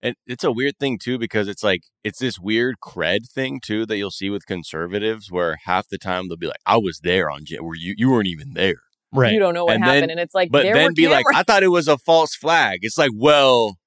And 0.02 0.16
it's 0.28 0.44
a 0.44 0.52
weird 0.52 0.78
thing 0.80 1.00
too 1.00 1.18
because 1.18 1.48
it's 1.48 1.64
like 1.64 1.82
it's 2.04 2.20
this 2.20 2.38
weird 2.40 2.76
cred 2.84 3.30
thing 3.32 3.60
too 3.60 3.86
that 3.88 3.98
you'll 3.98 4.12
see 4.12 4.30
with 4.30 4.46
conservatives 4.46 5.32
where 5.32 5.58
half 5.66 5.88
the 5.88 5.98
time 5.98 6.28
they'll 6.28 6.38
be 6.38 6.48
like, 6.48 6.62
"I 6.68 6.78
was 6.78 7.00
there 7.02 7.32
on 7.32 7.46
Jan- 7.46 7.64
where 7.66 7.76
you 7.76 7.96
you 7.98 8.12
weren't 8.12 8.28
even 8.28 8.54
there," 8.54 8.82
Right. 9.12 9.34
you 9.34 9.40
don't 9.40 9.56
know 9.56 9.66
what 9.66 9.74
And 9.76 9.84
happened 9.84 10.04
then- 10.04 10.10
and 10.12 10.20
it's 10.20 10.36
like 10.36 10.52
but 10.52 10.64
there 10.64 10.76
then 10.76 10.90
were 10.90 10.94
be 10.94 11.08
like, 11.08 11.26
"I 11.34 11.42
thought 11.44 11.64
it 11.64 11.70
was 11.70 11.88
a 11.88 11.98
false 11.98 12.36
flag." 12.36 12.80
It's 12.84 12.98
like, 12.98 13.10
well, 13.16 13.78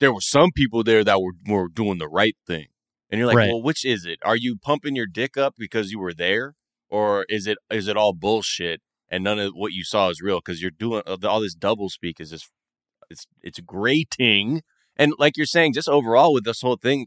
there 0.00 0.12
were 0.12 0.20
some 0.20 0.50
people 0.52 0.82
there 0.82 1.04
that 1.04 1.20
were 1.22 1.34
were 1.46 1.68
doing 1.68 1.98
the 1.98 2.08
right 2.08 2.36
thing, 2.44 2.66
and 3.08 3.18
you're 3.20 3.28
like, 3.28 3.36
Right. 3.36 3.48
"Well, 3.50 3.62
which 3.62 3.84
is 3.84 4.04
it? 4.04 4.18
Are 4.24 4.36
you 4.36 4.56
pumping 4.56 4.96
your 4.96 5.06
dick 5.06 5.36
up 5.36 5.54
because 5.56 5.92
you 5.92 6.00
were 6.00 6.12
there, 6.14 6.54
or 6.90 7.24
is 7.28 7.46
it 7.46 7.58
is 7.70 7.86
it 7.86 7.96
all 7.96 8.12
bullshit 8.14 8.80
and 9.08 9.22
none 9.22 9.38
of 9.38 9.52
what 9.54 9.72
you 9.72 9.84
saw 9.84 10.08
is 10.08 10.20
real 10.20 10.38
because 10.38 10.60
you're 10.60 10.72
doing 10.72 11.02
uh, 11.06 11.18
all 11.24 11.40
this 11.40 11.54
double 11.54 11.88
speak 11.88 12.18
is 12.20 12.30
just 12.30 12.50
it's 13.10 13.26
it's 13.42 13.60
grating." 13.60 14.62
And 14.96 15.12
like 15.18 15.36
you're 15.36 15.46
saying, 15.46 15.72
just 15.74 15.88
overall 15.88 16.32
with 16.34 16.44
this 16.44 16.60
whole 16.60 16.76
thing, 16.76 17.06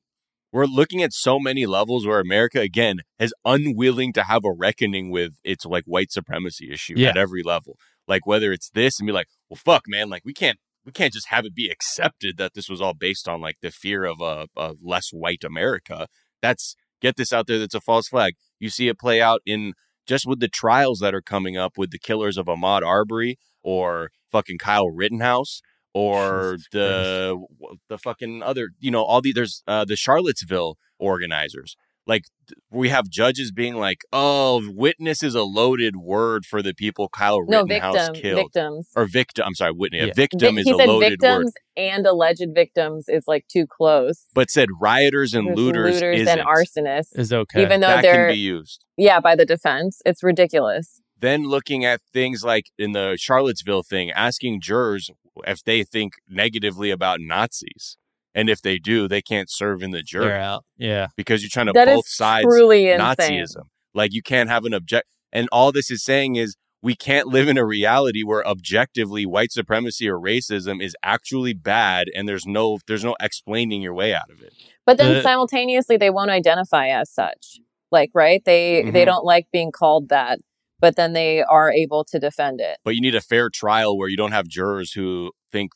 we're 0.52 0.66
looking 0.66 1.04
at 1.04 1.12
so 1.14 1.40
many 1.40 1.66
levels 1.66 2.06
where 2.08 2.20
America 2.20 2.60
again 2.62 3.02
is 3.20 3.34
unwilling 3.44 4.14
to 4.14 4.24
have 4.24 4.46
a 4.46 4.52
reckoning 4.52 5.12
with 5.12 5.34
its 5.44 5.66
like 5.66 5.84
white 5.86 6.12
supremacy 6.12 6.72
issue 6.72 6.94
Yeah. 6.98 7.10
at 7.10 7.18
every 7.18 7.44
level. 7.44 7.78
Like 8.08 8.26
whether 8.26 8.54
it's 8.54 8.70
this 8.70 9.00
and 9.00 9.08
be 9.08 9.14
like, 9.14 9.28
well, 9.50 9.60
fuck, 9.64 9.84
man, 9.88 10.10
like 10.10 10.22
we 10.26 10.34
can't 10.34 10.58
we 10.86 10.92
can't 10.92 11.14
just 11.14 11.30
have 11.30 11.46
it 11.46 11.56
be 11.56 11.68
accepted 11.70 12.38
that 12.38 12.54
this 12.54 12.70
was 12.70 12.80
all 12.80 12.94
based 12.94 13.28
on 13.28 13.42
like 13.42 13.58
the 13.62 13.72
fear 13.72 14.06
of 14.06 14.22
uh, 14.22 14.46
a, 14.56 14.62
a 14.62 14.74
less 14.82 15.10
white 15.12 15.44
America. 15.44 16.08
That's 16.42 16.76
get 17.02 17.18
this 17.18 17.34
out 17.34 17.48
there. 17.48 17.58
That's 17.60 17.74
a 17.76 17.82
false 17.82 18.08
flag. 18.08 18.34
You 18.60 18.70
see 18.70 18.88
it 18.88 19.00
play 19.00 19.20
out 19.22 19.42
in 19.46 19.74
just 20.08 20.26
with 20.28 20.40
the 20.40 20.48
trials 20.48 21.00
that 21.00 21.16
are 21.16 21.22
coming 21.22 21.58
up 21.58 21.74
with 21.78 21.90
the 21.90 21.98
killers 22.00 22.38
of 22.38 22.46
Ahmaud 22.46 22.84
Arbery 22.84 23.38
or 23.64 24.12
fucking 24.32 24.60
Kyle 24.60 24.90
Rittenhouse 24.90 25.62
or 25.96 26.54
Jesus 26.58 26.68
the 26.74 27.46
the 27.90 27.98
fucking 27.98 28.44
other 28.44 28.70
you 28.80 28.92
know 28.92 29.04
all 29.04 29.22
the 29.22 29.32
there's 29.34 29.64
uh, 29.68 29.86
the 29.86 29.96
Charlottesville 29.96 30.78
organizers 31.00 31.76
like 32.08 32.24
we 32.70 32.90
have 32.90 33.10
judges 33.10 33.52
being 33.52 33.76
like 33.76 34.00
oh 34.14 34.62
witness 34.76 35.24
is 35.24 35.34
a 35.36 35.44
loaded 35.44 35.96
word 35.96 36.46
for 36.46 36.62
the 36.62 36.74
people 36.74 37.08
Kyle 37.10 37.40
no 37.48 37.64
Rittenhouse 37.64 37.96
victim 37.96 38.14
killed 38.22 38.38
victims 38.44 38.90
or 38.96 39.06
victim 39.06 39.44
I'm 39.48 39.56
sorry 39.56 39.72
witness 39.72 40.04
Yeah. 40.06 40.12
a 40.12 40.14
victim 40.14 40.56
Vi- 40.56 40.62
is 40.62 40.68
he 40.68 40.72
a 40.74 40.76
said 40.76 40.88
loaded 40.90 41.10
victims 41.12 41.46
word 41.46 41.54
and 41.78 42.06
alleged 42.06 42.48
victims 42.54 43.06
is 43.08 43.24
like 43.28 43.48
too 43.48 43.66
close. 43.66 44.26
but 44.34 44.50
said 44.52 44.70
rioters 44.80 45.34
and 45.34 45.48
There's 45.48 45.58
looters, 45.58 46.02
and 46.02 46.14
isn't. 46.22 46.40
arsonists, 46.40 47.18
Is 47.18 47.32
okay. 47.34 47.62
even 47.64 47.82
though 47.82 47.88
that 47.88 48.02
they're 48.02 48.28
can 48.28 48.34
be 48.36 48.40
used 48.40 48.86
yeah 48.98 49.20
by 49.20 49.36
the 49.36 49.46
defense. 49.46 50.02
It's 50.06 50.22
ridiculous. 50.24 51.02
then 51.20 51.46
looking 51.48 51.84
at 51.86 52.02
things 52.14 52.44
like 52.44 52.66
in 52.78 52.92
the 52.92 53.18
Charlottesville 53.20 53.84
thing, 53.84 54.12
asking 54.12 54.62
jurors 54.62 55.10
if 55.48 55.64
they 55.64 55.84
think 55.84 56.14
negatively 56.28 56.92
about 56.92 57.20
Nazis. 57.22 57.98
And 58.34 58.50
if 58.50 58.62
they 58.62 58.80
do, 58.80 59.08
they 59.08 59.22
can't 59.22 59.50
serve 59.50 59.82
in 59.82 59.92
the 59.92 59.98
They're 59.98 60.04
jury 60.24 60.34
out. 60.34 60.66
Yeah. 60.78 61.08
because 61.16 61.42
you're 61.42 61.50
trying 61.50 61.68
to 61.68 61.72
That 61.74 61.88
is 61.88 61.96
both 61.96 62.08
sides 62.08 62.46
truly 62.46 62.90
insane. 62.90 63.44
Nazism. 63.46 63.64
Like 63.94 64.14
you 64.14 64.22
can't 64.22 64.50
have 64.50 64.66
an 64.66 64.74
object. 64.74 65.08
And 65.32 65.48
all 65.52 65.72
this 65.72 65.90
is 65.90 66.04
saying 66.04 66.36
is 66.36 66.56
we 66.82 66.96
can't 66.96 67.28
live 67.28 67.48
in 67.48 67.58
a 67.58 67.66
reality 67.66 68.24
where 68.24 68.46
objectively 68.46 69.26
white 69.26 69.52
supremacy 69.52 70.08
or 70.10 70.20
racism 70.20 70.82
is 70.84 70.96
actually 71.02 71.54
bad 71.54 72.08
and 72.14 72.28
there's 72.28 72.46
no 72.46 72.78
there's 72.88 73.04
no 73.06 73.16
explaining 73.22 73.82
your 73.82 73.94
way 73.94 74.14
out 74.14 74.30
of 74.30 74.42
it. 74.42 74.54
But 74.86 74.98
then 74.98 75.14
The- 75.14 75.24
simultaneously, 75.24 75.96
they 75.98 76.10
won't 76.10 76.30
identify 76.30 76.90
as 76.90 77.10
such. 77.10 77.60
Like 77.92 78.12
right, 78.14 78.44
they 78.46 78.84
they 78.92 79.04
Mhm. 79.04 79.06
don't 79.06 79.26
like 79.26 79.48
being 79.54 79.72
called 79.72 80.10
that. 80.10 80.40
But 80.80 80.96
then 80.96 81.14
they 81.14 81.42
are 81.44 81.72
able 81.72 82.04
to 82.06 82.20
defend 82.20 82.62
it. 82.62 82.78
But 82.84 82.96
you 82.96 83.02
need 83.02 83.16
a 83.16 83.22
fair 83.22 83.50
trial 83.50 83.98
where 83.98 84.10
you 84.10 84.18
don't 84.18 84.32
have 84.32 84.48
jurors 84.48 84.94
who 84.94 85.32
think 85.52 85.72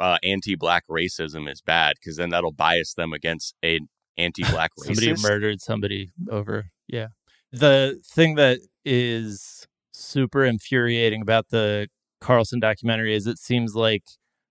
uh, 0.00 0.18
anti-black 0.22 0.84
racism 0.88 1.50
is 1.50 1.60
bad, 1.60 1.94
because 2.00 2.16
then 2.16 2.30
that'll 2.30 2.52
bias 2.52 2.94
them 2.94 3.12
against 3.12 3.54
a 3.64 3.80
anti-black 4.16 4.72
racist. 4.80 4.96
somebody 4.96 5.14
murdered 5.22 5.60
somebody 5.60 6.12
over. 6.30 6.70
Yeah. 6.88 7.08
The 7.52 8.00
thing 8.04 8.36
that 8.36 8.60
is 8.84 9.66
super 9.92 10.44
infuriating 10.44 11.22
about 11.22 11.48
the 11.50 11.88
Carlson 12.20 12.60
documentary 12.60 13.14
is 13.14 13.26
it 13.26 13.38
seems 13.38 13.74
like 13.74 14.04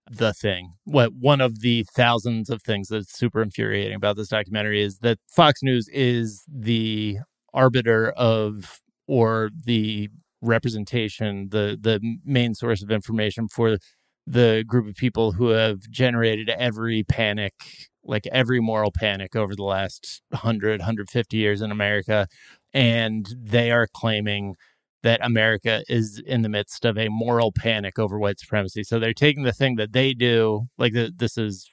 the 0.10 0.34
thing. 0.34 0.74
What 0.86 1.14
one 1.14 1.40
of 1.42 1.62
the 1.62 1.86
thousands 1.96 2.50
of 2.50 2.62
things 2.64 2.88
that's 2.88 3.18
super 3.18 3.42
infuriating 3.42 3.96
about 3.96 4.18
this 4.18 4.30
documentary 4.30 4.82
is 4.82 5.00
that 5.00 5.20
Fox 5.30 5.62
News 5.62 5.88
is 5.90 6.44
the 6.48 7.20
arbiter 7.54 8.12
of 8.12 8.80
or 9.10 9.50
the 9.66 10.08
representation, 10.42 11.50
the 11.50 11.76
the 11.82 12.00
main 12.24 12.54
source 12.54 12.84
of 12.84 12.92
information 12.92 13.48
for 13.48 13.78
the 14.28 14.64
group 14.68 14.88
of 14.88 14.94
people 14.94 15.32
who 15.32 15.48
have 15.50 15.80
generated 15.90 16.48
every 16.50 17.04
panic, 17.04 17.54
like 18.04 18.28
every 18.32 18.60
moral 18.60 18.92
panic 18.92 19.36
over 19.36 19.56
the 19.56 19.64
last 19.64 20.22
100, 20.30 20.80
150 20.82 21.38
years 21.38 21.62
in 21.62 21.72
America. 21.72 22.28
And 22.72 23.26
they 23.36 23.72
are 23.72 23.88
claiming 23.92 24.56
that 25.02 25.26
America 25.26 25.84
is 25.90 26.22
in 26.24 26.44
the 26.44 26.50
midst 26.50 26.86
of 26.86 26.96
a 26.96 27.10
moral 27.10 27.52
panic 27.52 27.98
over 27.98 28.20
white 28.20 28.40
supremacy. 28.40 28.84
So 28.84 29.00
they're 29.00 29.14
taking 29.14 29.44
the 29.44 29.54
thing 29.54 29.76
that 29.78 29.94
they 29.94 30.14
do, 30.14 30.68
like 30.78 30.94
the, 30.94 31.12
this 31.16 31.36
is, 31.36 31.72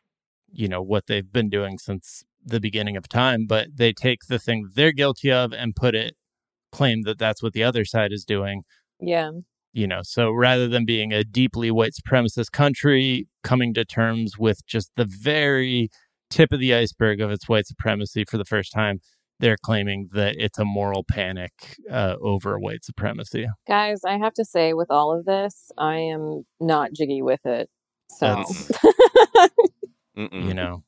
you 0.50 0.68
know, 0.68 0.80
what 0.80 1.06
they've 1.06 1.30
been 1.30 1.50
doing 1.50 1.76
since 1.76 2.24
the 2.42 2.60
beginning 2.60 2.96
of 2.96 3.08
time, 3.08 3.46
but 3.46 3.66
they 3.74 3.92
take 3.92 4.20
the 4.28 4.38
thing 4.38 4.70
they're 4.74 4.92
guilty 4.92 5.30
of 5.30 5.52
and 5.52 5.76
put 5.76 5.94
it, 5.94 6.14
claim 6.76 7.02
that 7.02 7.18
that's 7.18 7.42
what 7.42 7.52
the 7.52 7.62
other 7.68 7.84
side 7.84 8.12
is 8.12 8.24
doing 8.24 8.62
Yeah. 9.00 9.30
you 9.72 9.86
know 9.86 10.00
so 10.02 10.30
rather 10.30 10.66
than 10.68 10.84
being 10.84 11.12
a 11.12 11.22
deeply 11.24 11.70
white 11.70 11.94
supremacist 12.00 12.50
country 12.52 13.26
coming 13.42 13.72
to 13.74 13.84
terms 13.84 14.30
with 14.38 14.58
just 14.66 14.90
the 14.96 15.08
very 15.08 15.88
tip 16.30 16.52
of 16.52 16.60
the 16.60 16.74
iceberg 16.74 17.20
of 17.20 17.30
its 17.30 17.48
white 17.48 17.66
supremacy 17.66 18.24
for 18.30 18.38
the 18.38 18.44
first 18.44 18.72
time 18.72 18.98
they're 19.38 19.58
claiming 19.68 20.08
that 20.12 20.34
it's 20.38 20.58
a 20.58 20.64
moral 20.64 21.04
panic 21.04 21.52
uh, 21.90 22.14
over 22.22 22.58
white 22.58 22.82
supremacy 22.84 23.46
Guys, 23.68 24.00
I 24.04 24.16
have 24.18 24.32
to 24.34 24.44
say, 24.44 24.72
with 24.72 24.90
all 24.90 25.10
of 25.16 25.26
this, 25.26 25.70
I 25.76 25.96
am 26.14 26.44
not 26.58 26.92
jiggy 26.98 27.20
with 27.20 27.44
it. 27.44 27.68
So 28.18 28.44
you 30.16 30.54
know 30.54 30.82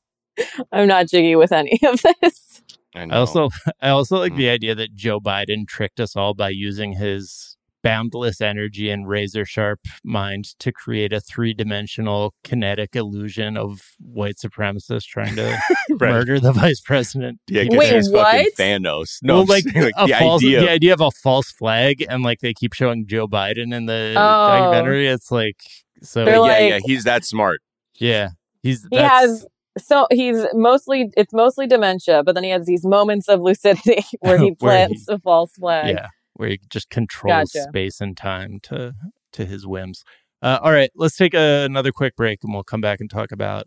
I'm 0.71 0.87
not 0.87 1.07
jiggy 1.07 1.35
with 1.35 1.51
any 1.51 1.77
of 1.85 2.01
this. 2.01 2.48
I, 2.95 3.03
i 3.03 3.17
also 3.17 3.49
i 3.81 3.89
also 3.89 4.17
like 4.17 4.33
Mm. 4.33 4.37
the 4.37 4.49
idea 4.49 4.75
that 4.75 4.93
joe 4.95 5.19
biden 5.19 5.67
tricked 5.67 5.99
us 5.99 6.15
all 6.15 6.33
by 6.33 6.49
using 6.49 6.93
his 6.93 7.55
boundless 7.81 8.41
energy 8.41 8.89
and 8.89 9.07
razor 9.07 9.45
sharp 9.45 9.79
mind 10.03 10.43
to 10.59 10.69
create 10.71 11.13
a 11.13 11.21
three-dimensional 11.21 12.33
kinetic 12.43 12.93
illusion 12.93 13.55
of 13.55 13.79
white 13.99 14.35
supremacists 14.35 15.05
trying 15.05 15.33
to 15.37 15.57
Right. 15.91 16.11
murder 16.11 16.41
the 16.41 16.51
vice 16.51 16.81
president 16.81 17.39
Yeah, 17.47 17.63
Wait, 17.69 17.93
he's 17.93 18.11
fucking 18.11 18.45
what? 18.45 18.53
Thanos. 18.57 19.19
No, 19.23 19.35
well, 19.35 19.41
I'm 19.43 19.47
like, 19.47 19.65
a 19.95 20.07
the 20.07 20.13
false, 20.19 20.43
idea. 20.43 20.59
the 20.59 20.69
idea 20.69 20.93
of 20.93 20.99
a 21.01 21.09
false 21.23 21.51
flag, 21.53 22.05
and 22.09 22.21
like 22.21 22.39
they 22.41 22.53
keep 22.53 22.73
showing 22.73 23.07
Joe 23.07 23.27
Biden 23.29 23.73
in 23.73 23.85
the 23.85 24.13
Oh. 24.17 24.47
documentary. 24.49 25.07
It's 25.07 25.31
like 25.31 25.55
so. 26.03 26.25
They're 26.25 26.35
yeah, 26.35 26.39
like- 26.41 26.69
yeah, 26.69 26.79
he's 26.83 27.05
that 27.05 27.23
smart. 27.25 27.59
yeah, 27.95 28.29
he's 28.61 28.83
He 28.91 28.97
that's- 28.97 29.21
has 29.21 29.47
so 29.79 30.07
he's 30.11 30.45
mostly 30.53 31.09
it's 31.17 31.33
mostly 31.33 31.67
dementia, 31.67 32.23
but 32.23 32.35
then 32.35 32.43
he 32.43 32.49
has 32.51 32.65
these 32.65 32.85
moments 32.85 33.27
of 33.27 33.41
lucidity 33.41 34.03
where 34.19 34.37
he 34.37 34.51
Where 34.59 34.87
he- 34.87 34.93
plants 34.95 35.07
a 35.09 35.17
false 35.19 35.53
flag. 35.53 35.95
yeah, 35.95 36.07
where 36.33 36.49
he 36.49 36.59
just 36.69 36.89
controls 36.89 37.51
Gotcha. 37.53 37.63
space 37.69 37.99
and 38.01 38.15
time 38.15 38.59
to 38.63 38.93
to 39.33 39.45
his 39.45 39.65
whims. 39.65 40.03
Uh, 40.41 40.59
all 40.63 40.71
right, 40.71 40.89
let's 40.95 41.17
take 41.17 41.33
a, 41.33 41.63
another 41.65 41.91
quick 41.91 42.15
break, 42.15 42.39
and 42.43 42.53
we'll 42.53 42.63
come 42.63 42.81
back 42.81 42.99
and 43.01 43.09
talk 43.09 43.31
about 43.31 43.65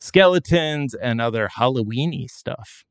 skeletons 0.00 0.94
and 0.94 1.20
other 1.20 1.48
Halloweeny 1.58 2.28
stuff. 2.28 2.84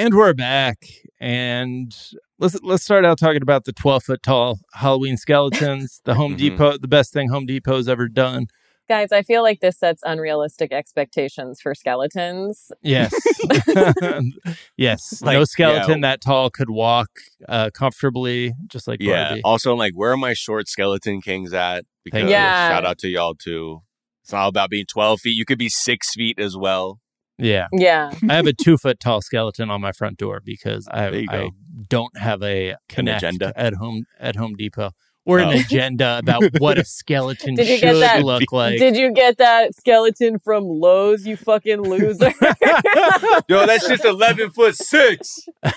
And 0.00 0.14
we're 0.14 0.32
back, 0.32 0.78
and 1.20 1.94
let's 2.38 2.58
let's 2.62 2.82
start 2.82 3.04
out 3.04 3.18
talking 3.18 3.42
about 3.42 3.66
the 3.66 3.72
twelve 3.74 4.02
foot 4.02 4.22
tall 4.22 4.60
Halloween 4.72 5.18
skeletons. 5.18 6.00
The 6.06 6.14
Home 6.14 6.36
Mhm. 6.36 6.38
Depot, 6.38 6.78
the 6.78 6.88
best 6.88 7.12
thing 7.12 7.28
Home 7.28 7.44
Depot's 7.44 7.86
ever 7.86 8.08
done. 8.08 8.46
Guys, 8.88 9.12
I 9.12 9.20
feel 9.20 9.42
like 9.42 9.60
this 9.60 9.78
sets 9.78 10.00
unrealistic 10.02 10.72
expectations 10.72 11.60
for 11.60 11.74
skeletons. 11.74 12.72
Yes, 12.80 13.12
yes. 14.78 15.20
Like, 15.20 15.34
no 15.34 15.44
skeleton 15.44 16.00
yeah. 16.00 16.12
that 16.12 16.22
tall 16.22 16.48
could 16.48 16.70
walk 16.70 17.10
uh, 17.46 17.68
comfortably, 17.74 18.54
just 18.68 18.88
like 18.88 19.02
Yeah. 19.02 19.28
Barbie. 19.28 19.42
Also, 19.44 19.74
like, 19.74 19.92
where 19.94 20.12
are 20.12 20.16
my 20.16 20.32
short 20.32 20.66
skeleton 20.66 21.20
kings 21.20 21.52
at? 21.52 21.84
Because. 22.06 22.30
Yeah. 22.30 22.70
shout 22.70 22.86
out 22.86 22.96
to 23.00 23.08
y'all 23.08 23.34
too. 23.34 23.82
It's 24.24 24.32
not 24.32 24.48
about 24.48 24.70
being 24.70 24.86
12 24.90 25.20
feet. 25.20 25.36
You 25.36 25.44
could 25.44 25.58
be 25.58 25.68
six 25.68 26.14
feet 26.14 26.38
as 26.40 26.56
well. 26.56 27.00
Yeah, 27.40 27.68
Yeah. 27.72 28.10
I 28.28 28.34
have 28.34 28.46
a 28.46 28.52
two 28.52 28.76
foot 28.76 29.00
tall 29.00 29.20
skeleton 29.22 29.70
on 29.70 29.80
my 29.80 29.92
front 29.92 30.18
door 30.18 30.40
because 30.44 30.86
I, 30.90 31.26
I 31.28 31.50
don't 31.88 32.16
have 32.16 32.42
a 32.42 32.76
connect 32.88 33.22
agenda? 33.22 33.52
at 33.56 33.74
home 33.74 34.04
at 34.18 34.36
Home 34.36 34.54
Depot 34.54 34.90
or 35.26 35.38
an 35.38 35.48
Oh. 35.48 35.50
agenda 35.60 36.18
about 36.18 36.42
what 36.58 36.78
a 36.78 36.84
skeleton 36.84 37.54
Did 37.54 37.68
you 37.68 37.76
should 37.78 37.82
get 37.92 38.00
that? 38.00 38.24
look 38.24 38.50
like. 38.52 38.78
Did 38.78 38.96
you 38.96 39.12
get 39.12 39.38
that 39.38 39.74
skeleton 39.74 40.38
from 40.38 40.64
Lowe's, 40.64 41.26
you 41.26 41.36
fucking 41.36 41.80
loser? 41.82 42.32
Yo, 43.48 43.66
that's 43.66 43.86
just 43.88 44.04
11 44.04 44.50
foot 44.50 44.76
six. 44.76 45.28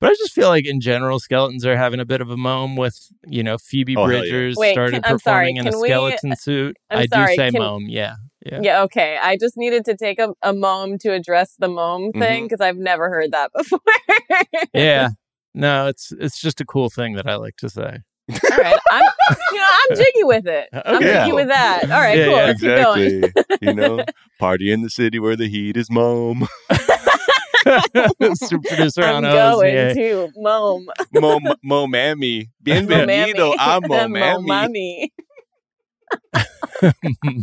But 0.00 0.10
I 0.10 0.14
just 0.14 0.32
feel 0.32 0.48
like 0.48 0.66
in 0.66 0.80
general, 0.80 1.18
skeletons 1.18 1.64
are 1.64 1.76
having 1.76 2.00
a 2.00 2.04
bit 2.04 2.20
of 2.20 2.28
a 2.30 2.36
moan 2.36 2.76
with, 2.76 2.98
you 3.26 3.42
know, 3.42 3.56
Phoebe 3.58 3.96
Oh, 3.96 4.02
hell 4.06 4.12
yeah. 4.12 4.18
Bridgers 4.20 4.56
Wait, 4.56 4.72
started 4.72 5.02
can- 5.02 5.12
I'm 5.12 5.18
sorry, 5.18 5.46
performing 5.46 5.56
in 5.56 5.66
a 5.66 5.70
can 5.70 5.80
we- 5.80 5.88
skeleton 5.88 6.36
suit. 6.36 6.76
I'm 6.90 6.98
I 6.98 7.02
do 7.02 7.08
sorry, 7.14 7.36
say 7.36 7.50
can- 7.50 7.62
moan, 7.62 7.88
yeah. 7.88 8.14
Yeah. 8.44 8.60
yeah, 8.62 8.82
okay. 8.82 9.16
I 9.22 9.38
just 9.38 9.56
needed 9.56 9.86
to 9.86 9.96
take 9.96 10.18
a, 10.18 10.34
a 10.42 10.52
mom 10.52 10.98
to 10.98 11.12
address 11.12 11.54
the 11.58 11.68
mom 11.68 12.02
Mm-hmm. 12.10 12.20
thing 12.20 12.42
because 12.44 12.60
I've 12.60 12.76
never 12.76 13.08
heard 13.08 13.32
that 13.32 13.50
before. 13.56 13.80
Yeah. 14.74 15.08
No, 15.56 15.86
it's 15.86 16.10
it's 16.18 16.40
just 16.40 16.60
a 16.60 16.64
cool 16.64 16.90
thing 16.90 17.14
that 17.14 17.28
I 17.28 17.36
like 17.36 17.54
to 17.58 17.68
say. 17.68 17.98
All 18.28 18.58
right. 18.58 18.76
I'm, 18.90 19.04
you 19.52 19.56
know, 19.58 19.68
I'm 19.70 19.96
jiggy 19.96 20.24
with 20.24 20.48
it. 20.48 20.68
I'm 20.72 21.00
jiggy 21.00 21.30
with 21.32 21.46
that. 21.46 21.84
All 21.84 21.90
right, 22.00 22.18
Yeah, 22.18 22.24
cool. 22.24 22.34
yeah, 22.36 22.44
Let's 22.46 22.60
keep 22.60 23.50
going. 23.50 23.58
you 23.62 23.72
know, 23.74 24.04
party 24.40 24.72
in 24.72 24.82
the 24.82 24.90
city 24.90 25.20
where 25.20 25.36
the 25.36 25.46
heat 25.48 25.76
is 25.76 25.88
mom. 25.92 26.48
Super 28.34 28.68
producer 28.68 29.02
I'm 29.02 29.16
on 29.16 29.22
going 29.22 29.74
yeah. 29.74 29.94
to 29.94 30.30
mom. 30.36 30.86
Mo, 31.12 31.40
mo 31.62 31.86
mammy. 31.86 32.50
Bienvenido 32.62 33.54
a 33.58 33.80
mo 33.80 34.08
mammy. 34.08 34.46
mommy. 34.46 35.12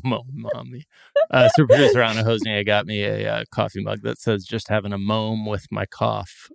Mo 0.03 0.24
mommy. 0.34 0.86
Uh, 1.30 1.49
super 1.55 1.67
producer 1.74 2.01
Anna 2.01 2.24
Hosnia 2.24 2.63
got 2.65 2.86
me 2.86 3.03
a 3.03 3.32
uh, 3.34 3.43
coffee 3.51 3.82
mug 3.84 4.01
that 4.03 4.19
says 4.19 4.45
"Just 4.45 4.67
having 4.69 4.93
a 4.93 4.97
moan 4.97 5.45
with 5.45 5.67
my 5.72 5.86
cough." 5.86 6.49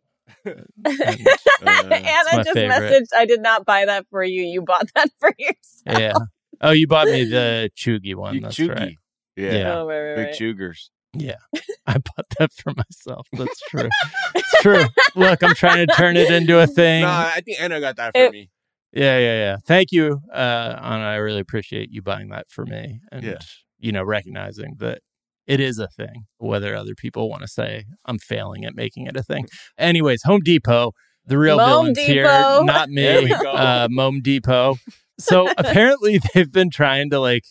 And- 0.45 0.67
Anna 0.85 1.89
my 1.89 2.43
just 2.43 2.53
favorite. 2.53 2.71
messaged, 2.71 3.09
I 3.17 3.25
did 3.27 3.41
not 3.43 3.65
buy 3.65 3.85
that 3.87 4.07
for 4.11 4.23
you. 4.23 4.43
You 4.43 4.63
bought 4.63 4.89
that 4.95 5.11
for 5.19 5.33
yourself. 5.39 5.99
yeah. 5.99 6.13
Oh, 6.61 6.71
you 6.71 6.87
bought 6.87 7.07
me 7.07 7.25
the 7.25 7.71
Chugi 7.77 8.15
one. 8.15 8.35
You 8.35 8.41
That's 8.43 8.57
chuggy. 8.57 8.75
right. 8.79 8.97
Yeah. 9.37 9.53
Yeah. 9.53 9.79
Oh, 9.79 9.87
right, 9.87 10.01
right, 10.01 10.17
Big 10.17 10.27
right. 10.27 10.35
chugers. 10.35 10.89
Yeah, 11.21 11.37
I 11.87 11.95
bought 11.95 12.27
that 12.39 12.53
for 12.53 12.73
myself. 12.77 13.27
That's 13.33 13.61
true. 13.69 13.89
it's 14.35 14.61
true. 14.63 14.85
Look, 15.15 15.43
I'm 15.43 15.55
trying 15.55 15.87
to 15.87 15.93
turn 15.95 16.17
it 16.17 16.31
into 16.31 16.59
a 16.61 16.67
thing. 16.79 17.03
No, 17.03 17.09
I 17.09 17.41
think 17.45 17.61
Anna 17.61 17.81
got 17.81 17.97
that 17.97 18.13
for 18.15 18.21
It- 18.23 18.33
me. 18.33 18.51
Yeah, 18.93 19.19
yeah, 19.19 19.35
yeah. 19.37 19.57
Thank 19.67 19.93
you, 19.93 20.21
uh, 20.33 20.79
Anna. 20.83 21.05
I 21.05 21.17
really 21.17 21.41
appreciate 21.41 21.91
you 21.91 22.01
buying 22.01 22.29
that 22.31 22.47
for 22.51 22.65
me, 22.65 23.01
and 23.13 23.25
Yeah. 23.25 23.39
you 23.79 23.93
know, 23.93 24.03
recognizing 24.03 24.77
that 24.79 25.01
it 25.47 25.61
is 25.61 25.79
a 25.79 25.89
thing. 25.89 26.25
Whether 26.39 26.75
other 26.75 26.95
people 26.95 27.29
want 27.29 27.43
to 27.43 27.49
say 27.49 27.85
I'm 28.07 28.19
failing 28.19 28.65
at 28.65 28.75
making 28.75 29.07
it 29.07 29.17
a 29.17 29.23
thing. 29.23 29.49
Anyways, 29.77 30.23
Home 30.23 30.41
Depot, 30.43 30.93
the 31.27 31.37
real 31.37 31.57
Mome 31.59 31.69
villains 31.95 31.99
here, 31.99 32.23
Depot. 32.23 32.63
not 32.63 32.89
me. 32.89 33.03
There 33.03 33.23
we 33.23 33.29
go. 33.29 33.51
Uh, 33.53 33.89
Mome 33.91 34.21
Depot. 34.23 34.77
So 35.19 35.51
apparently, 35.59 36.19
they've 36.35 36.51
been 36.53 36.71
trying 36.71 37.11
to 37.11 37.19
like 37.21 37.45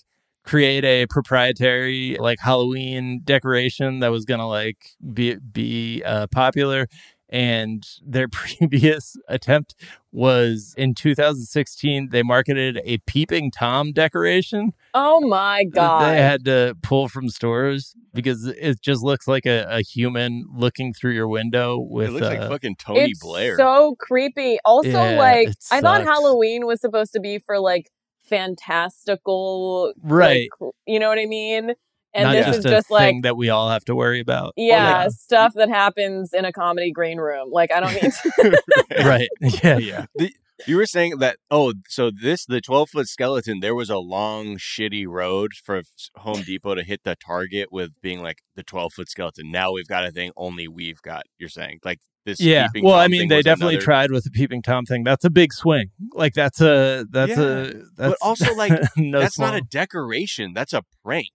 create 0.45 0.85
a 0.85 1.05
proprietary 1.07 2.17
like 2.19 2.39
Halloween 2.39 3.21
decoration 3.23 3.99
that 3.99 4.09
was 4.11 4.25
gonna 4.25 4.47
like 4.47 4.91
be 5.13 5.35
be 5.35 6.03
uh, 6.05 6.27
popular. 6.27 6.87
And 7.27 7.83
their 8.05 8.27
previous 8.31 9.17
attempt 9.27 9.73
was 10.11 10.75
in 10.77 10.93
2016. 10.93 12.09
They 12.11 12.21
marketed 12.23 12.79
a 12.85 12.99
peeping 12.99 13.49
tom 13.51 13.91
decoration 13.91 14.73
Oh 14.93 15.19
my 15.21 15.65
god. 15.65 16.05
they 16.05 16.17
had 16.21 16.45
to 16.45 16.77
pull 16.83 17.09
from 17.09 17.27
stores 17.29 17.95
because 18.13 18.45
it 18.45 18.79
just 18.81 19.03
looks 19.03 19.27
like 19.27 19.45
a, 19.45 19.65
a 19.69 19.81
human 19.81 20.45
looking 20.55 20.93
through 20.93 21.11
your 21.13 21.27
window 21.27 21.79
with 21.79 22.09
it 22.09 22.11
looks 22.11 22.27
like 22.27 22.39
uh, 22.39 22.47
fucking 22.47 22.75
Tony 22.77 23.01
it's 23.11 23.19
Blair. 23.21 23.57
so 23.57 23.95
creepy. 23.99 24.57
Also, 24.63 24.89
Yeah, 24.89 25.17
like 25.17 25.49
I 25.71 25.81
thought. 25.81 26.03
Halloween 26.03 26.65
was 26.65 26.79
supposed 26.79 27.11
to 27.13 27.19
be 27.19 27.39
for 27.39 27.59
like 27.59 27.89
fantastical, 28.25 29.93
Right. 30.01 30.49
like, 30.59 30.71
you 30.85 30.99
know 30.99 31.09
what 31.09 31.19
I 31.19 31.25
mean? 31.25 31.73
And 32.13 32.23
Not 32.23 32.31
this 32.33 32.45
just 32.45 32.59
is 32.59 32.65
a 32.65 32.69
just 32.69 32.89
like 32.91 33.23
that 33.23 33.35
we 33.35 33.49
all 33.49 33.69
have 33.69 33.83
to 33.85 33.95
worry 33.95 34.21
about. 34.21 34.53
yeah, 34.55 35.03
Like, 35.03 35.11
stuff 35.11 35.53
that 35.55 35.67
happens 35.67 36.31
in 36.33 36.45
a 36.45 36.53
comedy 36.53 36.91
green 36.91 37.17
room. 37.17 37.49
Like 37.51 37.71
I 37.73 37.81
don't 37.81 37.93
need 37.93 38.11
to 38.13 38.61
right. 39.05 39.27
Yeah, 39.63 39.77
yeah. 39.77 40.05
You 40.65 40.77
were 40.77 40.85
saying 40.85 41.17
that. 41.19 41.35
Oh, 41.51 41.73
so 41.89 42.09
this 42.09 42.45
the 42.45 42.61
twelve 42.61 42.89
foot 42.89 43.07
skeleton. 43.09 43.59
There 43.59 43.75
was 43.75 43.89
a 43.89 43.97
long, 43.97 44.55
shitty 44.55 45.05
road 45.05 45.51
for 45.61 45.81
Home 46.19 46.43
Depot 46.43 46.75
to 46.75 46.83
hit 46.83 47.01
the 47.03 47.17
target 47.17 47.67
with 47.73 47.91
being 48.01 48.21
like 48.21 48.37
the 48.55 48.63
twelve 48.63 48.93
foot 48.93 49.09
skeleton. 49.09 49.51
Now 49.51 49.73
we've 49.73 49.87
got 49.89 50.05
a 50.05 50.11
thing 50.11 50.31
only 50.37 50.69
we've 50.69 51.01
got. 51.01 51.23
You're 51.37 51.49
saying 51.49 51.79
like 51.83 51.99
this. 52.25 52.41
Yeah. 52.41 52.67
peeping 52.67 52.85
Well, 52.85 52.95
I 52.95 53.07
mean, 53.07 53.27
they 53.29 53.41
definitely 53.41 53.75
another- 53.75 53.85
tried 53.85 54.11
with 54.11 54.23
the 54.25 54.31
peeping 54.31 54.61
tom 54.61 54.85
thing. 54.85 55.03
That's 55.03 55.23
a 55.25 55.29
big 55.29 55.53
swing. 55.53 55.91
Like 56.13 56.33
that's 56.33 56.59
a 56.61 57.05
that's 57.09 57.31
Yeah, 57.31 57.41
a 57.41 57.63
that's 57.65 57.85
but 57.97 58.17
also 58.21 58.53
like 58.55 58.71
no 58.97 59.19
that's 59.21 59.35
small. 59.35 59.49
not 59.51 59.57
a 59.57 59.61
decoration. 59.61 60.53
That's 60.53 60.73
a 60.73 60.83
prank. 61.03 61.29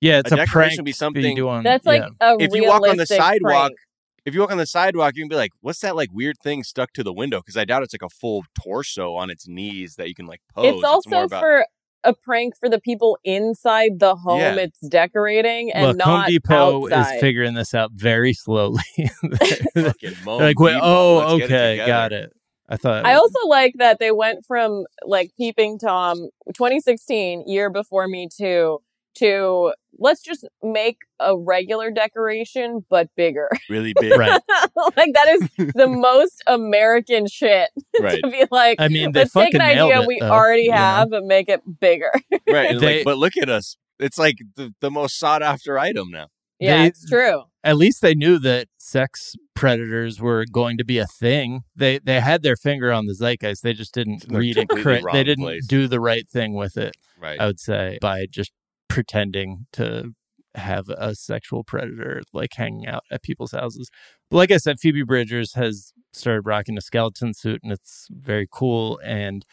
yeah. 0.00 0.18
It's 0.20 0.32
a 0.32 0.34
a, 0.34 0.38
decoration 0.38 0.52
prank 0.52 0.78
would 0.78 0.84
be 0.84 0.92
something- 0.92 1.22
you 1.24 1.36
do 1.36 1.48
on. 1.48 1.62
That's 1.62 1.86
like 1.86 2.02
yeah. 2.20 2.32
a 2.32 2.36
If 2.42 2.54
you 2.54 2.66
walk 2.66 2.86
on 2.88 2.96
the 2.96 3.06
sidewalk, 3.06 3.68
prank. 3.68 3.76
if 4.24 4.34
you 4.34 4.40
walk 4.40 4.50
on 4.50 4.58
the 4.58 4.66
sidewalk, 4.66 5.14
you 5.16 5.22
can 5.22 5.28
be 5.28 5.36
like, 5.36 5.50
"What's 5.60 5.80
that 5.80 5.94
like 5.96 6.08
weird 6.12 6.36
thing 6.42 6.62
stuck 6.64 6.92
to 6.94 7.02
the 7.02 7.12
window?" 7.12 7.38
Because 7.40 7.56
I 7.56 7.64
doubt 7.64 7.82
it's 7.82 7.94
like 7.94 8.02
a 8.02 8.08
full 8.10 8.44
torso 8.60 9.14
on 9.14 9.30
its 9.30 9.46
knees 9.48 9.94
that 9.96 10.08
you 10.08 10.14
can 10.14 10.26
like 10.26 10.40
pose. 10.54 10.74
It's 10.76 10.84
also 10.84 11.10
more 11.10 11.24
about, 11.24 11.40
for 11.40 11.66
a 12.04 12.14
prank 12.14 12.56
for 12.56 12.68
the 12.68 12.80
people 12.80 13.18
inside 13.24 13.98
the 13.98 14.14
home 14.16 14.40
Yeah. 14.40 14.54
it's 14.56 14.80
decorating 14.80 15.72
and 15.72 15.88
Look, 15.88 15.96
not 15.98 16.06
Home 16.06 16.24
Depot 16.26 16.84
outside. 16.86 17.14
is 17.16 17.20
figuring 17.20 17.54
this 17.54 17.74
out 17.74 17.92
very 17.92 18.32
slowly. 18.32 18.82
They're 19.22 19.84
fucking 19.84 20.14
Home 20.24 20.40
like, 20.40 20.58
wait, 20.58 20.78
oh, 20.80 21.18
Let's 21.18 21.32
get 21.32 21.50
it 21.50 21.54
okay, 21.54 21.86
got 21.86 22.12
it. 22.12 22.32
I 22.68 22.76
thought. 22.76 23.04
I 23.04 23.14
also 23.14 23.48
like 23.48 23.74
that 23.78 23.98
they 23.98 24.12
went 24.12 24.46
from 24.46 24.84
like 25.04 25.32
peeping 25.36 25.78
tom 25.78 26.28
2016 26.54 27.44
year 27.48 27.68
before 27.68 28.06
me 28.06 28.28
too 28.34 28.78
to 29.16 29.72
let's 29.98 30.22
just 30.22 30.46
make 30.62 30.98
a 31.18 31.36
regular 31.36 31.90
decoration 31.90 32.84
but 32.88 33.08
bigger. 33.16 33.48
really 33.68 33.92
big, 34.00 34.16
Right. 34.18 34.40
like 34.96 35.12
that 35.14 35.28
is 35.58 35.72
the 35.74 35.86
most 35.88 36.42
American 36.46 37.26
shit 37.26 37.68
right, 38.00 38.20
to 38.22 38.30
be 38.30 38.44
like 38.50 38.80
I 38.80 38.88
mean, 38.88 39.12
they 39.12 39.20
let's 39.20 39.32
take 39.32 39.52
fucking 39.52 39.60
an 39.60 39.66
idea 39.66 40.00
it, 40.02 40.06
we 40.06 40.18
though, 40.20 40.30
already 40.30 40.62
you 40.64 40.70
know? 40.70 40.76
have 40.76 41.12
and 41.12 41.26
make 41.26 41.48
it 41.48 41.60
bigger. 41.80 42.12
right. 42.48 42.78
They- 42.78 42.96
like, 42.98 43.04
but 43.04 43.18
look 43.18 43.36
at 43.36 43.48
us. 43.48 43.76
It's 43.98 44.16
like 44.18 44.36
the, 44.56 44.72
the 44.80 44.90
most 44.90 45.18
sought 45.18 45.42
after 45.42 45.78
item 45.78 46.10
now. 46.10 46.28
yeah, 46.58 46.78
They- 46.82 46.86
it's 46.88 47.06
true. 47.08 47.42
At 47.62 47.76
least 47.76 48.00
they 48.00 48.14
knew 48.14 48.38
that 48.38 48.68
sex 48.78 49.34
predators 49.54 50.18
were 50.18 50.46
going 50.50 50.78
to 50.78 50.84
be 50.84 50.96
a 50.96 51.06
thing. 51.06 51.60
They 51.76 51.98
they 51.98 52.18
had 52.20 52.42
their 52.42 52.56
finger 52.56 52.90
on 52.90 53.04
the 53.04 53.14
zeitgeist. 53.14 53.62
They 53.62 53.74
just 53.74 53.92
didn't 53.92 54.26
They're 54.26 54.40
read 54.40 54.56
it 54.56 54.70
completely 54.70 55.02
correct. 55.02 55.12
They 55.12 55.24
didn't 55.24 55.44
place. 55.44 55.66
do 55.66 55.86
the 55.86 56.00
right 56.00 56.26
thing 56.26 56.54
with 56.54 56.78
it. 56.78 56.96
Right. 57.20 57.38
I 57.38 57.44
would 57.44 57.60
say 57.60 57.98
by 58.00 58.24
just 58.30 58.52
pretending 58.90 59.66
to 59.72 60.12
have 60.56 60.88
a 60.88 61.14
sexual 61.14 61.62
predator 61.62 62.20
like 62.32 62.52
hanging 62.52 62.86
out 62.86 63.04
at 63.10 63.22
people's 63.22 63.52
houses. 63.52 63.88
But 64.30 64.38
like 64.38 64.50
I 64.50 64.56
said, 64.56 64.80
Phoebe 64.80 65.04
Bridgers 65.04 65.54
has 65.54 65.92
started 66.12 66.42
rocking 66.42 66.76
a 66.76 66.80
skeleton 66.80 67.32
suit 67.32 67.60
and 67.62 67.72
it's 67.72 68.08
very 68.10 68.48
cool. 68.50 69.00
And 69.04 69.46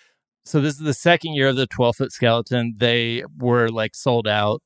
so 0.44 0.60
this 0.60 0.74
is 0.74 0.82
the 0.82 0.94
second 0.94 1.34
year 1.34 1.50
of 1.50 1.56
the 1.56 1.68
12 1.68 1.98
foot 1.98 2.12
skeleton. 2.12 2.76
They 2.78 3.24
were 3.38 3.70
like 3.70 3.96
sold 3.96 4.28
out 4.28 4.62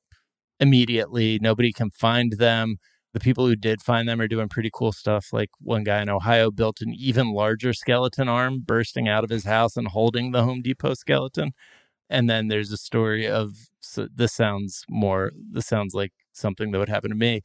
immediately. 0.59 1.37
Nobody 1.41 1.73
can 1.73 1.91
find 1.91 2.33
them. 2.33 2.77
The 3.13 3.19
people 3.19 3.45
who 3.45 3.57
did 3.57 3.81
find 3.81 4.07
them 4.07 4.21
are 4.21 4.27
doing 4.29 4.47
pretty 4.47 4.69
cool 4.73 4.93
stuff. 4.93 5.33
Like 5.33 5.49
one 5.59 5.83
guy 5.83 6.01
in 6.01 6.07
Ohio 6.07 6.49
built 6.49 6.79
an 6.79 6.93
even 6.97 7.33
larger 7.33 7.73
skeleton 7.73 8.29
arm 8.29 8.61
bursting 8.65 9.09
out 9.09 9.25
of 9.25 9.29
his 9.29 9.43
house 9.43 9.75
and 9.75 9.89
holding 9.89 10.31
the 10.31 10.43
Home 10.43 10.61
Depot 10.61 10.93
skeleton. 10.93 11.51
And 12.11 12.29
then 12.29 12.49
there's 12.49 12.71
a 12.71 12.77
story 12.77 13.27
of 13.27 13.53
so 13.79 14.07
this 14.13 14.33
sounds 14.33 14.85
more 14.89 15.31
this 15.51 15.65
sounds 15.65 15.95
like 15.95 16.13
something 16.33 16.71
that 16.71 16.79
would 16.79 16.89
happen 16.89 17.09
to 17.09 17.15
me. 17.15 17.41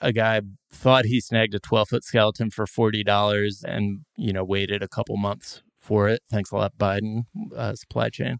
A 0.00 0.12
guy 0.12 0.42
thought 0.72 1.06
he 1.06 1.20
snagged 1.20 1.54
a 1.54 1.60
12 1.60 1.88
foot 1.88 2.04
skeleton 2.04 2.50
for 2.50 2.66
$40 2.66 3.64
and, 3.64 4.00
you 4.16 4.32
know, 4.32 4.44
waited 4.44 4.82
a 4.82 4.88
couple 4.88 5.16
months 5.16 5.62
for 5.84 6.08
it. 6.08 6.20
Thanks 6.30 6.50
a 6.50 6.56
lot, 6.56 6.72
Biden 6.78 7.24
uh, 7.54 7.74
supply 7.74 8.08
chain. 8.08 8.38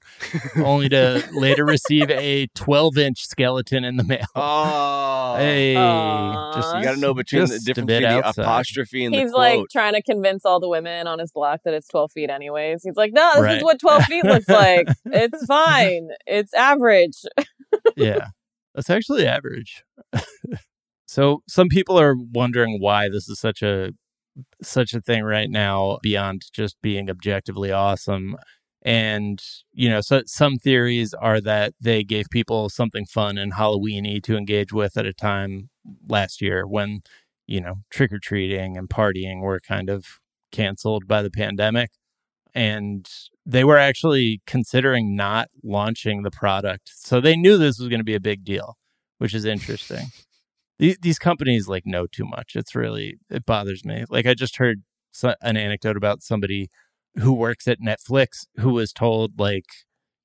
Only 0.56 0.88
to 0.88 1.22
later 1.32 1.64
receive 1.64 2.10
a 2.10 2.46
12 2.54 2.98
inch 2.98 3.24
skeleton 3.26 3.84
in 3.84 3.96
the 3.96 4.04
mail. 4.04 4.24
Oh, 4.34 5.36
Hey, 5.38 5.76
Aw. 5.76 6.52
just 6.54 6.76
you 6.76 6.82
got 6.82 6.94
to 6.94 7.00
know 7.00 7.12
between 7.14 7.42
the 7.42 7.46
just 7.48 7.62
a 7.62 7.64
difference 7.64 7.86
between 7.88 8.02
the 8.02 8.24
outside. 8.26 8.42
apostrophe 8.42 9.04
and 9.04 9.14
He's 9.14 9.30
the 9.30 9.36
like 9.36 9.60
trying 9.70 9.92
to 9.94 10.02
convince 10.02 10.44
all 10.44 10.58
the 10.60 10.68
women 10.68 11.06
on 11.06 11.18
his 11.18 11.30
block 11.32 11.60
that 11.64 11.74
it's 11.74 11.88
12 11.88 12.12
feet 12.12 12.30
anyways. 12.30 12.82
He's 12.82 12.96
like, 12.96 13.12
no, 13.12 13.30
this 13.34 13.42
Right. 13.42 13.56
is 13.58 13.62
what 13.64 13.78
12 13.80 14.04
feet 14.04 14.24
looks 14.24 14.48
like. 14.48 14.88
It's 15.06 15.44
fine. 15.46 16.08
It's 16.26 16.54
average. 16.54 17.16
yeah, 17.96 18.28
that's 18.74 18.88
actually 18.90 19.26
average. 19.26 19.82
so 21.06 21.42
some 21.48 21.68
people 21.68 21.98
are 22.00 22.14
wondering 22.32 22.78
why 22.80 23.08
this 23.08 23.28
is 23.28 23.38
such 23.38 23.62
a 23.62 23.90
such 24.62 24.94
a 24.94 25.00
thing 25.00 25.22
right 25.22 25.50
now 25.50 25.98
beyond 26.02 26.42
just 26.52 26.76
being 26.82 27.10
objectively 27.10 27.70
awesome. 27.72 28.36
And 28.82 29.42
you 29.72 29.88
know, 29.88 30.00
so 30.00 30.22
some 30.26 30.58
theories 30.58 31.14
are 31.14 31.40
that 31.40 31.74
they 31.80 32.04
gave 32.04 32.26
people 32.30 32.68
something 32.68 33.06
fun 33.06 33.38
and 33.38 33.54
Halloweeny 33.54 34.22
to 34.24 34.36
engage 34.36 34.72
with 34.72 34.96
at 34.96 35.06
a 35.06 35.12
time 35.12 35.70
last 36.08 36.42
year 36.42 36.66
when 36.66 37.00
you 37.46 37.60
know 37.60 37.76
trick 37.90 38.12
or 38.12 38.18
treating 38.18 38.76
and 38.76 38.88
partying 38.88 39.40
were 39.40 39.60
kind 39.60 39.88
of 39.88 40.04
canceled 40.52 41.06
by 41.08 41.22
the 41.22 41.30
pandemic, 41.30 41.90
and 42.54 43.08
they 43.46 43.64
were 43.64 43.78
actually 43.78 44.40
considering 44.46 45.16
not 45.16 45.48
launching 45.62 46.22
the 46.22 46.30
product. 46.30 46.90
So 46.94 47.20
they 47.20 47.36
knew 47.36 47.56
this 47.58 47.78
was 47.78 47.88
going 47.88 48.00
to 48.00 48.04
be 48.04 48.14
a 48.14 48.20
big 48.20 48.44
deal, 48.44 48.76
which 49.18 49.34
is 49.34 49.44
interesting. 49.44 50.06
These, 50.78 50.96
these 51.00 51.18
companies 51.18 51.68
like 51.68 51.86
know 51.86 52.06
too 52.06 52.24
much. 52.24 52.52
It's 52.56 52.74
really 52.74 53.16
it 53.30 53.46
bothers 53.46 53.84
me. 53.84 54.04
Like 54.08 54.26
I 54.26 54.34
just 54.34 54.56
heard 54.56 54.82
an 55.22 55.56
anecdote 55.56 55.96
about 55.96 56.22
somebody 56.22 56.68
who 57.16 57.32
works 57.32 57.68
at 57.68 57.78
Netflix 57.80 58.46
who 58.56 58.72
was 58.74 58.92
told 58.92 59.38
like 59.38 59.66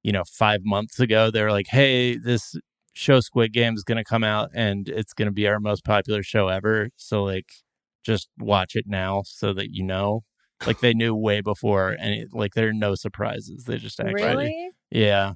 you 0.01 0.11
know 0.11 0.23
5 0.23 0.61
months 0.63 0.99
ago 0.99 1.29
they 1.29 1.43
were 1.43 1.51
like, 1.51 1.67
"Hey, 1.67 2.17
this 2.17 2.55
show 2.93 3.19
Squid 3.19 3.53
Game 3.53 3.75
is 3.75 3.83
going 3.83 3.97
to 3.97 4.03
come 4.03 4.23
out 4.23 4.49
and 4.53 4.89
it's 4.89 5.13
going 5.13 5.27
to 5.27 5.31
be 5.31 5.47
our 5.47 5.59
most 5.59 5.83
popular 5.85 6.23
show 6.23 6.47
ever." 6.47 6.89
So 6.95 7.23
like 7.23 7.49
just 8.03 8.29
watch 8.39 8.75
it 8.75 8.85
now 8.87 9.23
so 9.25 9.53
that 9.53 9.69
you 9.73 9.83
know. 9.83 10.23
Like 10.65 10.81
they 10.81 10.93
knew 10.93 11.15
way 11.15 11.39
before 11.39 11.95
and 11.97 12.13
it, 12.13 12.33
like 12.33 12.53
there 12.53 12.67
are 12.67 12.73
no 12.73 12.93
surprises. 12.93 13.63
They 13.63 13.77
just 13.77 13.97
actually 13.99 14.23
Really? 14.23 14.69
yeah. 14.91 15.33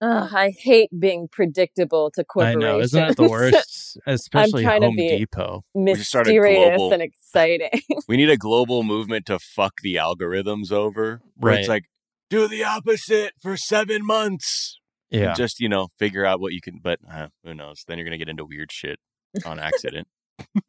Ugh, 0.00 0.30
I 0.32 0.50
hate 0.56 0.90
being 0.98 1.26
predictable 1.30 2.10
to 2.14 2.22
corporations. 2.24 2.62
I 2.62 2.64
corporations. 2.64 2.92
know, 2.94 3.00
isn't 3.00 3.10
it 3.10 3.16
the 3.16 3.28
worst? 3.28 3.98
Especially 4.06 4.62
trying 4.62 4.80
to 4.82 4.86
Home 4.88 4.96
be- 4.96 5.08
Depot. 5.18 5.64
just 5.94 6.08
started 6.08 6.30
Mysterious 6.34 6.76
global- 6.76 6.92
and 6.92 7.02
exciting. 7.02 7.70
We 8.08 8.16
need 8.16 8.30
a 8.30 8.36
global 8.36 8.84
movement 8.84 9.26
to 9.26 9.38
fuck 9.38 9.74
the 9.82 9.96
algorithms 9.96 10.70
over. 10.72 11.20
Where 11.36 11.54
It's 11.54 11.68
like, 11.68 11.84
do 12.30 12.46
the 12.46 12.62
opposite 12.64 13.32
for 13.42 13.56
seven 13.56 14.04
months. 14.06 14.78
And 15.10 15.22
Yeah, 15.22 15.34
Just, 15.34 15.58
you 15.60 15.68
know, 15.68 15.88
figure 15.98 16.24
out 16.24 16.40
what 16.40 16.52
you 16.52 16.60
can, 16.60 16.78
but 16.82 17.00
uh, 17.10 17.28
who 17.44 17.54
knows? 17.54 17.82
Then 17.88 17.98
you're 17.98 18.04
going 18.04 18.18
to 18.18 18.24
get 18.24 18.28
into 18.28 18.44
weird 18.44 18.70
shit 18.70 18.98
on 19.44 19.58
accident. 19.58 20.06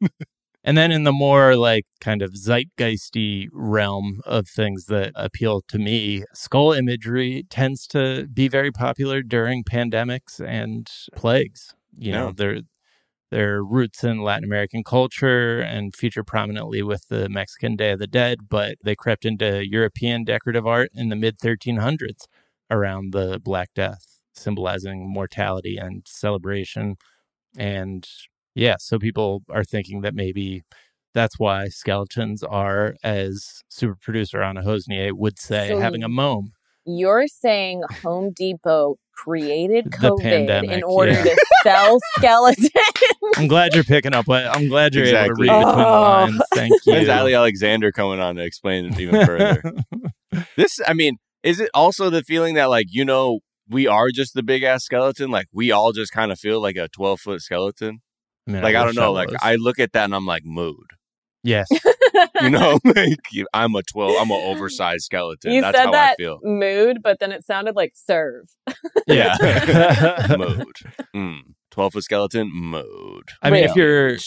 and 0.64 0.76
then 0.76 0.90
in 0.92 1.04
the 1.04 1.12
more 1.12 1.56
like 1.56 1.84
kind 2.00 2.22
of 2.22 2.32
zeitgeisty 2.32 3.48
realm 3.52 4.20
of 4.26 4.48
things 4.48 4.86
that 4.86 5.12
appeal 5.14 5.62
to 5.68 5.78
me, 5.78 6.24
skull 6.34 6.72
imagery 6.72 7.44
tends 7.50 7.86
to 7.88 8.26
be 8.28 8.48
very 8.48 8.70
popular 8.72 9.22
during 9.22 9.64
pandemics 9.64 10.40
and 10.44 10.88
plagues. 11.16 11.74
You 11.96 12.12
know, 12.12 12.26
Yeah. 12.26 12.32
their 12.36 12.60
their 13.30 13.62
roots 13.62 14.02
in 14.02 14.22
Latin 14.22 14.44
American 14.44 14.82
culture 14.82 15.60
and 15.60 15.94
feature 15.94 16.24
prominently 16.24 16.82
with 16.82 17.06
the 17.08 17.28
Mexican 17.28 17.76
Day 17.76 17.92
of 17.92 18.00
the 18.00 18.08
Dead, 18.08 18.48
but 18.48 18.76
they 18.84 18.96
crept 18.96 19.24
into 19.24 19.64
European 19.66 20.24
decorative 20.24 20.66
art 20.66 20.90
in 20.94 21.10
the 21.10 21.16
mid 21.16 21.38
1300s 21.38 22.26
around 22.70 23.12
the 23.12 23.38
Black 23.38 23.70
Death, 23.74 24.20
symbolizing 24.34 25.08
mortality 25.12 25.76
and 25.76 26.02
celebration. 26.08 26.96
And 27.56 28.06
yeah, 28.60 28.76
so 28.78 28.98
people 28.98 29.42
are 29.48 29.64
thinking 29.64 30.02
that 30.02 30.14
maybe 30.14 30.62
that's 31.14 31.38
why 31.38 31.68
skeletons 31.68 32.42
are, 32.44 32.94
as 33.02 33.62
super 33.68 33.96
producer 34.00 34.42
Anna 34.42 34.62
Hosnier 34.62 35.12
would 35.12 35.38
say, 35.38 35.68
So- 35.70 35.80
having 35.80 36.04
a 36.04 36.08
mome. 36.08 36.52
You're 36.86 37.26
saying 37.28 37.82
Home 38.02 38.32
Depot 38.34 38.96
created 39.14 39.84
The 39.92 39.98
COVID 39.98 40.22
pandemic, 40.22 40.70
in 40.70 40.82
order 40.82 41.12
yeah. 41.12 41.22
to 41.24 41.46
sell 41.62 41.98
skeletons. 42.18 42.70
I'm 43.36 43.48
glad 43.48 43.74
you're 43.74 43.84
picking 43.84 44.14
up. 44.14 44.26
what- 44.26 44.46
I'm 44.46 44.66
glad 44.68 44.94
you're 44.94 45.04
able 45.04 45.12
to 45.12 45.24
Exactly. 45.26 45.48
read 45.48 45.58
between 45.60 45.76
the 45.78 45.86
Oh. 45.86 46.00
lines. 46.00 46.40
Thank 46.54 46.72
you. 46.86 46.92
When's 46.94 47.08
Ali 47.08 47.34
Alexander 47.34 47.92
coming 47.92 48.18
on 48.20 48.36
to 48.36 48.42
explain 48.42 48.86
it 48.86 48.98
even 49.00 49.26
further? 49.26 49.62
this, 50.56 50.80
I 50.86 50.94
mean, 50.94 51.16
is 51.42 51.60
it 51.60 51.70
also 51.74 52.08
the 52.10 52.22
feeling 52.22 52.54
that, 52.54 52.70
like, 52.70 52.86
you 52.90 53.04
know, 53.04 53.40
we 53.68 53.86
are 53.86 54.08
just 54.12 54.34
the 54.34 54.42
big 54.42 54.62
ass 54.62 54.84
skeleton? 54.84 55.30
Like, 55.30 55.46
we 55.52 55.70
all 55.70 55.92
just 55.92 56.12
kind 56.12 56.32
of 56.32 56.38
feel 56.38 56.60
like 56.62 56.76
a 56.76 56.88
12 56.88 57.20
foot 57.20 57.40
skeleton? 57.42 58.00
I 58.48 58.50
mean, 58.52 58.62
Like, 58.62 58.74
I, 58.74 58.78
don't 58.80 58.86
wish 58.88 58.96
know. 58.96 59.12
Like. 59.12 59.30
I 59.40 59.56
look 59.56 59.78
at 59.78 59.92
that 59.92 60.04
and 60.04 60.14
I'm 60.14 60.26
like, 60.26 60.44
mood. 60.44 60.86
Yes. 61.42 61.68
You 62.42 62.50
know, 62.50 62.78
like 62.84 63.18
I'm 63.54 63.74
a 63.76 63.82
twelve. 63.82 64.16
I'm 64.18 64.30
an 64.30 64.40
oversized 64.42 65.04
skeleton. 65.04 65.52
you 65.52 65.60
That's 65.62 65.76
said 65.76 65.84
how 65.86 65.92
that 65.92 66.12
I 66.12 66.14
feel. 66.16 66.38
mood, 66.42 66.98
but 67.02 67.18
then 67.20 67.32
it 67.32 67.44
sounded 67.46 67.76
like 67.76 67.92
serve. 67.94 68.46
Yeah. 69.06 69.36
mood. 70.38 70.72
Mm. 71.14 71.40
Twelve 71.70 71.92
foot 71.92 72.02
skeleton 72.04 72.50
mode. 72.52 73.30
I 73.42 73.50
mean, 73.50 73.62
Wait. 73.62 73.70
if 73.70 73.76
you're 73.76 74.18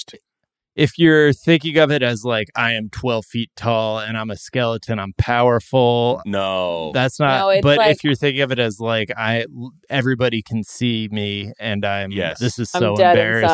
if 0.76 0.98
you're 0.98 1.34
thinking 1.34 1.78
of 1.78 1.92
it 1.92 2.02
as 2.02 2.24
like 2.24 2.48
I 2.56 2.74
am 2.74 2.90
12 2.90 3.26
feet 3.26 3.52
tall 3.56 4.00
and 4.00 4.18
I'm 4.18 4.32
a 4.32 4.36
skeleton, 4.38 5.00
I'm 5.00 5.14
powerful. 5.18 6.22
No. 6.26 6.92
That's 6.94 7.20
not. 7.20 7.40
No, 7.56 7.62
but 7.62 7.78
like- 7.78 7.92
if 7.92 8.04
you're 8.04 8.16
thinking 8.16 8.42
of 8.42 8.52
it 8.52 8.60
as 8.60 8.80
like 8.80 9.12
I, 9.16 9.46
everybody 9.90 10.42
can 10.42 10.64
see 10.64 11.08
me, 11.12 11.54
and 11.60 11.86
I'm. 11.86 12.12
Yes. 12.12 12.40
This 12.40 12.58
is 12.60 12.72
I'm 12.74 12.80
so 12.82 12.96
dead 12.96 13.12
embarrassing, 13.18 13.48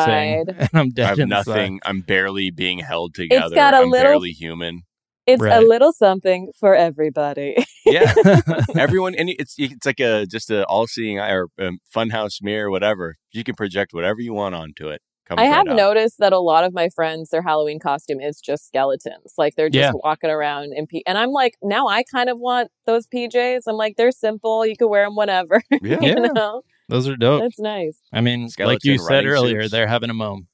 inside. 0.48 0.56
and 0.58 0.68
I'm 0.74 0.90
dead 0.90 1.04
I 1.04 1.08
have 1.08 1.18
inside. 1.18 1.46
nothing. 1.46 1.80
I'm 1.84 2.00
barely 2.00 2.50
being 2.50 2.78
held 2.78 3.14
together. 3.14 3.46
It's 3.46 3.54
got 3.54 3.74
a 3.74 3.78
I'm 3.78 3.90
little- 3.90 4.12
barely 4.12 4.30
human. 4.32 4.82
It's 5.26 5.42
a 5.42 5.60
little 5.60 5.92
something 5.92 6.50
for 6.58 6.74
everybody. 6.74 7.54
Yeah. 7.86 8.12
Everyone, 8.76 9.14
and 9.14 9.28
it's 9.30 9.54
it's 9.58 9.86
like 9.86 10.00
a 10.00 10.26
just 10.26 10.50
a 10.50 10.64
all 10.66 10.88
seeing 10.88 11.20
eye 11.20 11.30
or 11.30 11.46
um, 11.60 11.78
funhouse 11.94 12.42
mirror, 12.42 12.68
whatever. 12.68 13.14
You 13.30 13.44
can 13.44 13.54
project 13.54 13.92
whatever 13.92 14.20
you 14.20 14.32
want 14.34 14.56
onto 14.56 14.88
it. 14.88 15.02
Comes 15.30 15.40
I 15.40 15.44
have 15.44 15.66
out. 15.68 15.76
noticed 15.76 16.18
that 16.18 16.32
a 16.32 16.40
lot 16.40 16.64
of 16.64 16.74
my 16.74 16.88
friends, 16.88 17.30
their 17.30 17.40
Halloween 17.42 17.78
costume 17.78 18.20
is 18.20 18.40
just 18.40 18.66
skeletons. 18.66 19.32
Like 19.38 19.54
they're 19.54 19.70
just 19.70 19.80
Yeah. 19.94 20.00
walking 20.04 20.28
around 20.28 20.72
in 20.76 20.86
P. 20.86 21.02
And 21.06 21.16
I'm 21.16 21.30
like, 21.30 21.54
now 21.62 21.86
I 21.88 22.02
kind 22.02 22.28
of 22.28 22.38
want 22.38 22.70
those 22.84 23.06
PJs. 23.06 23.60
I'm 23.68 23.76
like, 23.76 23.94
they're 23.96 24.10
simple. 24.12 24.66
You 24.66 24.76
can 24.76 24.88
wear 24.90 25.04
them 25.06 25.14
whenever. 25.16 25.62
Yeah. 25.70 25.98
you 26.02 26.08
Yeah. 26.08 26.14
know, 26.32 26.62
Those 26.88 27.06
are 27.08 27.16
dope. 27.16 27.42
that's 27.42 27.58
nice. 27.60 28.00
I 28.12 28.20
mean, 28.20 28.48
like 28.58 28.84
you 28.84 28.98
said 28.98 29.24
earlier, 29.24 29.62
suits. 29.62 29.72
they're 29.72 29.86
having 29.86 30.10
a 30.10 30.14
moment. 30.14 30.46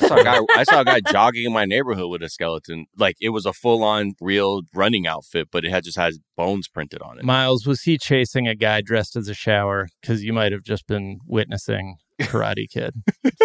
I 0.00 0.06
saw, 0.08 0.16
a 0.16 0.24
guy, 0.24 0.40
I 0.56 0.64
saw 0.64 0.80
a 0.80 0.84
guy 0.84 1.00
jogging 1.00 1.44
in 1.44 1.52
my 1.52 1.64
neighborhood 1.66 2.10
with 2.10 2.22
a 2.22 2.28
skeleton. 2.28 2.86
Like 2.96 3.16
it 3.20 3.30
was 3.30 3.44
a 3.44 3.52
full 3.52 3.82
on 3.84 4.12
real 4.20 4.62
running 4.74 5.06
outfit, 5.06 5.48
but 5.50 5.64
it 5.64 5.70
had 5.70 5.84
just 5.84 5.98
has 5.98 6.18
bones 6.36 6.68
printed 6.68 7.02
on 7.02 7.18
it. 7.18 7.24
Miles, 7.24 7.66
was 7.66 7.82
he 7.82 7.98
chasing 7.98 8.48
a 8.48 8.54
guy 8.54 8.80
dressed 8.80 9.16
as 9.16 9.28
a 9.28 9.34
shower? 9.34 9.88
Because 10.00 10.24
you 10.24 10.32
might 10.32 10.52
have 10.52 10.62
just 10.62 10.86
been 10.86 11.18
witnessing 11.26 11.96
Karate 12.20 12.68
Kid. 12.72 12.94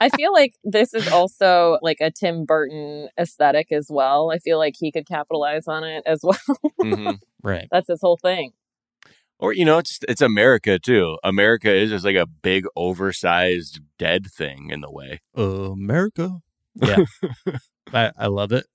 I 0.00 0.10
feel 0.10 0.32
like 0.32 0.52
this 0.62 0.94
is 0.94 1.08
also 1.08 1.78
like 1.82 1.98
a 2.00 2.10
Tim 2.10 2.44
Burton 2.44 3.08
aesthetic 3.18 3.72
as 3.72 3.88
well. 3.90 4.30
I 4.30 4.38
feel 4.38 4.58
like 4.58 4.74
he 4.78 4.92
could 4.92 5.08
capitalize 5.08 5.66
on 5.66 5.82
it 5.82 6.02
as 6.06 6.20
well. 6.22 6.38
hmm 6.80 7.12
right. 7.42 7.66
That's 7.70 7.88
his 7.88 8.00
whole 8.00 8.18
thing. 8.18 8.52
Or 9.38 9.52
you 9.52 9.64
know, 9.64 9.78
it's 9.78 10.00
it's 10.08 10.20
America 10.20 10.78
too. 10.78 11.16
America 11.22 11.72
is 11.72 11.90
just 11.90 12.04
like 12.04 12.16
a 12.16 12.26
big 12.26 12.64
oversized 12.76 13.80
dead 13.98 14.26
thing 14.26 14.70
in 14.70 14.80
the 14.80 14.90
way. 14.90 15.20
America. 15.36 16.38
Yeah. 16.74 17.04
I, 17.92 18.12
I 18.18 18.26
love 18.26 18.52
it. 18.52 18.66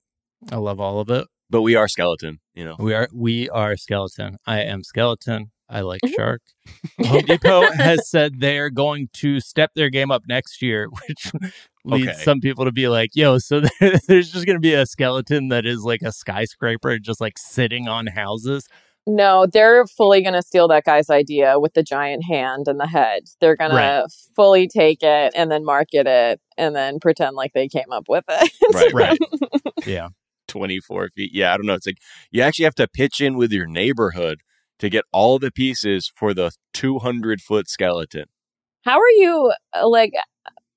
I 0.50 0.56
love 0.56 0.80
all 0.80 1.00
of 1.00 1.10
it. 1.10 1.26
But 1.50 1.62
we 1.62 1.74
are 1.76 1.86
skeleton. 1.88 2.40
You 2.54 2.64
know. 2.64 2.76
We 2.78 2.94
are 2.94 3.08
we 3.12 3.48
are 3.50 3.76
skeleton. 3.76 4.38
I 4.46 4.62
am 4.62 4.82
skeleton. 4.82 5.50
I 5.68 5.80
like 5.80 6.00
Mhm. 6.04 6.14
shark. 6.14 6.42
Home 7.06 7.22
Depot 7.22 7.70
has 7.72 8.08
said 8.08 8.40
they're 8.40 8.70
going 8.70 9.08
to 9.14 9.40
step 9.40 9.70
their 9.74 9.88
game 9.90 10.10
up 10.10 10.22
next 10.28 10.60
year, 10.62 10.88
which 11.08 11.32
leads 11.84 12.08
Okay. 12.08 12.22
some 12.22 12.40
people 12.40 12.64
to 12.64 12.72
be 12.72 12.88
like, 12.88 13.10
"Yo, 13.14 13.38
so 13.38 13.60
there's 13.80 14.30
just 14.32 14.46
going 14.46 14.56
to 14.56 14.60
be 14.60 14.74
a 14.74 14.86
skeleton 14.86 15.48
that 15.48 15.64
is 15.66 15.82
like 15.82 16.02
a 16.02 16.12
skyscraper, 16.12 16.98
just 16.98 17.20
like 17.20 17.38
sitting 17.38 17.86
on 17.88 18.06
houses." 18.08 18.66
No, 19.06 19.46
they're 19.46 19.86
fully 19.86 20.22
going 20.22 20.34
to 20.34 20.42
steal 20.42 20.66
that 20.68 20.84
guy's 20.84 21.10
idea 21.10 21.60
with 21.60 21.74
the 21.74 21.82
giant 21.82 22.24
hand 22.24 22.68
and 22.68 22.80
the 22.80 22.86
head. 22.86 23.24
They're 23.40 23.56
going 23.56 23.72
Right. 23.72 24.02
to 24.02 24.08
fully 24.34 24.66
take 24.66 25.02
it 25.02 25.32
and 25.36 25.50
then 25.50 25.62
market 25.64 26.06
it 26.06 26.40
and 26.56 26.74
then 26.74 26.98
pretend 27.00 27.36
like 27.36 27.52
they 27.52 27.68
came 27.68 27.92
up 27.92 28.04
with 28.08 28.24
it. 28.28 28.52
Right. 28.72 28.92
Right. 28.94 29.18
Yeah. 29.86 30.08
24 30.48 31.10
feet. 31.10 31.30
Yeah, 31.34 31.52
I 31.52 31.56
don't 31.58 31.66
know. 31.66 31.74
It's 31.74 31.86
like 31.86 31.98
you 32.30 32.40
actually 32.42 32.64
have 32.64 32.74
to 32.76 32.88
pitch 32.88 33.20
in 33.20 33.36
with 33.36 33.52
your 33.52 33.66
neighborhood 33.66 34.40
to 34.78 34.88
get 34.88 35.04
all 35.12 35.38
the 35.38 35.50
pieces 35.50 36.10
for 36.16 36.32
the 36.32 36.52
200 36.72 37.40
foot 37.42 37.68
skeleton. 37.68 38.24
How 38.84 38.98
are 38.98 39.10
you 39.16 39.52
uh, 39.74 39.86
like 39.88 40.12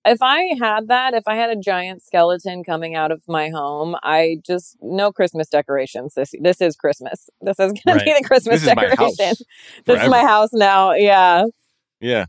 if 0.08 0.22
I 0.22 0.56
had 0.60 0.88
that, 0.88 1.14
if 1.14 1.24
I 1.28 1.36
had 1.36 1.50
a 1.50 1.56
giant 1.56 2.04
skeleton 2.04 2.64
coming 2.64 2.96
out 2.96 3.12
of 3.12 3.22
my 3.28 3.50
home, 3.50 3.96
I 4.04 4.38
just 4.46 4.78
no 4.82 5.12
Christmas 5.12 5.48
decorations. 5.50 6.14
This 6.16 6.34
this 6.42 6.62
is 6.62 6.76
Christmas. 6.76 7.30
This 7.42 7.60
is 7.60 7.74
going 7.86 8.00
to 8.00 8.06
be 8.06 8.14
the 8.14 8.24
Christmas 8.26 8.62
This 8.62 8.74
decoration. 8.74 9.36
This 9.86 10.04
is 10.04 10.10
my 10.10 10.22
house 10.22 10.50
now. 10.54 10.94
Yeah. 10.94 11.46
Yeah. 12.00 12.26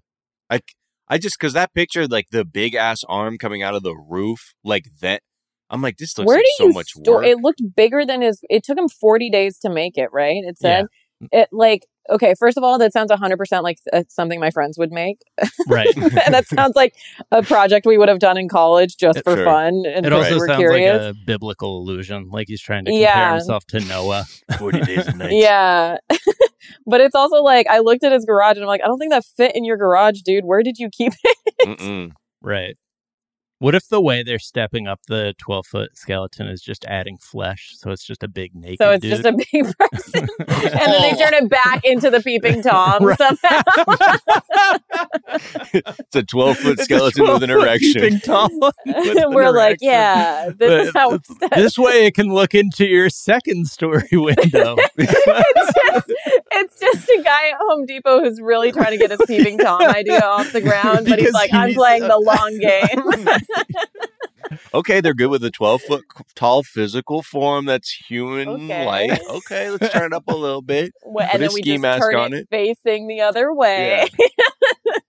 I, 0.50 0.60
I 1.08 1.18
just, 1.18 1.38
because 1.38 1.52
that 1.54 1.74
picture, 1.74 2.06
like 2.06 2.28
the 2.30 2.44
big 2.44 2.74
ass 2.74 3.00
arm 3.08 3.38
coming 3.38 3.62
out 3.62 3.74
of 3.74 3.82
the 3.82 3.94
roof, 3.94 4.54
like 4.64 4.86
that, 5.00 5.22
I'm 5.70 5.82
like, 5.82 5.98
this 5.98 6.16
looks 6.16 6.26
Where 6.26 6.36
like 6.36 6.44
do 6.44 6.50
so 6.56 6.66
you 6.68 6.72
much 6.72 6.90
store? 6.90 7.16
work. 7.16 7.26
It 7.26 7.38
looked 7.38 7.62
bigger 7.76 8.06
than 8.06 8.22
his. 8.22 8.40
It 8.48 8.64
took 8.64 8.78
him 8.78 8.88
forty 8.88 9.28
days 9.30 9.58
to 9.60 9.70
make 9.70 9.98
it. 9.98 10.08
Right? 10.12 10.42
It 10.44 10.58
said 10.58 10.86
it 11.32 11.48
like 11.52 11.86
okay. 12.10 12.34
First 12.38 12.56
of 12.56 12.64
all, 12.64 12.78
that 12.78 12.92
sounds 12.92 13.10
hundred 13.12 13.36
percent 13.36 13.62
like 13.64 13.78
uh, 13.92 14.02
something 14.08 14.38
my 14.40 14.50
friends 14.50 14.78
would 14.78 14.92
make. 14.92 15.18
Right. 15.68 15.88
And 15.96 16.32
that 16.34 16.46
sounds 16.46 16.76
like 16.76 16.94
a 17.30 17.42
project 17.42 17.84
we 17.84 17.98
would 17.98 18.08
have 18.08 18.20
done 18.20 18.38
in 18.38 18.48
college 18.48 18.96
just 18.96 19.22
for 19.22 19.36
Sure. 19.36 19.44
fun 19.44 19.82
and 19.86 20.06
It 20.06 20.12
also 20.14 20.38
sounds 20.38 20.56
curious. 20.56 21.02
like 21.02 21.10
a 21.10 21.14
biblical 21.26 21.78
illusion, 21.80 22.28
like 22.30 22.46
he's 22.48 22.62
trying 22.62 22.86
to 22.86 22.90
compare 22.90 23.02
Yeah. 23.02 23.34
himself 23.34 23.66
to 23.66 23.80
Noah. 23.80 24.24
40 24.58 24.80
days 24.80 25.06
and 25.06 25.18
nights. 25.18 25.34
Yeah. 25.34 25.96
but 26.86 27.00
it's 27.02 27.14
also 27.14 27.42
like 27.42 27.66
I 27.68 27.80
looked 27.80 28.02
at 28.04 28.12
his 28.12 28.24
garage 28.24 28.56
and 28.56 28.62
I'm 28.62 28.68
like, 28.68 28.80
I 28.82 28.86
don't 28.86 28.98
think 28.98 29.12
that 29.12 29.24
fit 29.36 29.54
in 29.54 29.64
your 29.64 29.76
garage, 29.76 30.20
dude. 30.22 30.44
Where 30.44 30.62
did 30.62 30.78
you 30.78 30.88
keep 30.90 31.12
it? 31.22 31.36
Mm-mm. 31.68 32.12
Right. 32.40 32.76
What 33.60 33.74
if 33.74 33.88
the 33.88 34.00
way 34.00 34.22
they're 34.22 34.38
stepping 34.38 34.86
up 34.86 35.00
the 35.08 35.34
12 35.38 35.66
foot 35.66 35.96
skeleton 35.96 36.46
is 36.46 36.60
just 36.62 36.84
adding 36.84 37.18
flesh? 37.18 37.72
So 37.76 37.90
it's 37.90 38.04
just 38.04 38.22
a 38.22 38.28
big 38.28 38.54
naked 38.54 38.78
So 38.80 38.92
it's 38.92 39.02
dude? 39.02 39.10
just 39.10 39.24
a 39.24 39.32
big 39.32 39.66
person. 39.78 40.28
and 40.48 40.92
then 40.92 41.02
they 41.02 41.14
turn 41.16 41.34
it 41.34 41.48
back 41.50 41.84
into 41.84 42.08
the 42.10 42.20
peeping 42.20 42.62
Tom 42.62 43.04
Right. 43.04 43.18
somehow. 43.18 43.62
It's 45.74 46.16
a 46.16 46.22
12 46.22 46.56
foot 46.56 46.72
It's 46.72 46.82
a 46.82 46.84
skeleton 46.84 47.28
with 47.28 47.42
an 47.42 47.50
erection. 47.50 47.92
peeping 48.00 48.20
Tom 48.20 48.50
with 48.60 48.74
an 49.18 49.34
We're 49.34 49.50
like, 49.50 49.82
erection. 49.82 49.88
yeah, 49.88 50.50
this 50.56 50.88
is 50.88 50.94
how 50.94 51.12
it's 51.12 51.28
done. 51.28 51.50
This 51.54 51.78
way 51.78 52.06
it 52.06 52.14
can 52.14 52.32
look 52.32 52.54
into 52.54 52.86
your 52.86 53.10
second 53.10 53.66
story 53.68 54.08
window. 54.12 54.76
it's, 54.96 55.74
just, 55.92 56.12
it's 56.52 56.80
just 56.80 57.08
a 57.08 57.22
guy 57.22 57.50
at 57.50 57.56
Home 57.60 57.84
Depot 57.86 58.20
who's 58.22 58.40
really 58.40 58.72
trying 58.72 58.92
to 58.92 58.96
get 58.98 59.10
his 59.10 59.20
peeping 59.26 59.58
Tom 59.58 59.82
idea 59.82 60.20
off 60.20 60.50
the 60.52 60.60
ground, 60.62 61.06
but 61.08 61.18
he's 61.18 61.32
like, 61.32 61.50
he 61.50 61.56
I'm 61.56 61.74
playing 61.74 62.04
a- 62.04 62.08
the 62.08 62.18
long 62.18 62.58
game. 62.58 63.28
Okay, 64.72 65.00
they're 65.00 65.14
good 65.14 65.28
with 65.28 65.44
a 65.44 65.50
12 65.50 65.82
foot 65.82 66.04
tall 66.34 66.62
physical 66.62 67.22
form 67.22 67.66
that's 67.66 67.90
human 67.90 68.68
like. 68.68 69.20
Okay, 69.28 69.70
let's 69.70 69.92
turn 69.92 70.06
it 70.06 70.12
up 70.14 70.26
a 70.28 70.34
little 70.34 70.62
bit. 70.62 70.94
Wh- 71.02 71.22
and 71.22 71.42
a 71.42 71.46
then 71.46 71.52
we 71.52 71.60
ski 71.60 71.76
mask 71.76 72.14
on 72.14 72.32
it, 72.32 72.40
it. 72.40 72.48
facing 72.50 73.08
the 73.08 73.20
other 73.20 73.52
way. 73.52 74.08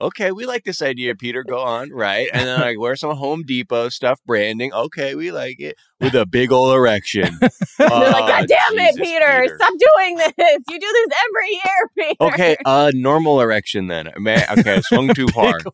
Okay, 0.00 0.32
we 0.32 0.46
like 0.46 0.64
this 0.64 0.80
idea, 0.80 1.14
Peter. 1.14 1.44
Go 1.44 1.58
on, 1.58 1.90
right? 1.90 2.28
And 2.32 2.46
then 2.46 2.60
like 2.62 2.78
wear 2.78 2.96
some 2.96 3.14
Home 3.16 3.42
Depot 3.42 3.88
stuff, 3.90 4.20
branding. 4.26 4.72
Okay, 4.72 5.14
we 5.14 5.30
like 5.30 5.60
it 5.60 5.76
with 6.00 6.14
a 6.14 6.24
big 6.26 6.52
old 6.52 6.74
erection. 6.74 7.38
They're 7.78 7.88
like, 7.88 8.22
Ah, 8.22 8.26
God 8.40 8.46
damn 8.48 8.78
it, 8.78 8.96
Jesus, 8.96 9.00
Peter, 9.00 9.56
Stop 9.56 9.72
doing 9.96 10.16
this. 10.16 10.58
You 10.70 10.80
do 10.80 10.92
this 10.92 11.18
every 11.28 11.50
year, 11.50 11.90
Peter. 11.98 12.32
Okay, 12.32 12.56
uh, 12.64 12.90
normal 12.94 13.40
erection 13.40 13.88
then. 13.88 14.10
Man, 14.18 14.42
okay, 14.58 14.76
I 14.76 14.80
swung 14.80 15.12
too 15.14 15.28
hard. 15.34 15.64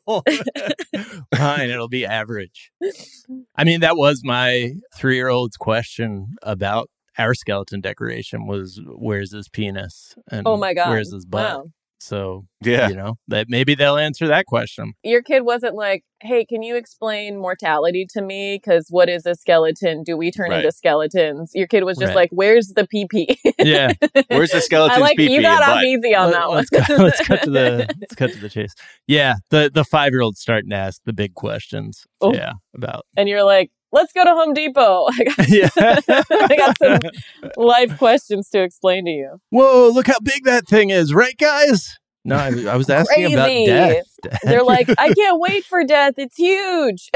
Fine, 1.37 1.71
it'll 1.71 1.89
be 1.89 2.05
average. 2.05 2.71
I 3.57 3.65
mean, 3.65 3.81
that 3.81 3.97
was 3.97 4.23
my 4.25 4.73
three 4.97 5.17
year 5.17 5.29
old's 5.29 5.57
question 5.57 6.37
about 6.43 6.91
our 7.19 7.35
skeleton 7.35 7.81
decoration 7.81 8.47
was 8.47 8.81
where's 8.85 9.33
his 9.33 9.49
penis 9.49 10.15
and 10.31 10.47
Oh 10.47 10.57
my 10.57 10.75
God. 10.75 10.91
where's 10.91 11.13
his 11.13 11.25
butt. 11.25 11.59
Wow. 11.59 11.65
So 11.99 12.45
Yeah. 12.63 12.89
you 12.89 12.95
know 12.97 13.15
that 13.29 13.47
maybe 13.49 13.75
they'll 13.75 13.97
answer 13.97 14.27
that 14.29 14.47
question. 14.47 14.93
Your 15.03 15.23
kid 15.23 15.43
wasn't 15.45 15.75
like, 15.75 16.03
hey, 16.21 16.45
can 16.45 16.63
you 16.63 16.77
explain 16.77 17.37
mortality 17.39 18.07
to 18.15 18.23
me? 18.23 18.57
Because 18.63 18.87
what 18.91 19.09
is 19.09 19.25
a 19.27 19.35
skeleton? 19.35 20.03
Do 20.03 20.17
we 20.17 20.31
turn 20.31 20.51
Right. 20.51 20.59
into 20.65 20.73
skeletons? 20.73 21.51
Your 21.55 21.67
kid 21.67 21.85
was 21.85 21.97
just 21.99 22.09
Right. 22.11 22.17
like, 22.17 22.31
where's 22.33 22.69
the 22.77 22.87
PP? 22.87 23.37
Yeah, 23.59 23.93
Where's 24.29 24.51
the 24.51 24.61
skeleton? 24.61 24.95
skeleton's 24.97 25.01
like 25.01 25.17
pee-pee 25.17 25.35
you 25.35 25.43
got 25.43 25.63
off 25.69 25.83
easy 25.85 26.15
on 26.15 26.31
that 26.33 26.51
let's 26.51 26.71
one. 26.71 26.83
cut, 26.85 26.99
let's 26.99 27.27
cut 27.27 27.43
to 27.45 27.51
the 27.51 27.95
let's 28.01 28.15
cut 28.15 28.31
to 28.33 28.39
the 28.41 28.49
chase. 28.51 28.75
Yeah, 29.07 29.35
the 29.51 29.71
the 29.73 29.85
five 29.85 30.13
year 30.13 30.21
old's 30.23 30.41
starting 30.41 30.71
to 30.71 30.77
ask 30.77 31.01
the 31.05 31.13
big 31.13 31.35
questions. 31.35 32.05
Oh. 32.21 32.33
Yeah, 32.35 32.53
about 32.75 33.05
and 33.17 33.29
you're 33.29 33.45
like, 33.45 33.71
let's 33.93 34.13
go 34.13 34.25
to 34.25 34.31
Home 34.31 34.55
Depot. 34.55 35.07
I 35.11 35.25
got, 35.25 35.49
yeah. 35.49 35.69
I 36.31 36.57
got 36.57 36.79
some 36.79 37.01
life 37.57 37.97
questions 37.99 38.49
to 38.51 38.63
explain 38.63 39.05
to 39.07 39.11
you. 39.11 39.39
Whoa! 39.51 39.91
Look 39.93 40.07
how 40.07 40.21
big 40.23 40.45
that 40.45 40.67
thing 40.67 40.91
is, 40.91 41.15
right, 41.15 41.37
guys? 41.37 41.99
No, 42.25 42.35
I, 42.35 42.49
I 42.73 42.77
was 42.77 42.91
asking 42.91 43.33
about 43.33 43.47
death. 43.47 44.05
They're 44.43 44.65
like, 44.65 44.89
I 44.99 45.13
can't 45.17 45.39
wait 45.39 45.65
for 45.65 45.85
death. 45.85 46.15
It's 46.17 46.37
huge. 46.37 47.09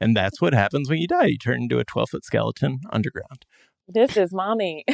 and 0.00 0.14
that's 0.14 0.38
what 0.38 0.52
happens 0.52 0.90
when 0.90 0.98
you 0.98 1.06
die. 1.08 1.26
You 1.26 1.38
turn 1.38 1.62
into 1.62 1.78
a 1.78 1.84
12 1.84 2.10
foot 2.10 2.24
skeleton 2.26 2.80
underground. 2.90 3.46
this 3.88 4.18
is 4.18 4.34
mommy. 4.34 4.84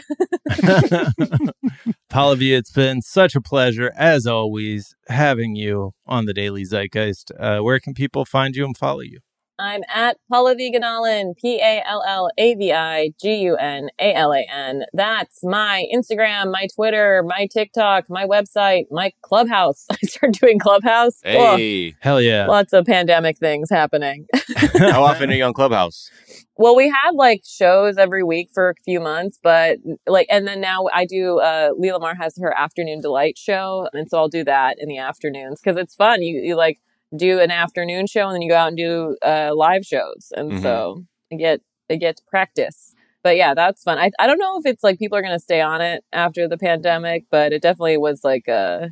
You, 2.14 2.56
it's 2.56 2.70
been 2.70 3.02
such 3.02 3.34
a 3.34 3.40
pleasure, 3.40 3.92
as 3.96 4.24
always, 4.24 4.94
having 5.08 5.56
you 5.56 5.92
on 6.06 6.26
the 6.26 6.32
Daily 6.32 6.64
Zeitgeist. 6.64 7.32
Uh, 7.38 7.58
where 7.58 7.80
can 7.80 7.92
people 7.92 8.24
find 8.24 8.54
you 8.54 8.64
and 8.64 8.76
follow 8.76 9.00
you? 9.00 9.18
I'm 9.58 9.82
at 9.92 10.18
Pallavi 10.32 10.72
Gunalan, 10.72 11.36
P 11.36 11.58
A 11.60 11.82
L 11.84 12.02
L 12.06 12.30
A 12.38 12.54
V 12.54 12.72
I 12.72 13.10
G 13.20 13.34
U 13.42 13.56
N 13.56 13.88
A 13.98 14.14
L 14.14 14.32
A 14.32 14.46
N. 14.50 14.84
That's 14.92 15.40
my 15.42 15.84
Instagram, 15.92 16.52
my 16.52 16.68
Twitter, 16.74 17.24
my 17.26 17.48
TikTok, 17.52 18.04
my 18.08 18.24
website, 18.24 18.84
my 18.90 19.12
Clubhouse. 19.22 19.86
I 19.90 19.96
started 20.04 20.38
doing 20.40 20.58
Clubhouse. 20.58 21.20
Oh, 21.24 21.56
Hey, 21.56 21.94
Hell 22.00 22.20
yeah. 22.20 22.46
lots 22.46 22.72
of 22.72 22.86
pandemic 22.86 23.38
things 23.38 23.68
happening. 23.70 24.26
how 24.78 25.02
often 25.02 25.30
are 25.30 25.34
you 25.34 25.44
on 25.44 25.52
Clubhouse? 25.54 26.10
Well, 26.56 26.76
we 26.76 26.88
had 26.88 27.12
like 27.14 27.42
shows 27.44 27.98
every 27.98 28.22
week 28.22 28.50
for 28.52 28.70
a 28.70 28.74
few 28.84 29.00
months, 29.00 29.38
but 29.42 29.78
like, 30.06 30.26
and 30.30 30.46
then 30.46 30.60
now 30.60 30.86
I 30.92 31.04
do, 31.04 31.38
uh, 31.40 31.70
Leela 31.72 32.00
Mar 32.00 32.14
has 32.14 32.36
her 32.40 32.56
afternoon 32.56 33.00
delight 33.00 33.38
show. 33.38 33.88
And 33.92 34.08
so 34.08 34.18
I'll 34.18 34.28
do 34.28 34.44
that 34.44 34.76
in 34.78 34.88
the 34.88 34.98
afternoons 34.98 35.60
because 35.60 35.76
it's 35.76 35.94
fun. 35.94 36.22
You, 36.22 36.40
you 36.40 36.56
like 36.56 36.78
do 37.16 37.40
an 37.40 37.50
afternoon 37.50 38.06
show 38.06 38.26
and 38.26 38.34
then 38.34 38.42
you 38.42 38.50
go 38.50 38.56
out 38.56 38.68
and 38.68 38.76
do, 38.76 39.16
uh, 39.22 39.50
live 39.54 39.84
shows. 39.84 40.32
And 40.36 40.52
Mhm. 40.52 40.62
so 40.62 41.04
I 41.32 41.36
get, 41.36 41.60
I 41.90 41.96
get 41.96 42.20
practice. 42.28 42.94
But 43.22 43.36
yeah, 43.36 43.54
that's 43.54 43.82
fun. 43.82 43.98
I, 43.98 44.10
I 44.18 44.26
don't 44.26 44.38
know 44.38 44.58
if 44.58 44.66
it's 44.66 44.84
like 44.84 44.98
people 44.98 45.16
are 45.18 45.22
going 45.22 45.34
to 45.34 45.38
stay 45.42 45.60
on 45.60 45.80
it 45.80 46.04
after 46.12 46.46
the 46.48 46.56
pandemic, 46.58 47.24
but 47.30 47.52
it 47.52 47.62
definitely 47.62 47.96
was 47.98 48.22
like, 48.24 48.48
uh, 48.48 48.88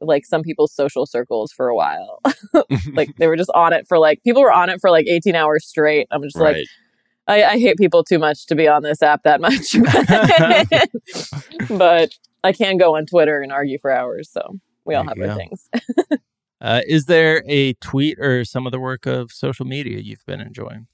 like 0.00 0.24
some 0.26 0.42
people's 0.42 0.72
social 0.72 1.06
circles 1.06 1.52
for 1.52 1.68
a 1.68 1.74
while. 1.74 2.20
like 2.94 3.14
they 3.16 3.26
were 3.26 3.36
just 3.36 3.50
on 3.54 3.72
it 3.72 3.86
for 3.86 3.98
like, 3.98 4.22
people 4.22 4.42
were 4.42 4.52
on 4.52 4.68
it 4.70 4.80
for 4.80 4.90
like 4.90 5.06
18 5.06 5.34
hours 5.34 5.66
straight. 5.66 6.06
I'm 6.10 6.22
just 6.22 6.36
like. 6.36 6.66
I, 7.30 7.44
I 7.44 7.58
hate 7.58 7.76
people 7.76 8.02
too 8.04 8.18
much 8.18 8.46
to 8.46 8.54
be 8.54 8.66
on 8.66 8.82
this 8.82 9.02
app 9.02 9.22
that 9.24 9.38
much. 9.38 9.74
but 11.68 12.10
I 12.42 12.52
can 12.52 12.78
go 12.78 12.96
on 12.96 13.04
Twitter 13.04 13.40
and 13.42 13.52
argue 13.52 13.78
for 13.78 13.90
hours. 13.90 14.30
So 14.32 14.58
we 14.86 14.94
all 14.94 15.04
There 15.04 15.26
have 15.28 15.30
our 15.30 15.36
things. 15.36 15.68
Uh, 16.60 16.80
is 16.86 17.06
there 17.06 17.42
a 17.48 17.74
tweet 17.74 18.18
or 18.18 18.44
some 18.44 18.66
of 18.66 18.72
the 18.72 18.80
work 18.80 19.06
of 19.06 19.30
social 19.30 19.64
media 19.64 19.98
you've 19.98 20.24
been 20.26 20.40
enjoying? 20.40 20.86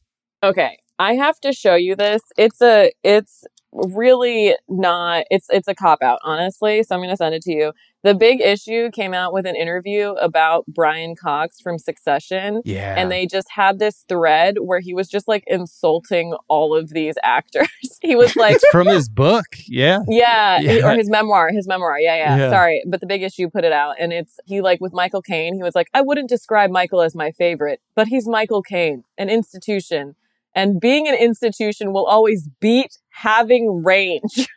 Okay. 0.43 0.79
I 0.99 1.15
have 1.15 1.41
to 1.41 1.53
show 1.53 1.75
you 1.75 1.97
this. 1.97 2.23
It's 2.37 2.61
a, 2.63 2.93
it's 3.03 3.45
really 3.73 4.55
not, 4.69 5.25
it's, 5.31 5.47
it's 5.51 5.69
a 5.69 5.75
cop 5.75 6.03
out, 6.03 6.21
honestly. 6.23 6.83
So 6.83 6.95
I'm 6.95 7.01
going 7.01 7.11
to 7.11 7.17
send 7.17 7.35
it 7.35 7.43
to 7.43 7.53
you. 7.53 7.73
The 8.05 8.15
big 8.15 8.41
issue 8.41 8.91
came 8.91 9.13
out 9.15 9.33
with 9.33 9.47
an 9.47 9.57
interview 9.57 10.11
about 10.13 10.65
Brian 10.69 11.17
Cox 11.17 11.61
from 11.61 11.79
Succession. 11.79 12.63
Yeah. 12.65 12.95
And 12.97 13.11
they 13.11 13.27
just 13.27 13.49
had 13.51 13.79
this 13.81 14.05
thread 14.09 14.57
where 14.61 14.79
he 14.81 14.95
was 14.95 15.09
just 15.09 15.27
like 15.27 15.43
insulting 15.47 16.35
all 16.49 16.77
of 16.77 16.91
these 16.91 17.15
actors. 17.25 17.69
he 18.03 18.15
was 18.15 18.37
like, 18.45 18.57
it's 18.57 18.69
from 18.71 18.87
his 18.87 19.09
book. 19.09 19.47
Yeah. 19.67 20.01
Yeah, 20.07 20.61
he- 20.61 20.79
Yeah. 20.79 20.93
or 20.93 20.97
his 20.97 21.09
memoir, 21.11 21.49
his 21.51 21.67
memoir. 21.67 21.99
Yeah, 21.99 22.15
yeah, 22.17 22.37
Yeah. 22.37 22.51
Sorry, 22.51 22.85
but 22.87 23.01
the 23.01 23.07
big 23.07 23.23
issue 23.23 23.49
put 23.49 23.65
it 23.65 23.73
out, 23.73 23.97
and 23.99 24.13
it's 24.13 24.39
he 24.45 24.61
like 24.61 24.81
with 24.81 24.93
Michael 24.93 25.23
Caine. 25.23 25.55
He 25.55 25.63
was 25.63 25.75
like, 25.75 25.89
I 25.95 26.03
wouldn't 26.03 26.29
describe 26.29 26.71
Michael 26.71 27.01
as 27.01 27.15
my 27.15 27.33
favorite, 27.33 27.81
but 27.95 28.07
he's 28.09 28.29
Michael 28.29 28.61
Caine, 28.63 29.05
an 29.19 29.31
institution, 29.31 30.15
and 30.55 30.79
being 30.81 31.09
an 31.09 31.15
institution 31.15 31.93
will 31.93 32.05
always 32.07 32.49
beat 32.61 32.99
having 33.15 33.83
range. 33.85 34.49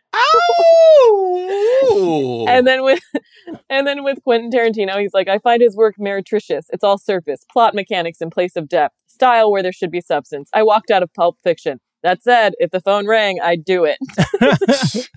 Oh! 1.89 2.45
And 2.47 2.65
then 2.65 2.83
with 2.83 2.99
and 3.69 3.85
then 3.85 4.03
with 4.03 4.21
Quentin 4.23 4.49
Tarantino, 4.49 4.99
he's 4.99 5.13
like, 5.13 5.27
I 5.27 5.37
find 5.37 5.61
his 5.61 5.75
work 5.75 5.95
meretricious. 5.99 6.65
It's 6.71 6.83
all 6.83 6.97
surface, 6.97 7.45
plot 7.51 7.75
mechanics 7.75 8.19
in 8.19 8.31
place 8.31 8.55
of 8.55 8.67
depth, 8.67 8.95
style 9.07 9.51
where 9.51 9.61
there 9.61 9.71
should 9.71 9.91
be 9.91 10.01
substance. 10.01 10.49
I 10.53 10.63
walked 10.63 10.89
out 10.89 11.03
of 11.03 11.13
Pulp 11.13 11.37
Fiction. 11.43 11.79
That 12.01 12.23
said, 12.23 12.53
if 12.57 12.71
the 12.71 12.81
phone 12.81 13.07
rang, 13.07 13.39
I'd 13.41 13.63
do 13.63 13.85
it. 13.85 13.97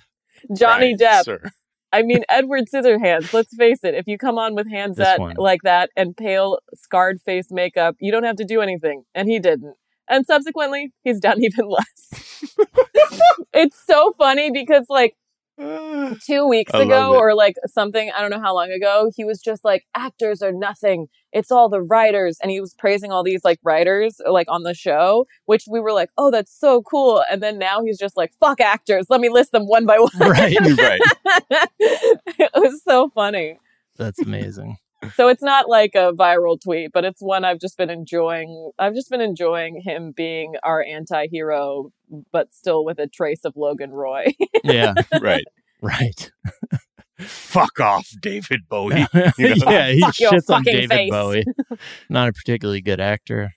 Johnny 0.57 0.93
Right, 0.93 0.99
Depp. 0.99 1.25
sir. 1.25 1.43
I 1.93 2.03
mean, 2.03 2.23
Edward 2.29 2.65
Scissorhands. 2.73 3.33
Let's 3.33 3.55
face 3.57 3.83
it. 3.83 3.95
If 3.95 4.07
you 4.07 4.17
come 4.19 4.39
on 4.39 4.55
with 4.55 4.69
hands 4.71 4.97
that 4.97 5.19
like 5.39 5.63
that 5.63 5.91
and 5.97 6.17
pale, 6.17 6.59
scarred 6.75 7.21
face 7.21 7.49
makeup, 7.51 7.97
you 8.01 8.13
don't 8.13 8.25
have 8.25 8.37
to 8.37 8.45
do 8.45 8.61
anything, 8.61 9.05
and 9.15 9.29
he 9.29 9.39
didn't. 9.39 9.75
And 10.11 10.27
subsequently, 10.27 10.93
he's 11.03 11.21
done 11.21 11.39
even 11.43 11.69
less. 11.69 12.45
it's 13.55 13.81
so 13.87 14.13
funny 14.19 14.51
because, 14.51 14.87
like, 14.91 15.15
two 16.27 16.47
weeks 16.49 16.73
I 16.75 16.83
ago 16.83 17.15
or 17.17 17.35
like 17.35 17.55
something, 17.67 18.11
I 18.15 18.21
don't 18.21 18.31
know 18.31 18.41
how 18.41 18.55
long 18.55 18.71
ago, 18.71 19.11
he 19.15 19.25
was 19.25 19.41
just 19.41 19.65
like, 19.65 19.85
actors 19.95 20.43
are 20.43 20.53
nothing. 20.53 21.09
It's 21.33 21.51
all 21.53 21.69
the 21.69 21.83
writers. 21.83 22.39
And 22.43 22.51
he 22.51 22.61
was 22.61 22.75
praising 22.75 23.13
all 23.13 23.23
these 23.23 23.45
like 23.45 23.59
writers 23.63 24.21
like 24.27 24.47
on 24.49 24.63
the 24.63 24.75
show, 24.75 25.27
which 25.47 25.65
we 25.71 25.81
were 25.81 25.93
like, 25.93 26.11
oh, 26.17 26.31
that's 26.31 26.59
so 26.59 26.83
cool. 26.83 27.23
And 27.31 27.43
then 27.43 27.59
now 27.59 27.83
he's 27.85 27.99
just 27.99 28.17
like, 28.17 28.33
fuck 28.41 28.61
actors. 28.61 29.07
Let 29.11 29.21
me 29.21 29.29
list 29.29 29.53
them 29.53 29.67
one 29.67 29.87
by 29.87 29.99
one. 29.99 30.11
right. 30.19 30.59
right. 30.61 31.01
it 31.79 32.51
was 32.55 32.83
so 32.83 33.11
funny. 33.11 33.59
That's 33.97 34.21
amazing. 34.21 34.79
So 35.15 35.29
it's 35.29 35.43
not 35.43 35.69
like 35.69 35.95
a 35.95 36.13
viral 36.13 36.61
tweet, 36.61 36.93
but 36.93 37.05
it's 37.05 37.21
one 37.21 37.45
I've 37.45 37.59
just 37.59 37.77
been 37.79 37.91
enjoying. 37.91 38.71
I've 38.79 38.95
just 38.95 39.11
been 39.11 39.21
enjoying 39.21 39.81
him 39.83 40.13
being 40.13 40.55
our 40.63 40.83
anti-hero, 40.83 41.91
but 42.33 42.53
still 42.53 42.85
with 42.85 42.99
a 42.99 43.07
trace 43.07 43.45
of 43.45 43.55
Logan 43.57 43.93
Roy. 43.93 44.35
Yeah. 44.65 44.95
Right. 45.21 45.45
Right. 45.83 46.31
Fuck 47.19 47.81
off, 47.81 48.09
David 48.21 48.69
Bowie. 48.69 49.07
yeah, 49.39 49.91
he 49.91 50.01
Fuck 50.01 50.15
shits 50.15 50.55
on 50.55 50.63
David 50.63 50.91
face. 50.91 51.11
Bowie. 51.11 51.45
Not 52.09 52.29
a 52.29 52.33
particularly 52.33 52.81
good 52.81 53.01
actor. 53.01 53.53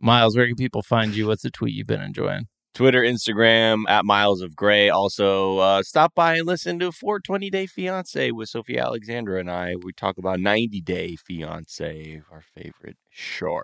Miles, 0.00 0.36
where 0.36 0.46
can 0.46 0.56
people 0.56 0.82
find 0.82 1.14
you? 1.14 1.26
What's 1.26 1.42
the 1.42 1.50
tweet 1.50 1.74
you've 1.74 1.86
been 1.86 2.02
enjoying? 2.02 2.46
Twitter, 2.74 3.02
Instagram 3.02 3.84
at 3.88 4.04
Miles 4.04 4.42
of 4.42 4.56
Gray. 4.56 4.88
Also, 4.88 5.58
uh, 5.58 5.82
stop 5.84 6.12
by 6.12 6.34
and 6.34 6.46
listen 6.46 6.80
to 6.80 6.90
420 6.90 7.48
Day 7.48 7.66
Fiance 7.66 8.32
with 8.32 8.48
Sophia 8.48 8.82
Alexandra 8.82 9.38
and 9.38 9.48
I. 9.48 9.76
We 9.76 9.92
talk 9.92 10.18
about 10.18 10.40
90 10.40 10.80
Day 10.80 11.14
Fiance, 11.14 12.22
our 12.32 12.42
favorite 12.42 12.96
show. 13.08 13.62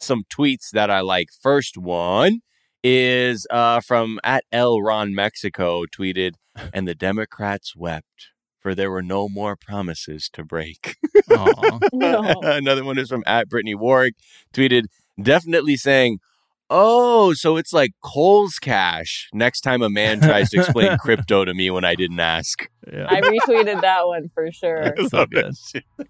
Some 0.00 0.22
tweets 0.32 0.70
that 0.70 0.90
I 0.90 1.00
like. 1.00 1.30
First 1.42 1.76
one 1.76 2.40
is 2.84 3.48
uh, 3.50 3.80
from 3.80 4.20
at 4.22 4.44
El 4.52 4.80
Ron 4.80 5.12
Mexico 5.12 5.82
tweeted, 5.84 6.34
and 6.72 6.86
the 6.86 6.94
Democrats 6.94 7.74
wept. 7.74 8.28
For 8.60 8.74
there 8.76 8.90
were 8.90 9.02
no 9.02 9.28
more 9.28 9.56
promises 9.56 10.28
to 10.32 10.44
break. 10.44 10.96
No. 11.28 11.80
Another 12.42 12.84
one 12.84 12.98
is 12.98 13.08
from 13.08 13.24
at 13.26 13.48
Brittany 13.48 13.74
Warwick, 13.74 14.14
tweeted, 14.54 14.84
definitely 15.20 15.76
saying, 15.76 16.20
Oh, 16.68 17.32
so 17.32 17.56
it's 17.56 17.72
like 17.72 17.92
Cole's 18.02 18.58
cash. 18.58 19.28
Next 19.32 19.60
time 19.60 19.82
a 19.82 19.88
man 19.90 20.20
tries 20.20 20.50
to 20.50 20.58
explain 20.60 20.98
crypto 21.00 21.44
to 21.44 21.54
me 21.54 21.70
when 21.70 21.84
I 21.84 21.94
didn't 21.94 22.18
ask. 22.20 22.68
yeah. 22.92 23.06
I 23.08 23.20
retweeted 23.20 23.80
that 23.82 24.06
one 24.06 24.30
for 24.34 24.50
sure. 24.50 24.94
So 25.08 25.26
good. 25.26 25.52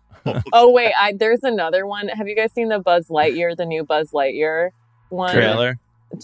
Oh 0.52 0.72
wait, 0.72 0.92
I, 0.98 1.12
there's 1.16 1.44
another 1.44 1.86
one. 1.86 2.08
Have 2.08 2.26
you 2.26 2.34
guys 2.34 2.52
seen 2.52 2.68
the 2.68 2.80
Buzz 2.80 3.06
Lightyear, 3.08 3.56
the 3.56 3.64
new 3.64 3.84
Buzz 3.84 4.10
Lightyear 4.10 4.70
one? 5.08 5.32
Trailer. 5.32 5.78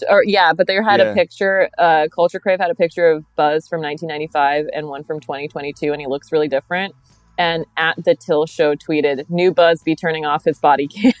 Or 0.09 0.23
yeah, 0.25 0.51
but 0.51 0.67
they 0.67 0.75
had 0.75 0.99
Yeah. 0.99 1.11
a 1.11 1.13
picture. 1.13 1.69
Uh, 1.77 2.07
Culture 2.13 2.39
Crave 2.39 2.59
had 2.59 2.69
a 2.69 2.75
picture 2.75 3.09
of 3.09 3.23
Buzz 3.37 3.65
from 3.65 3.81
1995 3.81 4.65
and 4.73 4.87
one 4.87 5.05
from 5.05 5.21
2022, 5.21 5.93
and 5.93 6.01
he 6.01 6.07
looks 6.07 6.33
really 6.33 6.49
different. 6.49 6.93
And 7.37 7.65
at 7.77 7.95
the 8.03 8.13
Till 8.15 8.45
Show 8.45 8.75
tweeted, 8.75 9.29
"New 9.29 9.53
Buzz 9.53 9.81
be 9.83 9.95
turning 9.95 10.25
off 10.25 10.43
his 10.43 10.59
body 10.59 10.87
cam," 10.87 11.13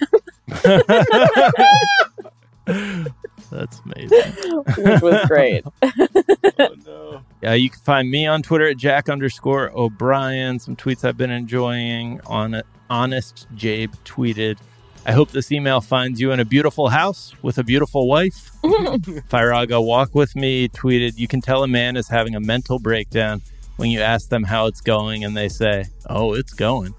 That's 2.65 3.81
amazing. 3.85 4.33
which 4.77 5.01
was 5.01 5.25
great. 5.27 5.63
oh, 5.83 6.75
no. 6.85 7.21
Uh, 7.45 7.51
you 7.51 7.69
can 7.69 7.79
find 7.81 8.09
me 8.09 8.25
on 8.25 8.41
Twitter 8.41 8.67
at 8.67 8.77
Jack 8.77 9.09
underscore 9.09 9.71
O'Brien. 9.75 10.59
Some 10.59 10.75
tweets 10.75 11.07
I've 11.07 11.17
been 11.17 11.31
enjoying 11.31 12.21
on. 12.25 12.61
Honest 12.89 13.47
Jabe 13.55 13.91
tweeted, 14.05 14.57
I 15.05 15.13
hope 15.13 15.31
this 15.31 15.51
email 15.51 15.81
finds 15.81 16.21
you 16.21 16.31
in 16.31 16.39
a 16.39 16.45
beautiful 16.45 16.89
house 16.89 17.33
with 17.41 17.57
a 17.57 17.63
beautiful 17.63 18.07
wife. 18.07 18.51
Firaga 18.63 19.83
Walk 19.83 20.13
With 20.13 20.35
Me 20.35 20.67
tweeted, 20.69 21.17
You 21.17 21.27
can 21.27 21.41
tell 21.41 21.63
a 21.63 21.67
man 21.67 21.97
is 21.97 22.07
having 22.07 22.35
a 22.35 22.39
mental 22.39 22.77
breakdown 22.79 23.41
when 23.77 23.89
you 23.89 23.99
ask 23.99 24.29
them 24.29 24.43
how 24.43 24.67
it's 24.67 24.79
going 24.79 25.25
and 25.25 25.35
they 25.35 25.49
say, 25.49 25.85
Oh, 26.07 26.33
it's 26.33 26.53
going. 26.53 26.93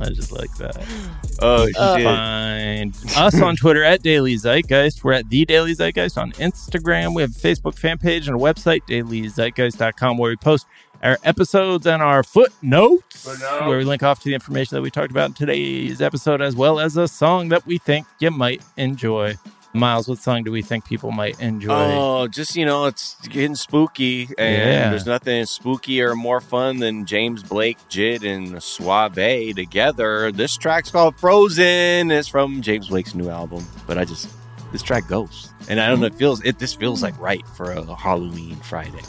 I 0.00 0.10
just 0.10 0.32
like 0.32 0.52
that. 0.56 0.76
Oh, 1.40 1.68
Uh, 1.76 1.96
shit. 1.96 2.04
Find 2.04 2.94
us 3.16 3.40
on 3.40 3.54
Twitter 3.54 3.84
at 3.84 4.02
Daily 4.02 4.34
Zeitgeist. 4.34 5.04
We're 5.04 5.12
at 5.12 5.28
The 5.30 5.44
Daily 5.44 5.72
Zeitgeist 5.72 6.18
on 6.20 6.32
Instagram. 6.32 7.14
We 7.14 7.22
have 7.22 7.30
a 7.30 7.38
Facebook 7.38 7.78
fan 7.78 7.96
page 7.98 8.26
and 8.26 8.36
a 8.36 8.40
website, 8.40 8.80
dailyzeitgeist.com, 8.88 10.18
where 10.18 10.30
we 10.30 10.36
post 10.36 10.66
our 11.00 11.16
episodes 11.22 11.86
and 11.86 12.02
our 12.02 12.24
footnotes, 12.24 13.22
Footnotes. 13.22 13.66
where 13.66 13.78
we 13.78 13.84
link 13.84 14.02
off 14.02 14.18
to 14.20 14.24
the 14.24 14.34
information 14.34 14.74
that 14.74 14.82
we 14.82 14.90
talked 14.90 15.12
about 15.12 15.28
in 15.28 15.34
today's 15.34 16.02
episode, 16.02 16.42
as 16.42 16.56
well 16.56 16.80
as 16.80 16.96
a 16.96 17.06
song 17.06 17.50
that 17.50 17.64
we 17.66 17.78
think 17.78 18.04
you 18.18 18.32
might 18.32 18.62
enjoy. 18.76 19.36
Miles, 19.74 20.08
what 20.08 20.18
song 20.18 20.44
do 20.44 20.50
we 20.50 20.62
think 20.62 20.84
people 20.86 21.10
might 21.12 21.38
enjoy? 21.40 21.72
Oh, 21.74 22.26
just 22.26 22.56
you 22.56 22.64
know, 22.64 22.86
it's 22.86 23.14
getting 23.28 23.54
spooky, 23.54 24.22
and 24.38 24.56
Yeah. 24.56 24.90
there's 24.90 25.04
nothing 25.06 25.42
spookier 25.44 26.10
or 26.12 26.16
more 26.16 26.40
fun 26.40 26.78
than 26.78 27.04
James 27.04 27.42
Blake, 27.42 27.76
JID, 27.90 28.24
and 28.24 28.62
Suave 28.62 29.54
together. 29.54 30.32
This 30.32 30.56
track's 30.56 30.90
called 30.90 31.16
"Frozen." 31.18 32.10
It's 32.10 32.28
from 32.28 32.62
James 32.62 32.88
Blake's 32.88 33.14
new 33.14 33.28
album, 33.28 33.66
but 33.86 33.98
I 33.98 34.04
just 34.04 34.28
this 34.72 34.82
track 34.82 35.06
goes, 35.06 35.52
and 35.68 35.78
I 35.80 35.88
don't 35.88 36.00
know, 36.00 36.06
it 36.06 36.14
feels 36.14 36.42
it. 36.44 36.58
This 36.58 36.74
feels 36.74 37.02
like 37.02 37.18
right 37.20 37.46
for 37.56 37.72
a 37.72 37.94
Halloween 37.94 38.56
Friday. 38.56 39.02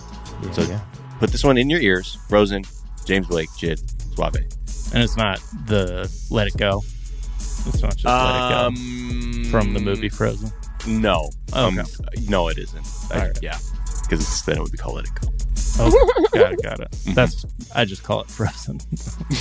Yeah, 0.43 0.51
so- 0.51 0.61
yeah. 0.63 0.79
Put 1.19 1.31
this 1.31 1.43
one 1.43 1.57
in 1.57 1.69
your 1.69 1.79
ears. 1.81 2.17
"Frozen," 2.27 2.63
James 3.05 3.27
Blake, 3.27 3.49
JID, 3.57 3.81
Suave. 4.15 4.35
And 4.93 5.03
it's 5.03 5.15
not 5.17 5.39
the 5.67 6.09
Let 6.29 6.47
It 6.47 6.57
Go. 6.57 6.83
It's 7.69 7.81
not 7.81 7.95
just 7.95 8.05
Let 8.05 8.35
It 8.35 8.49
Go 8.49 8.67
Um, 8.67 9.45
from 9.51 9.73
the 9.73 9.79
movie 9.79 10.09
Frozen. 10.09 10.51
No. 10.87 11.29
Oh, 11.53 11.67
Um, 11.67 11.79
okay. 11.79 11.89
no, 12.27 12.47
it 12.49 12.57
isn't. 12.57 12.85
I- 13.11 13.17
right. 13.27 13.39
Yeah. 13.41 13.57
Because 14.03 14.41
then 14.43 14.57
it 14.57 14.61
would 14.61 14.71
be 14.71 14.77
called 14.77 14.95
Let 14.95 15.05
It 15.05 15.11
Go. 15.21 15.27
Oh, 15.81 16.27
got 16.33 16.53
it, 16.53 16.63
got 16.63 16.79
it. 16.79 16.91
Mm-hmm. 16.99 17.13
That's 17.13 17.45
I 17.73 17.85
just 17.85 18.03
call 18.03 18.21
it 18.21 18.29
Frozen. 18.29 18.79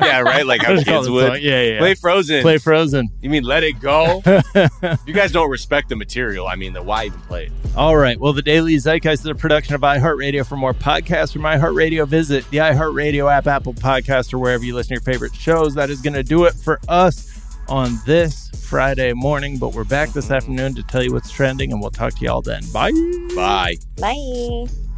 yeah, 0.00 0.20
right? 0.20 0.44
Like 0.46 0.62
I 0.68 0.74
how 0.76 0.82
kids 0.82 1.08
would. 1.10 1.42
Yeah, 1.42 1.62
yeah. 1.62 1.78
Play 1.78 1.94
Frozen. 1.94 2.42
Play 2.42 2.58
Frozen. 2.58 3.10
You 3.20 3.30
mean 3.30 3.44
Let 3.44 3.62
It 3.62 3.78
Go? 3.80 4.22
you 5.06 5.12
guys 5.14 5.30
don't 5.32 5.50
respect 5.50 5.88
the 5.90 5.96
material. 5.96 6.46
I 6.48 6.56
mean, 6.56 6.72
the 6.72 6.82
why 6.82 7.04
even 7.06 7.20
play 7.22 7.46
it? 7.46 7.52
All 7.76 7.96
right. 7.96 8.18
Well, 8.18 8.32
the 8.32 8.42
Daily 8.42 8.76
Zeitgeist 8.76 9.20
is 9.20 9.26
a 9.26 9.34
production 9.34 9.74
of 9.74 9.80
iHeartRadio. 9.82 10.46
For 10.46 10.56
more 10.56 10.74
podcasts 10.74 11.32
from 11.32 11.42
iHeartRadio, 11.42 12.06
visit 12.08 12.48
the 12.50 12.58
iHeartRadio 12.58 13.30
app, 13.30 13.46
Apple 13.46 13.74
Podcast, 13.74 14.32
or 14.34 14.38
wherever 14.38 14.64
you 14.64 14.74
listen 14.74 14.88
to 14.88 14.94
your 14.94 15.02
favorite 15.02 15.34
shows. 15.34 15.74
That 15.74 15.90
is 15.90 16.00
going 16.00 16.14
to 16.14 16.24
do 16.24 16.44
it 16.46 16.54
for 16.54 16.80
us 16.88 17.31
on 17.68 17.98
this 18.06 18.50
Friday 18.68 19.12
morning. 19.12 19.58
But 19.58 19.74
we're 19.74 19.84
back 19.84 20.10
this 20.10 20.26
mm-hmm. 20.26 20.34
afternoon 20.34 20.74
to 20.74 20.82
tell 20.82 21.02
you 21.02 21.12
what's 21.12 21.30
trending, 21.30 21.72
and 21.72 21.80
we'll 21.80 21.90
talk 21.90 22.14
to 22.14 22.20
you 22.20 22.30
all 22.30 22.42
then. 22.42 22.62
Bye. 22.72 22.92
Bye. 23.34 23.76
Bye. 23.98 24.91